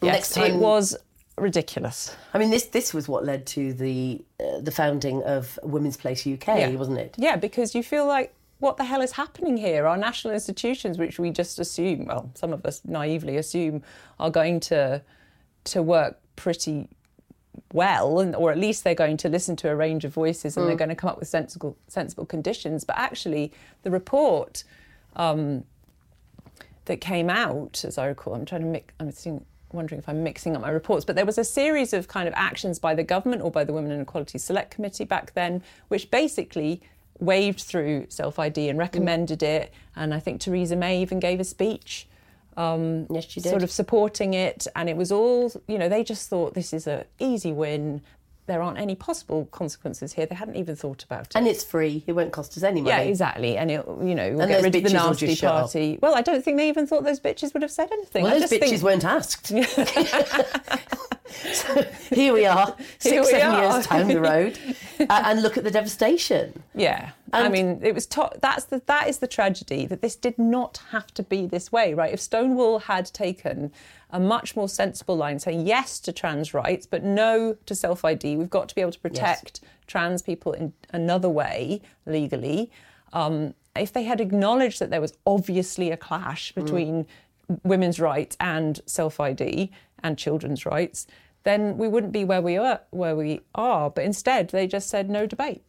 yes, 0.00 0.14
Next 0.14 0.34
time- 0.34 0.52
it 0.52 0.56
was 0.58 0.96
ridiculous. 1.36 2.14
I 2.34 2.38
mean, 2.38 2.50
this 2.50 2.66
this 2.66 2.94
was 2.94 3.08
what 3.08 3.24
led 3.24 3.46
to 3.48 3.72
the 3.72 4.22
uh, 4.38 4.60
the 4.60 4.70
founding 4.70 5.22
of 5.24 5.58
Women's 5.62 5.96
Place 5.96 6.26
UK, 6.26 6.72
wasn't 6.76 6.98
it? 6.98 7.14
Yeah, 7.18 7.36
because 7.36 7.74
you 7.74 7.82
feel 7.82 8.06
like, 8.06 8.32
what 8.60 8.76
the 8.76 8.84
hell 8.84 9.00
is 9.00 9.12
happening 9.12 9.56
here? 9.56 9.86
Our 9.86 9.96
national 9.96 10.34
institutions, 10.34 10.98
which 10.98 11.18
we 11.18 11.30
just 11.30 11.58
assume, 11.58 12.04
well, 12.06 12.30
some 12.34 12.52
of 12.52 12.64
us 12.64 12.82
naively 12.84 13.36
assume, 13.36 13.82
are 14.20 14.30
going 14.30 14.60
to 14.60 15.02
to 15.64 15.82
work 15.82 16.18
pretty 16.36 16.88
well, 17.72 18.20
and, 18.20 18.34
or 18.34 18.50
at 18.50 18.58
least 18.58 18.84
they're 18.84 18.94
going 18.94 19.16
to 19.18 19.28
listen 19.28 19.56
to 19.56 19.70
a 19.70 19.76
range 19.76 20.04
of 20.04 20.12
voices 20.12 20.56
and 20.56 20.68
they're 20.68 20.76
going 20.76 20.88
to 20.88 20.94
come 20.94 21.10
up 21.10 21.18
with 21.18 21.28
sensible 21.28 21.76
sensible 21.88 22.26
conditions. 22.26 22.84
But 22.84 22.98
actually, 22.98 23.52
the 23.82 23.90
report. 23.90 24.64
Um, 25.16 25.64
that 26.90 27.00
came 27.00 27.30
out, 27.30 27.84
as 27.84 27.98
I 27.98 28.06
recall. 28.06 28.34
I'm 28.34 28.44
trying 28.44 28.62
to 28.62 28.66
mix. 28.66 28.92
I'm 28.98 29.12
seeing, 29.12 29.44
wondering 29.72 30.00
if 30.00 30.08
I'm 30.08 30.24
mixing 30.24 30.56
up 30.56 30.62
my 30.62 30.70
reports, 30.70 31.04
but 31.04 31.14
there 31.14 31.24
was 31.24 31.38
a 31.38 31.44
series 31.44 31.92
of 31.92 32.08
kind 32.08 32.26
of 32.26 32.34
actions 32.36 32.80
by 32.80 32.94
the 32.94 33.04
government 33.04 33.42
or 33.42 33.50
by 33.50 33.62
the 33.62 33.72
Women 33.72 33.92
and 33.92 34.02
Equality 34.02 34.38
Select 34.38 34.72
Committee 34.72 35.04
back 35.04 35.32
then, 35.34 35.62
which 35.88 36.10
basically 36.10 36.80
waved 37.20 37.60
through 37.60 38.06
self 38.08 38.38
ID 38.38 38.68
and 38.68 38.78
recommended 38.78 39.42
it. 39.42 39.72
And 39.94 40.12
I 40.12 40.18
think 40.18 40.40
Theresa 40.40 40.74
May 40.74 41.00
even 41.00 41.20
gave 41.20 41.38
a 41.38 41.44
speech 41.44 42.08
um, 42.60 43.06
Yes, 43.10 43.24
she 43.28 43.40
did. 43.40 43.50
sort 43.50 43.62
of 43.62 43.70
supporting 43.70 44.34
it, 44.34 44.66
and 44.76 44.88
it 44.88 44.96
was 44.96 45.10
all 45.12 45.50
you 45.66 45.78
know. 45.78 45.88
They 45.88 46.04
just 46.04 46.28
thought 46.28 46.54
this 46.54 46.72
is 46.72 46.86
an 46.86 47.04
easy 47.18 47.52
win. 47.52 48.02
There 48.46 48.62
aren't 48.62 48.78
any 48.78 48.96
possible 48.96 49.46
consequences 49.52 50.12
here. 50.14 50.26
They 50.26 50.34
hadn't 50.34 50.56
even 50.56 50.74
thought 50.74 51.04
about 51.04 51.26
it. 51.26 51.36
And 51.36 51.46
it's 51.46 51.62
free. 51.62 52.02
It 52.08 52.14
won't 52.14 52.32
cost 52.32 52.56
us 52.56 52.64
any 52.64 52.80
money. 52.80 52.90
yeah, 52.96 53.02
exactly. 53.02 53.56
And 53.56 53.70
it, 53.70 53.86
you 54.02 54.14
know, 54.16 54.30
we'll 54.32 54.40
And 54.40 54.50
get 54.50 54.62
rid 54.64 54.74
of 54.74 54.82
the 54.82 54.90
nasty 54.92 55.36
party. 55.36 55.98
Well, 56.02 56.16
I 56.16 56.22
don't 56.22 56.44
think 56.44 56.56
they 56.56 56.68
even 56.68 56.84
thought 56.88 57.04
those 57.04 57.20
bitches 57.20 57.52
would 57.54 57.62
have 57.62 57.70
said 57.70 57.90
anything. 57.92 58.24
Well, 58.24 58.32
I 58.34 58.40
those 58.40 58.50
just 58.50 58.52
bitches 58.60 58.68
think, 58.70 58.82
weren't 58.82 59.04
asked. 59.04 59.52
so 61.30 61.82
here 62.14 62.32
we 62.32 62.46
are, 62.46 62.76
six, 62.98 63.26
we 63.26 63.32
seven 63.32 63.56
are. 63.56 63.72
years 63.74 63.86
down 63.86 64.08
the 64.08 64.20
road, 64.20 64.58
uh, 65.00 65.22
and 65.26 65.42
look 65.42 65.56
at 65.56 65.64
the 65.64 65.70
devastation. 65.70 66.62
Yeah, 66.74 67.10
I 67.32 67.48
mean, 67.48 67.80
it 67.82 67.94
was 67.94 68.06
to- 68.08 68.32
that's 68.40 68.64
the 68.64 68.82
that 68.86 69.08
is 69.08 69.18
the 69.18 69.26
tragedy 69.26 69.86
that 69.86 70.02
this 70.02 70.16
did 70.16 70.38
not 70.38 70.82
have 70.90 71.12
to 71.14 71.22
be 71.22 71.46
this 71.46 71.70
way, 71.70 71.94
right? 71.94 72.12
If 72.12 72.20
Stonewall 72.20 72.80
had 72.80 73.06
taken 73.06 73.72
a 74.10 74.18
much 74.20 74.56
more 74.56 74.68
sensible 74.68 75.16
line, 75.16 75.38
saying 75.38 75.66
yes 75.66 76.00
to 76.00 76.12
trans 76.12 76.52
rights 76.52 76.86
but 76.86 77.04
no 77.04 77.56
to 77.66 77.74
self 77.74 78.04
ID, 78.04 78.36
we've 78.36 78.50
got 78.50 78.68
to 78.68 78.74
be 78.74 78.80
able 78.80 78.92
to 78.92 79.00
protect 79.00 79.60
trans 79.86 80.22
people 80.22 80.52
in 80.52 80.72
another 80.92 81.28
way 81.28 81.80
legally. 82.06 82.70
Um, 83.12 83.54
if 83.76 83.92
they 83.92 84.02
had 84.02 84.20
acknowledged 84.20 84.80
that 84.80 84.90
there 84.90 85.00
was 85.00 85.12
obviously 85.26 85.90
a 85.90 85.96
clash 85.96 86.52
between 86.52 87.06
women's 87.62 88.00
rights 88.00 88.36
and 88.40 88.80
self 88.86 89.20
ID 89.20 89.70
and 90.02 90.16
children's 90.16 90.64
rights, 90.66 91.06
then 91.42 91.76
we 91.78 91.88
wouldn't 91.88 92.12
be 92.12 92.24
where 92.24 92.42
we 92.42 92.56
are. 92.56 92.80
Where 92.90 93.16
we 93.16 93.40
are, 93.54 93.90
but 93.90 94.04
instead 94.04 94.50
they 94.50 94.66
just 94.66 94.88
said 94.88 95.08
no 95.08 95.26
debate. 95.26 95.62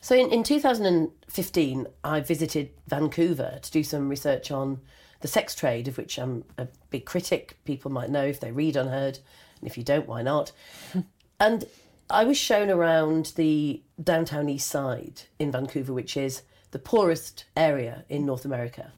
So 0.00 0.16
in, 0.16 0.30
in 0.32 0.42
2015, 0.42 1.86
I 2.02 2.20
visited 2.20 2.70
Vancouver 2.88 3.60
to 3.62 3.70
do 3.70 3.84
some 3.84 4.08
research 4.08 4.50
on 4.50 4.80
the 5.20 5.28
sex 5.28 5.54
trade, 5.54 5.86
of 5.86 5.96
which 5.96 6.18
I'm 6.18 6.44
a 6.58 6.66
big 6.90 7.06
critic. 7.06 7.56
People 7.64 7.92
might 7.92 8.10
know 8.10 8.24
if 8.24 8.40
they 8.40 8.50
read 8.50 8.74
UnHerd, 8.74 9.20
and 9.60 9.70
if 9.70 9.78
you 9.78 9.84
don't, 9.84 10.08
why 10.08 10.22
not? 10.22 10.50
and 11.40 11.64
I 12.10 12.24
was 12.24 12.36
shown 12.36 12.68
around 12.68 13.32
the 13.36 13.80
downtown 14.02 14.48
east 14.48 14.68
side 14.68 15.22
in 15.38 15.52
Vancouver, 15.52 15.92
which 15.92 16.16
is 16.16 16.42
the 16.72 16.80
poorest 16.80 17.44
area 17.56 18.04
in 18.08 18.26
North 18.26 18.44
America. 18.44 18.92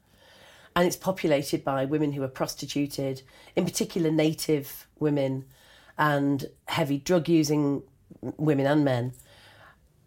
And 0.75 0.85
it's 0.85 0.97
populated 0.97 1.63
by 1.63 1.85
women 1.85 2.11
who 2.11 2.23
are 2.23 2.27
prostituted, 2.27 3.21
in 3.55 3.63
particular 3.63 4.11
native 4.11 4.87
women 4.99 5.45
and 5.97 6.45
heavy 6.67 6.97
drug 6.97 7.29
using 7.29 7.83
women 8.21 8.65
and 8.65 8.83
men. 8.83 9.13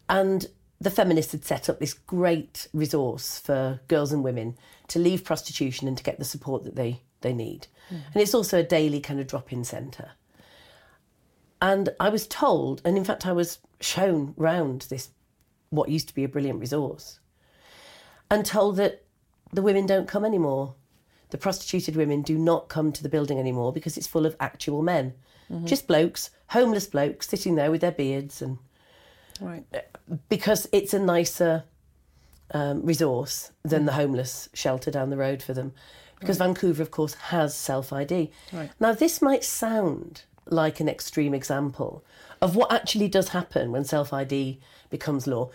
And 0.09 0.47
the 0.81 0.91
feminists 0.91 1.33
had 1.33 1.45
set 1.45 1.69
up 1.69 1.81
this 1.81 1.95
great 1.95 2.69
resource 2.73 3.39
for 3.39 3.81
girls 3.89 4.13
and 4.13 4.23
women 4.23 4.57
to 4.89 4.99
leave 4.99 5.25
prostitution 5.25 5.89
and 5.89 5.97
to 5.97 6.05
get 6.05 6.19
the 6.19 6.25
support 6.25 6.65
that 6.65 6.77
they, 6.77 7.03
they 7.23 7.33
need. 7.33 7.67
Hmm. 7.89 7.97
And 8.13 8.23
it's 8.23 8.35
also 8.35 8.59
a 8.59 8.63
daily 8.63 9.01
kind 9.01 9.21
of 9.21 9.27
drop 9.27 9.53
in 9.53 9.65
centre. 9.65 10.11
And 11.61 11.89
I 11.99 12.09
was 12.09 12.27
told, 12.27 12.81
and 12.85 12.97
in 12.97 13.05
fact, 13.05 13.27
I 13.27 13.33
was 13.33 13.59
shown 13.81 14.35
round 14.37 14.83
this, 14.83 15.09
what 15.71 15.89
used 15.89 16.09
to 16.09 16.15
be 16.15 16.25
a 16.25 16.29
brilliant 16.29 16.61
resource, 16.61 17.19
and 18.31 18.45
told 18.45 18.77
that 18.77 19.05
the 19.53 19.63
women 19.63 19.87
don't 19.87 20.09
come 20.09 20.25
anymore. 20.25 20.75
The 21.31 21.39
prostituted 21.39 21.95
women 21.97 22.23
do 22.23 22.39
not 22.39 22.69
come 22.69 22.93
to 22.93 23.03
the 23.03 23.09
building 23.09 23.39
anymore 23.39 23.73
because 23.73 23.97
it's 23.97 24.07
full 24.07 24.27
of 24.27 24.37
actual 24.41 24.83
men. 24.83 25.15
Mm-hmm. 25.51 25.67
Just 25.67 25.87
blokes, 25.87 26.31
homeless 26.49 26.87
blokes 26.87 27.29
sitting 27.29 27.55
there 27.55 27.71
with 27.71 27.81
their 27.81 27.93
beards 27.93 28.41
and 28.41 28.59
Right. 29.41 29.65
Uh, 29.73 30.17
because 30.29 30.69
it's 30.73 30.95
a 30.95 30.99
nicer 30.99 31.65
um, 32.53 32.85
resource 32.85 33.53
than 33.63 33.85
the 33.85 33.93
mm. 33.93 33.97
homeless 33.97 34.49
shelter 34.55 34.91
down 34.91 35.11
the 35.11 35.17
road 35.17 35.43
for 35.43 35.55
them. 35.55 35.73
Because 36.19 36.39
Vancouver, 36.39 36.83
of 36.83 36.91
course, 36.91 37.15
has 37.15 37.55
self 37.55 37.93
ID. 37.93 38.33
Right. 38.53 38.71
Now, 38.81 38.93
this 38.93 39.23
might 39.23 39.45
sound 39.45 40.23
like 40.47 40.81
an 40.81 40.89
extreme 40.89 41.35
example 41.35 42.05
of 42.41 42.57
what 42.57 42.73
actually 42.73 43.09
does 43.09 43.29
happen 43.29 43.71
when 43.71 43.85
self 43.85 44.13
ID 44.13 44.59
becomes 44.91 45.27
law. 45.27 45.51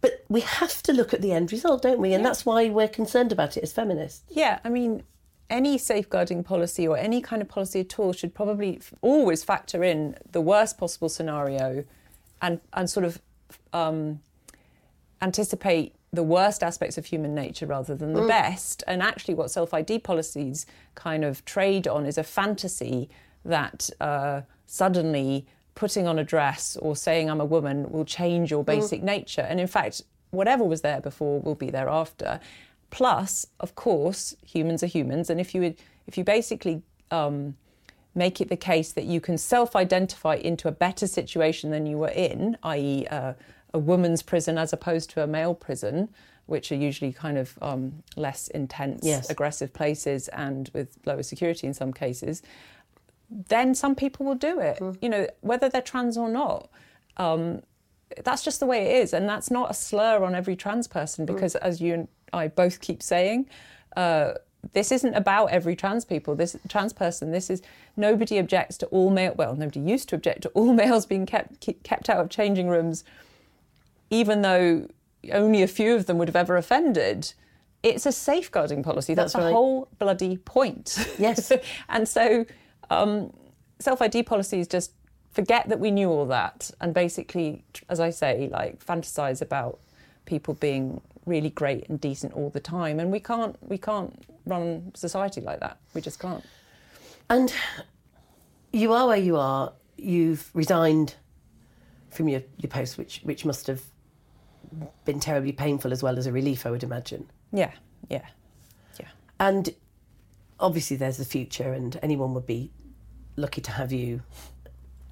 But 0.00 0.24
we 0.28 0.40
have 0.40 0.82
to 0.84 0.92
look 0.92 1.12
at 1.12 1.22
the 1.22 1.32
end 1.32 1.50
result, 1.50 1.82
don't 1.82 1.98
we? 1.98 2.14
And 2.14 2.24
that's 2.24 2.46
why 2.46 2.68
we're 2.68 2.88
concerned 2.88 3.32
about 3.32 3.56
it 3.56 3.62
as 3.62 3.72
feminists. 3.72 4.22
Yeah, 4.28 4.60
I 4.64 4.68
mean, 4.68 5.02
any 5.50 5.78
safeguarding 5.78 6.44
policy 6.44 6.86
or 6.86 6.96
any 6.96 7.20
kind 7.20 7.42
of 7.42 7.48
policy 7.48 7.80
at 7.80 7.98
all 7.98 8.12
should 8.12 8.34
probably 8.34 8.80
always 9.00 9.42
factor 9.42 9.82
in 9.82 10.16
the 10.30 10.40
worst 10.40 10.78
possible 10.78 11.08
scenario 11.08 11.84
and, 12.40 12.60
and 12.72 12.88
sort 12.88 13.06
of 13.06 13.20
um, 13.72 14.20
anticipate 15.20 15.94
the 16.12 16.22
worst 16.22 16.62
aspects 16.62 16.96
of 16.96 17.06
human 17.06 17.34
nature 17.34 17.66
rather 17.66 17.94
than 17.94 18.14
the 18.14 18.26
best. 18.26 18.82
And 18.86 19.02
actually, 19.02 19.34
what 19.34 19.50
self 19.50 19.74
ID 19.74 19.98
policies 20.00 20.64
kind 20.94 21.24
of 21.24 21.44
trade 21.44 21.86
on 21.86 22.06
is 22.06 22.16
a 22.16 22.24
fantasy 22.24 23.10
that 23.44 23.90
uh, 24.00 24.42
suddenly 24.66 25.46
putting 25.78 26.08
on 26.08 26.18
a 26.18 26.24
dress 26.24 26.76
or 26.82 26.96
saying 26.96 27.30
I'm 27.30 27.40
a 27.40 27.44
woman 27.44 27.88
will 27.92 28.04
change 28.04 28.50
your 28.50 28.64
basic 28.64 29.00
nature. 29.00 29.42
And 29.42 29.60
in 29.60 29.68
fact, 29.68 30.02
whatever 30.30 30.64
was 30.64 30.80
there 30.80 31.00
before 31.00 31.38
will 31.40 31.54
be 31.54 31.70
there 31.70 31.88
after. 31.88 32.40
Plus, 32.90 33.46
of 33.60 33.76
course, 33.76 34.34
humans 34.44 34.82
are 34.82 34.88
humans, 34.88 35.30
and 35.30 35.38
if 35.40 35.54
you 35.54 35.74
if 36.08 36.18
you 36.18 36.24
basically 36.24 36.82
um, 37.12 37.54
make 38.16 38.40
it 38.40 38.48
the 38.48 38.56
case 38.56 38.90
that 38.92 39.04
you 39.04 39.20
can 39.20 39.38
self-identify 39.38 40.34
into 40.34 40.66
a 40.66 40.72
better 40.72 41.06
situation 41.06 41.70
than 41.70 41.86
you 41.86 41.96
were 41.98 42.08
in, 42.28 42.56
i.e., 42.64 43.06
uh, 43.06 43.34
a 43.72 43.78
woman's 43.78 44.22
prison 44.22 44.58
as 44.58 44.72
opposed 44.72 45.10
to 45.10 45.22
a 45.22 45.26
male 45.26 45.54
prison, 45.54 46.08
which 46.46 46.72
are 46.72 46.80
usually 46.88 47.12
kind 47.12 47.38
of 47.38 47.56
um, 47.62 48.02
less 48.16 48.48
intense, 48.48 49.04
Yes. 49.04 49.30
aggressive 49.30 49.72
places 49.72 50.28
and 50.28 50.70
with 50.72 50.88
lower 51.04 51.22
security 51.22 51.66
in 51.66 51.74
some 51.74 51.92
cases, 51.92 52.42
then 53.30 53.74
some 53.74 53.94
people 53.94 54.24
will 54.26 54.34
do 54.34 54.60
it. 54.60 54.80
You 55.00 55.08
know, 55.08 55.26
whether 55.40 55.68
they're 55.68 55.82
trans 55.82 56.16
or 56.16 56.28
not. 56.28 56.68
Um, 57.16 57.62
that's 58.24 58.42
just 58.42 58.60
the 58.60 58.66
way 58.66 58.86
it 58.86 59.02
is, 59.02 59.12
and 59.12 59.28
that's 59.28 59.50
not 59.50 59.70
a 59.70 59.74
slur 59.74 60.24
on 60.24 60.34
every 60.34 60.56
trans 60.56 60.88
person 60.88 61.26
because, 61.26 61.54
as 61.56 61.80
you 61.80 61.94
and 61.94 62.08
I 62.32 62.48
both 62.48 62.80
keep 62.80 63.02
saying, 63.02 63.46
uh, 63.96 64.34
this 64.72 64.90
isn't 64.92 65.14
about 65.14 65.46
every 65.46 65.76
trans 65.76 66.04
people. 66.04 66.34
This 66.34 66.56
trans 66.68 66.92
person. 66.92 67.30
This 67.30 67.50
is 67.50 67.62
nobody 67.96 68.38
objects 68.38 68.76
to 68.78 68.86
all 68.86 69.10
male. 69.10 69.34
Well, 69.36 69.54
nobody 69.54 69.80
used 69.80 70.08
to 70.10 70.14
object 70.16 70.42
to 70.42 70.48
all 70.50 70.72
males 70.82 71.06
being 71.06 71.26
kept 71.26 71.60
keep, 71.60 71.82
kept 71.82 72.08
out 72.08 72.18
of 72.18 72.30
changing 72.30 72.68
rooms, 72.68 73.04
even 74.10 74.42
though 74.42 74.88
only 75.32 75.62
a 75.62 75.68
few 75.68 75.94
of 75.94 76.06
them 76.06 76.18
would 76.18 76.28
have 76.28 76.36
ever 76.36 76.56
offended. 76.56 77.32
It's 77.82 78.06
a 78.06 78.12
safeguarding 78.12 78.82
policy. 78.82 79.14
That's, 79.14 79.32
That's 79.32 79.40
the 79.40 79.46
right. 79.46 79.54
whole 79.54 79.88
bloody 79.98 80.36
point. 80.38 81.14
Yes. 81.18 81.52
and 81.88 82.08
so 82.08 82.44
um, 82.90 83.32
self 83.78 84.02
ID 84.02 84.22
policies 84.24 84.66
just 84.68 84.92
forget 85.30 85.68
that 85.68 85.78
we 85.78 85.90
knew 85.90 86.10
all 86.10 86.26
that 86.26 86.70
and 86.80 86.94
basically, 86.94 87.64
as 87.88 88.00
I 88.00 88.10
say, 88.10 88.48
like 88.50 88.84
fantasize 88.84 89.42
about 89.42 89.78
people 90.24 90.54
being 90.54 91.00
really 91.26 91.50
great 91.50 91.88
and 91.88 92.00
decent 92.00 92.32
all 92.32 92.50
the 92.50 92.60
time. 92.60 92.98
And 93.00 93.12
we 93.12 93.20
can't 93.20 93.56
we 93.68 93.78
can't 93.78 94.24
run 94.46 94.92
society 94.94 95.40
like 95.40 95.60
that. 95.60 95.78
We 95.94 96.00
just 96.00 96.18
can't. 96.18 96.44
And 97.30 97.52
you 98.72 98.92
are 98.92 99.06
where 99.06 99.18
you 99.18 99.36
are. 99.36 99.72
You've 99.96 100.50
resigned 100.54 101.14
from 102.10 102.28
your, 102.28 102.42
your 102.58 102.70
post, 102.70 102.98
which, 102.98 103.20
which 103.22 103.44
must 103.44 103.66
have 103.66 103.82
been 105.04 105.20
terribly 105.20 105.52
painful 105.52 105.92
as 105.92 106.02
well 106.02 106.18
as 106.18 106.26
a 106.26 106.32
relief, 106.32 106.66
I 106.66 106.70
would 106.70 106.82
imagine. 106.82 107.28
Yeah, 107.52 107.72
yeah, 108.08 108.26
yeah. 108.98 109.08
And 109.40 109.70
obviously, 110.60 110.96
there's 110.96 111.16
the 111.18 111.24
future, 111.24 111.72
and 111.72 111.98
anyone 112.02 112.34
would 112.34 112.46
be 112.46 112.70
lucky 113.36 113.60
to 113.62 113.70
have 113.72 113.92
you 113.92 114.22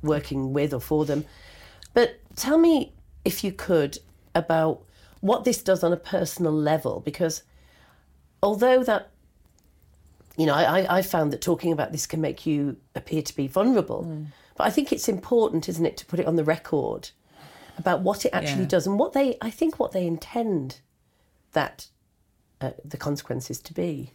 working 0.02 0.52
with 0.52 0.72
or 0.74 0.80
for 0.80 1.04
them. 1.04 1.24
But 1.94 2.20
tell 2.36 2.58
me, 2.58 2.92
if 3.24 3.42
you 3.44 3.52
could, 3.52 3.98
about 4.34 4.82
what 5.20 5.44
this 5.44 5.62
does 5.62 5.82
on 5.82 5.92
a 5.92 5.96
personal 5.96 6.52
level, 6.52 7.00
because 7.00 7.42
although 8.42 8.82
that, 8.84 9.10
you 10.36 10.46
know, 10.46 10.54
I, 10.54 10.98
I- 10.98 11.02
found 11.02 11.32
that 11.32 11.40
talking 11.40 11.72
about 11.72 11.92
this 11.92 12.06
can 12.06 12.20
make 12.20 12.44
you 12.46 12.76
appear 12.94 13.22
to 13.22 13.34
be 13.34 13.46
vulnerable. 13.46 14.26
But 14.56 14.66
I 14.66 14.70
think 14.70 14.92
it's 14.92 15.08
important, 15.08 15.68
isn't 15.68 15.84
it, 15.86 15.96
to 15.98 16.06
put 16.06 16.20
it 16.20 16.26
on 16.26 16.36
the 16.36 16.44
record 16.44 17.10
about 17.78 18.00
what 18.00 18.24
it 18.24 18.30
actually 18.32 18.62
Yeah. 18.62 18.68
does 18.68 18.86
and 18.86 18.98
what 18.98 19.12
they, 19.12 19.36
I 19.40 19.50
think, 19.50 19.78
what 19.78 19.92
they 19.92 20.06
intend 20.06 20.80
that 21.52 21.88
uh, 22.60 22.70
the 22.84 22.96
consequences 22.96 23.60
to 23.60 23.74
be. 23.74 24.12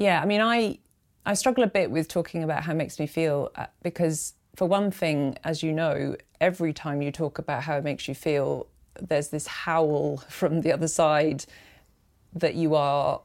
Yeah, 0.00 0.20
I 0.20 0.24
mean, 0.24 0.40
I 0.40 0.78
I 1.26 1.34
struggle 1.34 1.62
a 1.62 1.66
bit 1.68 1.90
with 1.90 2.08
talking 2.08 2.42
about 2.42 2.64
how 2.64 2.72
it 2.72 2.76
makes 2.76 2.98
me 2.98 3.06
feel 3.06 3.52
uh, 3.54 3.66
because, 3.82 4.32
for 4.56 4.66
one 4.66 4.90
thing, 4.90 5.36
as 5.44 5.62
you 5.62 5.72
know, 5.72 6.16
every 6.40 6.72
time 6.72 7.02
you 7.02 7.12
talk 7.12 7.38
about 7.38 7.62
how 7.62 7.76
it 7.76 7.84
makes 7.84 8.08
you 8.08 8.14
feel, 8.14 8.66
there's 9.00 9.28
this 9.28 9.46
howl 9.46 10.16
from 10.28 10.62
the 10.62 10.72
other 10.72 10.88
side 10.88 11.44
that 12.32 12.54
you 12.54 12.74
are 12.74 13.20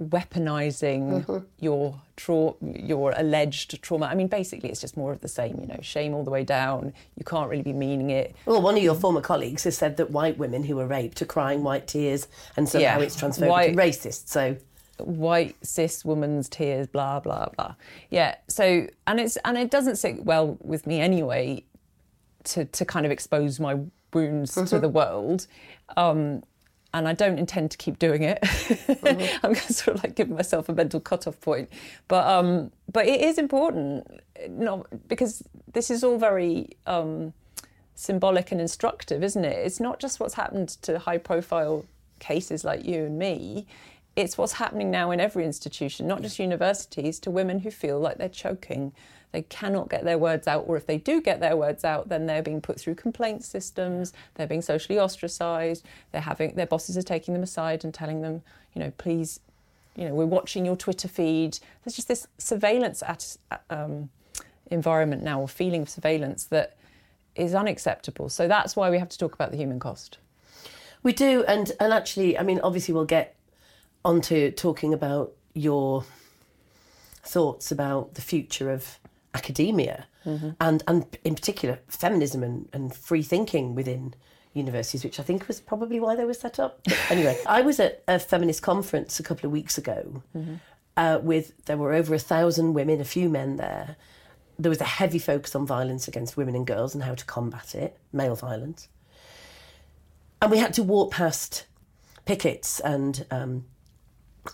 weaponizing 0.00 1.44
your 1.60 2.00
tra- 2.16 2.54
your 2.62 3.12
alleged 3.16 3.80
trauma. 3.82 4.06
I 4.06 4.14
mean, 4.14 4.26
basically, 4.28 4.68
it's 4.68 4.80
just 4.82 4.96
more 4.98 5.12
of 5.12 5.20
the 5.20 5.28
same. 5.28 5.58
You 5.60 5.66
know, 5.66 5.78
shame 5.80 6.12
all 6.12 6.24
the 6.24 6.30
way 6.30 6.44
down. 6.44 6.92
You 7.16 7.24
can't 7.24 7.48
really 7.48 7.62
be 7.62 7.72
meaning 7.72 8.10
it. 8.10 8.36
Well, 8.44 8.60
one 8.60 8.76
of 8.76 8.82
your 8.82 8.94
former 8.96 9.22
colleagues 9.22 9.64
has 9.64 9.78
said 9.78 9.96
that 9.96 10.10
white 10.10 10.36
women 10.36 10.64
who 10.64 10.76
were 10.76 10.86
raped 10.86 11.22
are 11.22 11.26
crying 11.26 11.62
white 11.62 11.86
tears 11.86 12.28
and 12.56 12.68
somehow 12.68 12.98
Yeah. 12.98 13.04
it's 13.04 13.16
transphobic 13.20 13.48
White- 13.48 13.68
and 13.70 13.78
racist. 13.78 14.28
So, 14.28 14.56
white 14.98 15.56
cis 15.64 16.04
woman's 16.04 16.48
tears, 16.48 16.86
blah 16.86 17.20
blah 17.20 17.48
blah. 17.56 17.74
Yeah. 18.10 18.36
So 18.48 18.86
and 19.06 19.20
it's 19.20 19.36
and 19.44 19.56
it 19.56 19.70
doesn't 19.70 19.96
sit 19.96 20.24
well 20.24 20.56
with 20.60 20.86
me 20.86 21.00
anyway 21.00 21.64
to 22.44 22.64
to 22.64 22.84
kind 22.84 23.06
of 23.06 23.12
expose 23.12 23.60
my 23.60 23.78
wounds 24.12 24.54
to 24.54 24.78
the 24.78 24.88
world. 24.88 25.46
Um, 25.96 26.42
and 26.94 27.08
I 27.08 27.14
don't 27.14 27.38
intend 27.38 27.70
to 27.70 27.78
keep 27.78 27.98
doing 27.98 28.22
it. 28.22 28.38
I'm 29.42 29.54
gonna 29.54 29.60
sort 29.60 29.96
of 29.96 30.04
like 30.04 30.14
giving 30.14 30.36
myself 30.36 30.68
a 30.68 30.74
mental 30.74 31.00
cut-off 31.00 31.40
point, 31.40 31.70
but 32.08 32.26
um, 32.26 32.70
but 32.92 33.06
it 33.06 33.22
is 33.22 33.38
important, 33.38 34.06
not 34.48 34.86
because 35.08 35.42
this 35.72 35.90
is 35.90 36.04
all 36.04 36.18
very 36.18 36.68
um, 36.86 37.32
symbolic 37.94 38.52
and 38.52 38.60
instructive, 38.60 39.22
isn't 39.22 39.44
it? 39.44 39.66
It's 39.66 39.80
not 39.80 40.00
just 40.00 40.20
what's 40.20 40.34
happened 40.34 40.68
to 40.82 40.98
high-profile 40.98 41.86
cases 42.18 42.64
like 42.64 42.84
you 42.84 43.04
and 43.04 43.18
me. 43.18 43.66
It's 44.14 44.36
what's 44.36 44.54
happening 44.54 44.90
now 44.90 45.10
in 45.10 45.20
every 45.20 45.44
institution, 45.44 46.06
not 46.06 46.22
just 46.22 46.38
universities, 46.38 47.18
to 47.20 47.30
women 47.30 47.60
who 47.60 47.70
feel 47.70 47.98
like 47.98 48.18
they're 48.18 48.28
choking. 48.28 48.92
They 49.32 49.42
cannot 49.42 49.88
get 49.88 50.04
their 50.04 50.18
words 50.18 50.46
out, 50.46 50.64
or 50.68 50.76
if 50.76 50.86
they 50.86 50.98
do 50.98 51.22
get 51.22 51.40
their 51.40 51.56
words 51.56 51.84
out, 51.84 52.10
then 52.10 52.26
they're 52.26 52.42
being 52.42 52.60
put 52.60 52.78
through 52.78 52.96
complaint 52.96 53.42
systems. 53.42 54.12
They're 54.34 54.46
being 54.46 54.60
socially 54.60 54.98
ostracised. 54.98 55.86
They're 56.10 56.20
having 56.20 56.54
their 56.54 56.66
bosses 56.66 56.98
are 56.98 57.02
taking 57.02 57.32
them 57.32 57.42
aside 57.42 57.84
and 57.84 57.94
telling 57.94 58.20
them, 58.20 58.42
you 58.74 58.80
know, 58.80 58.92
please, 58.98 59.40
you 59.96 60.06
know, 60.06 60.14
we're 60.14 60.26
watching 60.26 60.66
your 60.66 60.76
Twitter 60.76 61.08
feed. 61.08 61.58
There's 61.82 61.96
just 61.96 62.08
this 62.08 62.26
surveillance 62.36 63.02
at, 63.02 63.38
um, 63.70 64.10
environment 64.70 65.22
now, 65.22 65.40
or 65.40 65.48
feeling 65.48 65.82
of 65.82 65.88
surveillance 65.88 66.44
that 66.44 66.76
is 67.34 67.54
unacceptable. 67.54 68.28
So 68.28 68.46
that's 68.46 68.76
why 68.76 68.90
we 68.90 68.98
have 68.98 69.08
to 69.08 69.18
talk 69.18 69.34
about 69.34 69.50
the 69.50 69.56
human 69.56 69.80
cost. 69.80 70.18
We 71.02 71.14
do, 71.14 71.44
and 71.48 71.72
and 71.80 71.92
actually, 71.94 72.38
I 72.38 72.42
mean, 72.42 72.60
obviously, 72.62 72.92
we'll 72.92 73.06
get 73.06 73.34
onto 74.04 74.50
talking 74.50 74.92
about 74.92 75.32
your 75.54 76.04
thoughts 77.22 77.70
about 77.70 78.14
the 78.14 78.22
future 78.22 78.70
of 78.70 78.98
academia 79.34 80.06
mm-hmm. 80.26 80.50
and 80.60 80.82
and 80.88 81.18
in 81.24 81.34
particular 81.34 81.78
feminism 81.88 82.42
and, 82.42 82.68
and 82.72 82.94
free 82.94 83.22
thinking 83.22 83.74
within 83.74 84.14
universities, 84.54 85.04
which 85.04 85.18
I 85.18 85.22
think 85.22 85.48
was 85.48 85.60
probably 85.60 86.00
why 86.00 86.14
they 86.14 86.24
were 86.24 86.34
set 86.34 86.58
up. 86.58 86.80
But 86.84 86.98
anyway, 87.10 87.38
I 87.46 87.62
was 87.62 87.80
at 87.80 88.02
a 88.06 88.18
feminist 88.18 88.62
conference 88.62 89.18
a 89.18 89.22
couple 89.22 89.46
of 89.46 89.52
weeks 89.52 89.78
ago 89.78 90.22
mm-hmm. 90.36 90.56
uh, 90.96 91.18
with 91.22 91.64
there 91.64 91.76
were 91.76 91.92
over 91.92 92.14
a 92.14 92.18
thousand 92.18 92.74
women, 92.74 93.00
a 93.00 93.04
few 93.04 93.28
men 93.28 93.56
there. 93.56 93.96
There 94.58 94.70
was 94.70 94.80
a 94.80 94.84
heavy 94.84 95.18
focus 95.18 95.54
on 95.54 95.66
violence 95.66 96.06
against 96.06 96.36
women 96.36 96.54
and 96.54 96.66
girls 96.66 96.94
and 96.94 97.02
how 97.02 97.14
to 97.14 97.24
combat 97.24 97.74
it, 97.74 97.96
male 98.12 98.36
violence. 98.36 98.88
And 100.40 100.50
we 100.50 100.58
had 100.58 100.74
to 100.74 100.82
walk 100.82 101.12
past 101.12 101.66
pickets 102.24 102.78
and 102.80 103.24
um, 103.30 103.64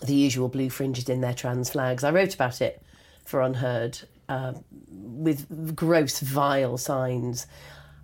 the 0.05 0.14
usual 0.14 0.49
blue 0.49 0.70
fringes 0.70 1.09
in 1.09 1.20
their 1.20 1.34
trans 1.34 1.70
flags. 1.70 2.05
I 2.05 2.11
wrote 2.11 2.34
about 2.34 2.61
it 2.61 2.82
for 3.24 3.41
UnHerd 3.41 4.05
uh, 4.28 4.53
with 4.91 5.74
gross, 5.74 6.20
vile 6.20 6.76
signs. 6.76 7.47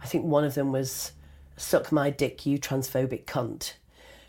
I 0.02 0.06
think 0.06 0.24
one 0.24 0.44
of 0.44 0.54
them 0.54 0.72
was 0.72 1.12
"Suck 1.56 1.92
my 1.92 2.10
dick, 2.10 2.46
you 2.46 2.58
transphobic 2.58 3.24
cunt." 3.24 3.74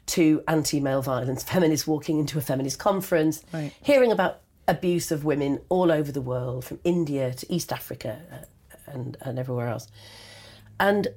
To 0.09 0.43
anti-male 0.47 1.01
violence, 1.01 1.41
feminists 1.41 1.87
walking 1.87 2.19
into 2.19 2.37
a 2.37 2.41
feminist 2.41 2.77
conference, 2.77 3.43
right. 3.51 3.73
hearing 3.81 4.11
about 4.11 4.41
abuse 4.67 5.11
of 5.11 5.25
women 5.25 5.59
all 5.67 5.91
over 5.91 6.11
the 6.11 6.21
world, 6.21 6.63
from 6.63 6.79
India 6.83 7.33
to 7.33 7.51
East 7.51 7.73
Africa 7.73 8.21
uh, 8.31 8.75
and, 8.85 9.17
and 9.21 9.39
everywhere 9.39 9.67
else. 9.67 9.87
And 10.79 11.07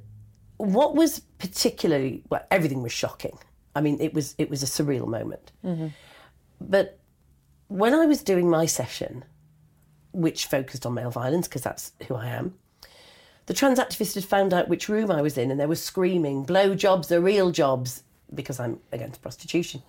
what 0.57 0.95
was 0.95 1.21
particularly 1.39 2.23
well, 2.31 2.47
everything 2.51 2.83
was 2.83 2.93
shocking. 2.93 3.39
I 3.77 3.83
mean, 3.83 4.01
it 4.01 4.15
was 4.15 4.35
it 4.39 4.49
was 4.49 4.63
a 4.63 4.67
surreal 4.67 5.07
moment. 5.07 5.53
Mm-hmm. 5.65 5.89
But 6.61 6.99
when 7.69 7.95
I 7.95 8.07
was 8.07 8.23
doing 8.23 8.49
my 8.49 8.67
session, 8.67 9.25
which 10.13 10.47
focused 10.47 10.87
on 10.87 10.95
male 10.95 11.11
violence, 11.11 11.49
because 11.49 11.63
that's 11.63 11.93
who 12.07 12.15
I 12.15 12.27
am, 12.29 12.55
the 13.47 13.55
trans 13.55 13.79
activist 13.79 14.15
had 14.15 14.25
found 14.25 14.53
out 14.53 14.69
which 14.69 14.89
room 14.89 15.11
I 15.11 15.23
was 15.23 15.39
in 15.39 15.51
and 15.51 15.59
they 15.59 15.67
were 15.67 15.75
screaming, 15.75 16.45
blow 16.45 16.75
jobs 16.75 17.11
are 17.13 17.21
real 17.21 17.51
jobs, 17.51 18.03
because 18.35 18.61
I'm 18.61 18.81
against 18.93 19.23
prostitution, 19.23 19.83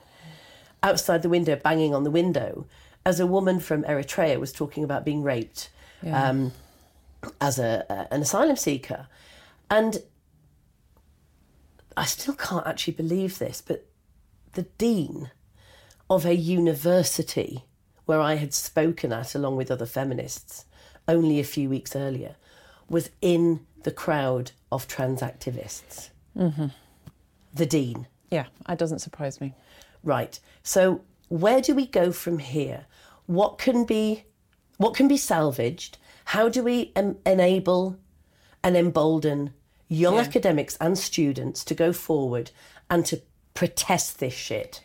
outside 0.81 1.21
the 1.21 1.29
window, 1.29 1.55
banging 1.55 1.93
on 1.93 2.03
the 2.03 2.11
window, 2.11 2.65
as 3.05 3.19
a 3.19 3.27
woman 3.27 3.59
from 3.59 3.83
Eritrea 3.83 4.39
was 4.39 4.53
talking 4.53 4.83
about 4.83 5.03
being 5.03 5.23
raped 5.23 5.69
yeah. 6.01 6.29
um, 6.29 6.51
as 7.41 7.59
a, 7.59 7.85
a, 7.89 8.13
an 8.13 8.21
asylum 8.21 8.55
seeker. 8.55 9.07
And 9.69 10.03
I 11.97 12.05
still 12.05 12.33
can't 12.33 12.65
actually 12.65 12.93
believe 12.93 13.39
this, 13.39 13.61
but 13.61 13.85
the 14.53 14.63
dean 14.77 15.31
of 16.09 16.25
a 16.25 16.35
university 16.35 17.65
where 18.05 18.19
I 18.19 18.35
had 18.35 18.53
spoken 18.53 19.13
at 19.13 19.35
along 19.35 19.55
with 19.55 19.69
other 19.69 19.85
feminists 19.85 20.65
only 21.07 21.39
a 21.39 21.43
few 21.43 21.69
weeks 21.69 21.95
earlier 21.95 22.35
was 22.89 23.09
in 23.21 23.65
the 23.83 23.91
crowd 23.91 24.51
of 24.71 24.87
trans 24.87 25.21
activists. 25.21 26.09
Mm-hmm. 26.37 26.67
The 27.53 27.65
dean. 27.65 28.07
Yeah, 28.31 28.45
that 28.67 28.77
doesn't 28.77 28.99
surprise 28.99 29.39
me. 29.41 29.53
Right. 30.03 30.39
So 30.63 31.01
where 31.29 31.61
do 31.61 31.75
we 31.75 31.85
go 31.85 32.11
from 32.11 32.39
here? 32.39 32.85
What 33.25 33.57
can 33.57 33.85
be 33.85 34.25
what 34.77 34.93
can 34.93 35.07
be 35.07 35.17
salvaged? 35.17 35.97
How 36.25 36.47
do 36.47 36.63
we 36.63 36.91
em- 36.95 37.17
enable 37.25 37.97
and 38.63 38.77
embolden 38.77 39.53
young 39.87 40.15
yeah. 40.15 40.21
academics 40.21 40.77
and 40.79 40.97
students 40.97 41.63
to 41.65 41.73
go 41.73 41.91
forward 41.91 42.51
and 42.89 43.05
to 43.07 43.21
protest 43.53 44.19
this 44.19 44.33
shit? 44.33 44.81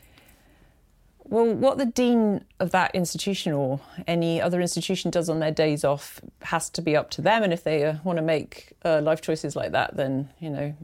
Well, 1.24 1.54
what 1.54 1.78
the 1.78 1.86
dean 1.86 2.44
of 2.60 2.70
that 2.72 2.94
institution 2.94 3.52
or 3.52 3.80
any 4.06 4.40
other 4.40 4.60
institution 4.60 5.10
does 5.10 5.28
on 5.30 5.40
their 5.40 5.50
days 5.50 5.82
off 5.82 6.20
has 6.42 6.68
to 6.70 6.82
be 6.82 6.96
up 6.96 7.10
to 7.12 7.22
them. 7.22 7.42
And 7.42 7.52
if 7.52 7.64
they 7.64 7.84
uh, 7.84 7.96
want 8.04 8.18
to 8.18 8.22
make 8.22 8.74
uh, 8.84 9.00
life 9.00 9.22
choices 9.22 9.56
like 9.56 9.72
that, 9.72 9.96
then 9.96 10.30
you 10.38 10.50
know, 10.50 10.74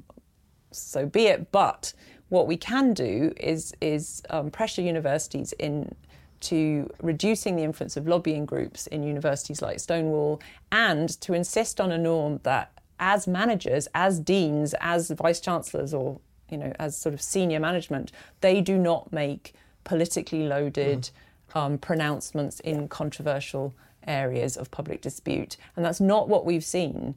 so 0.70 1.06
be 1.06 1.26
it. 1.26 1.52
But 1.52 1.92
what 2.30 2.46
we 2.46 2.56
can 2.56 2.94
do 2.94 3.32
is 3.36 3.74
is 3.80 4.22
um, 4.30 4.50
pressure 4.50 4.82
universities 4.82 5.52
in 5.58 5.94
to 6.40 6.90
reducing 7.02 7.56
the 7.56 7.62
influence 7.62 7.98
of 7.98 8.08
lobbying 8.08 8.46
groups 8.46 8.86
in 8.86 9.02
universities 9.02 9.60
like 9.60 9.78
Stonewall, 9.78 10.40
and 10.72 11.08
to 11.20 11.34
insist 11.34 11.80
on 11.80 11.92
a 11.92 11.98
norm 11.98 12.40
that 12.44 12.72
as 12.98 13.26
managers, 13.26 13.88
as 13.94 14.18
deans, 14.18 14.74
as 14.80 15.10
vice 15.10 15.40
chancellors, 15.40 15.92
or 15.92 16.18
you 16.50 16.56
know, 16.56 16.72
as 16.78 16.96
sort 16.96 17.14
of 17.14 17.20
senior 17.20 17.60
management, 17.60 18.10
they 18.40 18.62
do 18.62 18.78
not 18.78 19.12
make 19.12 19.54
politically 19.84 20.46
loaded 20.46 21.10
mm. 21.50 21.60
um, 21.60 21.78
pronouncements 21.78 22.60
in 22.60 22.88
controversial 22.88 23.74
areas 24.06 24.56
of 24.56 24.70
public 24.70 25.00
dispute. 25.02 25.56
And 25.76 25.84
that's 25.84 26.00
not 26.00 26.28
what 26.28 26.44
we've 26.44 26.64
seen 26.64 27.14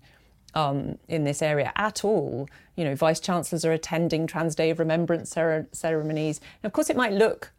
um, 0.53 0.97
in 1.07 1.24
this 1.24 1.41
area 1.41 1.72
at 1.76 2.03
all. 2.03 2.49
You 2.76 2.84
know, 2.84 2.95
vice 2.95 3.20
chancellors 3.20 3.66
are 3.66 3.72
attending 3.72 4.28
Trans 4.28 4.55
Day 4.55 4.70
of 4.70 4.80
Remembrance 4.80 5.32
cer- 5.32 5.68
ceremonies. 5.72 6.39
And 6.61 6.70
of 6.70 6.74
course, 6.74 6.89
it 6.89 6.97
might 6.97 7.14
look 7.14 7.51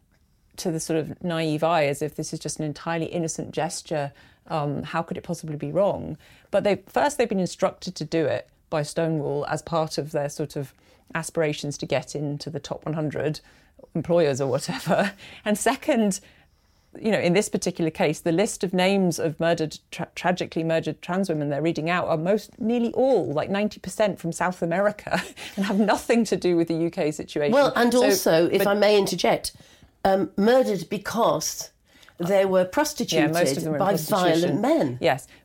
to 0.57 0.71
the 0.71 0.79
sort 0.79 0.99
of 0.99 1.21
naive 1.23 1.63
eye 1.63 1.85
as 1.85 2.01
if 2.01 2.15
this 2.15 2.33
is 2.33 2.39
just 2.39 2.59
an 2.59 2.65
entirely 2.65 3.07
innocent 3.07 3.51
gesture. 3.51 4.11
Um, 4.47 4.83
how 4.83 5.01
could 5.01 5.17
it 5.17 5.23
possibly 5.23 5.57
be 5.57 5.71
wrong? 5.71 6.17
But 6.51 6.63
they 6.63 6.83
first 6.87 7.17
they've 7.17 7.27
been 7.27 7.39
instructed 7.39 7.95
to 7.95 8.05
do 8.05 8.25
it 8.25 8.47
by 8.69 8.83
Stonewall 8.83 9.45
as 9.49 9.61
part 9.61 9.97
of 9.97 10.11
their 10.11 10.29
sort 10.29 10.55
of 10.55 10.73
aspirations 11.13 11.77
to 11.79 11.85
get 11.85 12.15
into 12.15 12.49
the 12.49 12.59
top 12.59 12.85
100 12.85 13.39
employers 13.93 14.41
or 14.41 14.47
whatever. 14.47 15.13
And 15.45 15.57
second, 15.57 16.19
you 16.99 17.11
know, 17.11 17.19
in 17.19 17.33
this 17.33 17.49
particular 17.49 17.91
case, 17.91 18.19
the 18.19 18.31
list 18.31 18.63
of 18.63 18.73
names 18.73 19.19
of 19.19 19.39
murdered, 19.39 19.77
tra- 19.91 20.07
tragically 20.15 20.63
murdered 20.63 21.01
trans 21.01 21.29
women 21.29 21.49
they're 21.49 21.61
reading 21.61 21.89
out 21.89 22.07
are 22.07 22.17
most, 22.17 22.59
nearly 22.59 22.91
all, 22.93 23.31
like 23.31 23.49
90% 23.49 24.17
from 24.17 24.31
South 24.31 24.61
America 24.61 25.21
and 25.55 25.65
have 25.65 25.79
nothing 25.79 26.23
to 26.25 26.35
do 26.35 26.55
with 26.55 26.67
the 26.67 26.87
UK 26.87 27.13
situation. 27.13 27.53
Well, 27.53 27.73
and 27.75 27.91
so, 27.91 28.03
also, 28.03 28.49
if 28.49 28.65
I 28.65 28.73
may 28.73 28.97
interject, 28.97 29.53
um, 30.03 30.31
murdered 30.37 30.89
because 30.89 31.71
they 32.17 32.45
were 32.45 32.63
prostituted 32.63 33.35
yeah, 33.35 33.77
by 33.77 33.95
violent 33.95 34.61
men. 34.61 34.97
Yes, 35.01 35.27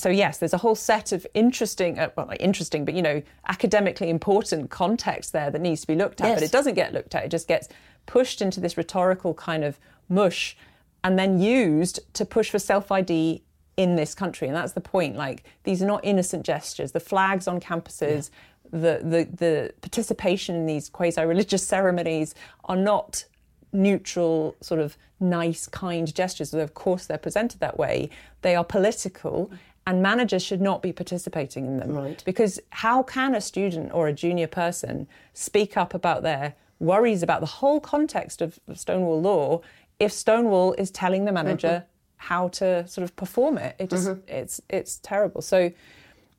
so 0.00 0.08
yes, 0.08 0.38
there's 0.38 0.54
a 0.54 0.58
whole 0.58 0.74
set 0.74 1.12
of 1.12 1.26
interesting, 1.34 1.98
uh, 1.98 2.10
well, 2.16 2.26
not 2.26 2.40
interesting, 2.40 2.84
but 2.84 2.94
you 2.94 3.02
know, 3.02 3.22
academically 3.48 4.08
important 4.08 4.70
context 4.70 5.32
there 5.32 5.50
that 5.50 5.60
needs 5.60 5.82
to 5.82 5.86
be 5.86 5.94
looked 5.94 6.20
at. 6.20 6.28
Yes. 6.28 6.36
But 6.40 6.44
it 6.44 6.52
doesn't 6.52 6.74
get 6.74 6.92
looked 6.92 7.14
at. 7.14 7.24
It 7.24 7.30
just 7.30 7.46
gets 7.46 7.68
pushed 8.06 8.40
into 8.40 8.60
this 8.60 8.76
rhetorical 8.76 9.34
kind 9.34 9.62
of 9.62 9.78
mush, 10.08 10.56
and 11.04 11.18
then 11.18 11.38
used 11.38 12.00
to 12.14 12.24
push 12.24 12.50
for 12.50 12.58
self 12.58 12.90
ID 12.90 13.42
in 13.76 13.96
this 13.96 14.14
country. 14.14 14.48
And 14.48 14.56
that's 14.56 14.72
the 14.72 14.80
point. 14.80 15.16
Like 15.16 15.44
these 15.64 15.82
are 15.82 15.86
not 15.86 16.04
innocent 16.04 16.44
gestures. 16.44 16.92
The 16.92 17.00
flags 17.00 17.46
on 17.46 17.60
campuses, 17.60 18.30
yeah. 18.72 18.80
the, 18.80 19.00
the 19.02 19.28
the 19.36 19.74
participation 19.82 20.56
in 20.56 20.66
these 20.66 20.88
quasi-religious 20.88 21.66
ceremonies 21.66 22.34
are 22.64 22.76
not 22.76 23.24
neutral, 23.72 24.56
sort 24.60 24.80
of 24.80 24.96
nice, 25.20 25.66
kind 25.66 26.12
gestures. 26.14 26.54
Of 26.54 26.74
course, 26.74 27.06
they're 27.06 27.18
presented 27.18 27.60
that 27.60 27.78
way. 27.78 28.10
They 28.42 28.56
are 28.56 28.64
political 28.64 29.50
and 29.90 30.00
managers 30.00 30.40
should 30.40 30.60
not 30.60 30.82
be 30.82 30.92
participating 30.92 31.66
in 31.66 31.78
them. 31.78 31.92
Right. 31.92 32.22
Because 32.24 32.60
how 32.70 33.02
can 33.02 33.34
a 33.34 33.40
student 33.40 33.92
or 33.92 34.06
a 34.06 34.12
junior 34.12 34.46
person 34.46 35.08
speak 35.34 35.76
up 35.76 35.94
about 35.94 36.22
their 36.22 36.54
worries 36.78 37.24
about 37.24 37.40
the 37.40 37.46
whole 37.46 37.80
context 37.80 38.40
of, 38.40 38.60
Stonewall 38.74 39.20
law 39.20 39.60
if 39.98 40.12
Stonewall 40.12 40.74
is 40.74 40.92
telling 40.92 41.24
the 41.24 41.32
manager 41.32 41.68
mm-hmm. 41.68 42.28
how 42.28 42.48
to 42.48 42.86
sort 42.86 43.02
of 43.02 43.16
perform 43.16 43.58
it. 43.58 43.74
It 43.80 43.90
just 43.90 44.08
mm-hmm. 44.08 44.20
it's 44.28 44.60
it's 44.68 45.00
terrible. 45.02 45.42
So 45.42 45.72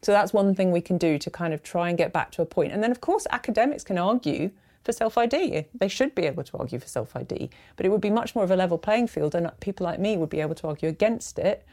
so 0.02 0.12
that's 0.14 0.32
one 0.32 0.56
thing 0.56 0.72
we 0.72 0.82
can 0.82 0.98
do 0.98 1.20
to 1.20 1.30
kind 1.30 1.54
of 1.54 1.62
try 1.62 1.90
and 1.90 1.98
get 1.98 2.14
back 2.14 2.32
to 2.32 2.42
a 2.42 2.46
point. 2.46 2.72
And 2.72 2.82
then 2.82 2.90
of 2.90 3.02
course 3.02 3.28
academics 3.30 3.84
can 3.84 3.98
argue 3.98 4.50
for 4.86 4.94
self 4.94 5.18
ID. 5.18 5.66
They 5.76 5.88
should 5.90 6.16
be 6.16 6.24
able 6.24 6.44
to 6.46 6.58
argue 6.58 6.80
for 6.80 6.88
self 6.88 7.16
ID, 7.18 7.50
but 7.76 7.86
it 7.86 7.90
would 7.90 8.02
be 8.02 8.10
much 8.10 8.34
more 8.34 8.46
of 8.46 8.52
a 8.52 8.56
level 8.56 8.78
playing 8.78 9.08
field, 9.08 9.36
and 9.36 9.52
people 9.60 9.86
like 9.86 10.00
me 10.00 10.16
would 10.16 10.30
be 10.30 10.40
able 10.40 10.56
to 10.56 10.68
argue 10.68 10.88
against 10.88 11.38
it 11.38 11.66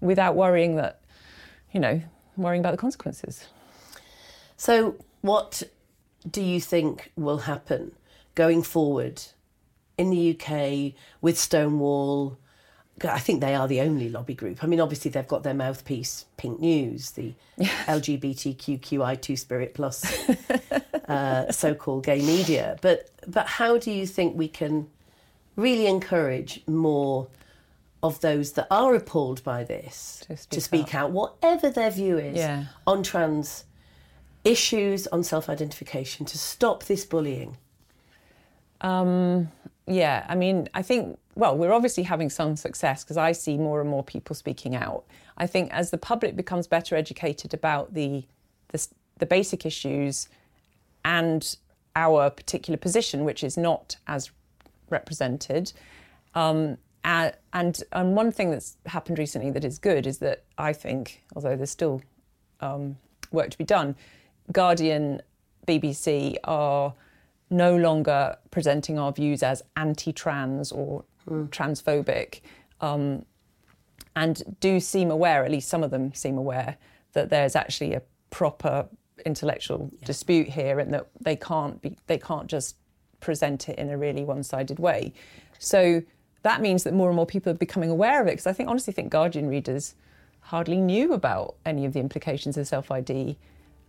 without 0.00 0.34
worrying 0.34 0.76
that, 0.76 1.00
you 1.72 1.80
know, 1.80 2.02
worrying 2.36 2.60
about 2.60 2.72
the 2.72 2.78
consequences. 2.78 3.46
So, 4.56 4.96
what 5.20 5.62
do 6.28 6.42
you 6.42 6.60
think 6.60 7.12
will 7.16 7.38
happen 7.38 7.92
going 8.34 8.62
forward 8.62 9.22
in 9.96 10.10
the 10.10 10.38
UK 10.38 10.94
with 11.20 11.38
Stonewall? 11.38 12.38
I 13.04 13.20
think 13.20 13.40
they 13.40 13.54
are 13.54 13.68
the 13.68 13.80
only 13.80 14.08
lobby 14.08 14.34
group. 14.34 14.64
I 14.64 14.66
mean, 14.66 14.80
obviously 14.80 15.12
they've 15.12 15.26
got 15.26 15.44
their 15.44 15.54
mouthpiece, 15.54 16.24
Pink 16.36 16.58
News, 16.58 17.12
the 17.12 17.32
LGBTQI2 17.60 19.38
Spirit 19.38 19.74
Plus 19.74 20.28
uh, 21.08 21.52
so-called 21.52 22.04
gay 22.04 22.20
media. 22.20 22.76
But 22.82 23.10
but 23.26 23.46
how 23.46 23.78
do 23.78 23.92
you 23.92 24.06
think 24.06 24.36
we 24.36 24.48
can 24.48 24.88
really 25.54 25.86
encourage 25.86 26.62
more 26.66 27.28
of 28.02 28.20
those 28.20 28.52
that 28.52 28.66
are 28.70 28.94
appalled 28.94 29.42
by 29.42 29.64
this 29.64 30.22
To 30.28 30.36
speak 30.36 30.50
to 30.50 30.60
speak 30.60 30.94
out, 30.94 31.10
whatever 31.10 31.68
their 31.70 31.90
view 31.90 32.18
is 32.18 32.36
Yeah. 32.36 32.66
on 32.86 33.02
trans 33.02 33.64
issues, 34.44 35.06
on 35.08 35.24
self-identification, 35.24 36.26
to 36.26 36.38
stop 36.38 36.84
this 36.84 37.04
bullying? 37.04 37.56
Um, 38.80 39.50
yeah, 39.86 40.24
I 40.28 40.34
mean, 40.36 40.68
I 40.74 40.82
think, 40.82 41.18
well, 41.34 41.56
we're 41.56 41.72
obviously 41.72 42.04
having 42.04 42.30
some 42.30 42.56
success 42.56 43.02
because 43.02 43.16
I 43.16 43.32
see 43.32 43.56
more 43.58 43.80
and 43.80 43.90
more 43.90 44.04
people 44.04 44.36
speaking 44.36 44.76
out. 44.76 45.04
I 45.36 45.46
think 45.46 45.72
as 45.72 45.90
the 45.90 45.98
public 45.98 46.36
becomes 46.36 46.66
better 46.66 46.94
educated 46.94 47.52
about 47.52 47.94
the, 47.94 48.24
the, 48.68 48.86
the 49.18 49.26
basic 49.26 49.66
issues 49.66 50.28
and 51.04 51.56
our 51.96 52.30
particular 52.30 52.76
position, 52.76 53.24
which 53.24 53.42
is 53.42 53.56
not 53.56 53.96
as 54.06 54.30
represented, 54.90 55.72
um, 56.34 56.78
a- 57.08 57.32
and, 57.52 57.82
and 57.92 58.14
one 58.14 58.30
thing 58.30 58.50
that's 58.50 58.76
happened 58.86 59.18
recently 59.18 59.50
that 59.50 59.64
is 59.64 59.78
good 59.78 60.06
is 60.06 60.18
that 60.18 60.44
I 60.58 60.72
think, 60.72 61.24
although 61.34 61.56
there's 61.56 61.70
still 61.70 62.02
um, 62.60 62.96
work 63.32 63.50
to 63.50 63.58
be 63.58 63.64
done, 63.64 63.96
Guardian, 64.52 65.22
BBC 65.66 66.36
are 66.44 66.94
no 67.50 67.76
longer 67.76 68.36
presenting 68.50 68.98
our 68.98 69.12
views 69.12 69.42
as 69.42 69.62
anti-trans 69.76 70.70
or 70.70 71.04
transphobic, 71.26 72.40
um, 72.80 73.24
and 74.16 74.56
do 74.60 74.80
seem 74.80 75.10
aware, 75.10 75.44
at 75.44 75.50
least 75.50 75.68
some 75.68 75.82
of 75.82 75.90
them 75.90 76.12
seem 76.14 76.38
aware, 76.38 76.76
that 77.12 77.30
there's 77.30 77.56
actually 77.56 77.94
a 77.94 78.02
proper 78.30 78.86
intellectual 79.24 79.90
dispute 80.04 80.48
here, 80.48 80.78
and 80.78 80.92
that 80.92 81.06
they 81.20 81.36
can't 81.36 81.80
be, 81.80 81.96
they 82.06 82.18
can't 82.18 82.46
just 82.48 82.76
present 83.20 83.68
it 83.68 83.78
in 83.78 83.90
a 83.90 83.98
really 83.98 84.24
one-sided 84.24 84.78
way. 84.78 85.12
So 85.58 86.02
that 86.42 86.60
means 86.60 86.84
that 86.84 86.94
more 86.94 87.08
and 87.08 87.16
more 87.16 87.26
people 87.26 87.50
are 87.52 87.56
becoming 87.56 87.90
aware 87.90 88.20
of 88.20 88.28
it. 88.28 88.32
Because 88.32 88.46
I 88.46 88.52
think, 88.52 88.68
honestly, 88.68 88.92
think 88.92 89.10
Guardian 89.10 89.48
readers 89.48 89.94
hardly 90.40 90.80
knew 90.80 91.12
about 91.12 91.56
any 91.66 91.84
of 91.84 91.92
the 91.92 92.00
implications 92.00 92.56
of 92.56 92.66
self 92.66 92.90
ID. 92.90 93.36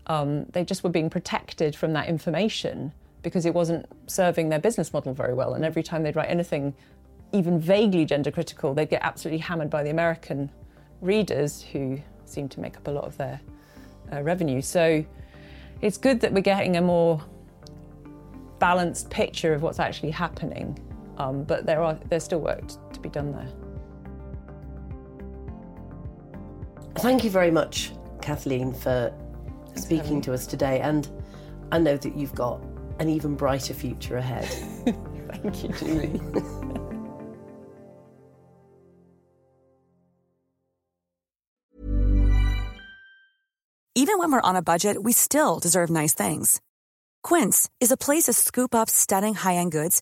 Um, 0.07 0.45
they 0.45 0.65
just 0.65 0.83
were 0.83 0.89
being 0.89 1.09
protected 1.09 1.75
from 1.75 1.93
that 1.93 2.07
information 2.07 2.91
because 3.21 3.45
it 3.45 3.53
wasn't 3.53 3.85
serving 4.07 4.49
their 4.49 4.59
business 4.59 4.93
model 4.93 5.13
very 5.13 5.33
well. 5.33 5.53
And 5.53 5.63
every 5.63 5.83
time 5.83 6.03
they'd 6.03 6.15
write 6.15 6.29
anything 6.29 6.73
even 7.31 7.59
vaguely 7.59 8.05
gender 8.05 8.31
critical, 8.31 8.73
they'd 8.73 8.89
get 8.89 9.01
absolutely 9.03 9.39
hammered 9.39 9.69
by 9.69 9.83
the 9.83 9.89
American 9.89 10.49
readers 11.01 11.61
who 11.61 11.99
seem 12.25 12.49
to 12.49 12.59
make 12.59 12.75
up 12.77 12.87
a 12.87 12.91
lot 12.91 13.03
of 13.03 13.17
their 13.17 13.39
uh, 14.11 14.21
revenue. 14.21 14.61
So 14.61 15.05
it's 15.81 15.97
good 15.97 16.19
that 16.21 16.33
we're 16.33 16.41
getting 16.41 16.77
a 16.77 16.81
more 16.81 17.23
balanced 18.57 19.09
picture 19.09 19.53
of 19.53 19.61
what's 19.61 19.79
actually 19.79 20.11
happening. 20.11 20.77
Um, 21.19 21.43
but 21.43 21.65
there 21.65 21.81
are 21.81 21.99
there's 22.09 22.23
still 22.23 22.39
work 22.39 22.65
t- 22.67 22.75
to 22.93 22.99
be 22.99 23.09
done 23.09 23.33
there. 23.33 23.47
Thank 26.95 27.23
you 27.23 27.29
very 27.29 27.51
much, 27.51 27.91
Kathleen, 28.21 28.73
for 28.73 29.13
speaking 29.75 30.21
to 30.21 30.33
us 30.33 30.47
today. 30.47 30.79
And 30.79 31.09
I 31.71 31.77
know 31.77 31.97
that 31.97 32.15
you've 32.15 32.35
got 32.35 32.63
an 32.99 33.09
even 33.09 33.35
brighter 33.35 33.73
future 33.73 34.17
ahead. 34.17 34.45
Thank 35.31 35.63
you, 35.63 35.69
Julie. 35.73 36.21
Even 43.95 44.17
when 44.17 44.31
we're 44.31 44.41
on 44.41 44.55
a 44.55 44.61
budget, 44.61 45.03
we 45.03 45.11
still 45.11 45.59
deserve 45.59 45.89
nice 45.89 46.13
things. 46.13 46.61
Quince 47.21 47.69
is 47.81 47.91
a 47.91 47.97
place 47.97 48.23
to 48.23 48.33
scoop 48.33 48.73
up 48.73 48.89
stunning 48.89 49.35
high-end 49.35 49.73
goods 49.73 50.01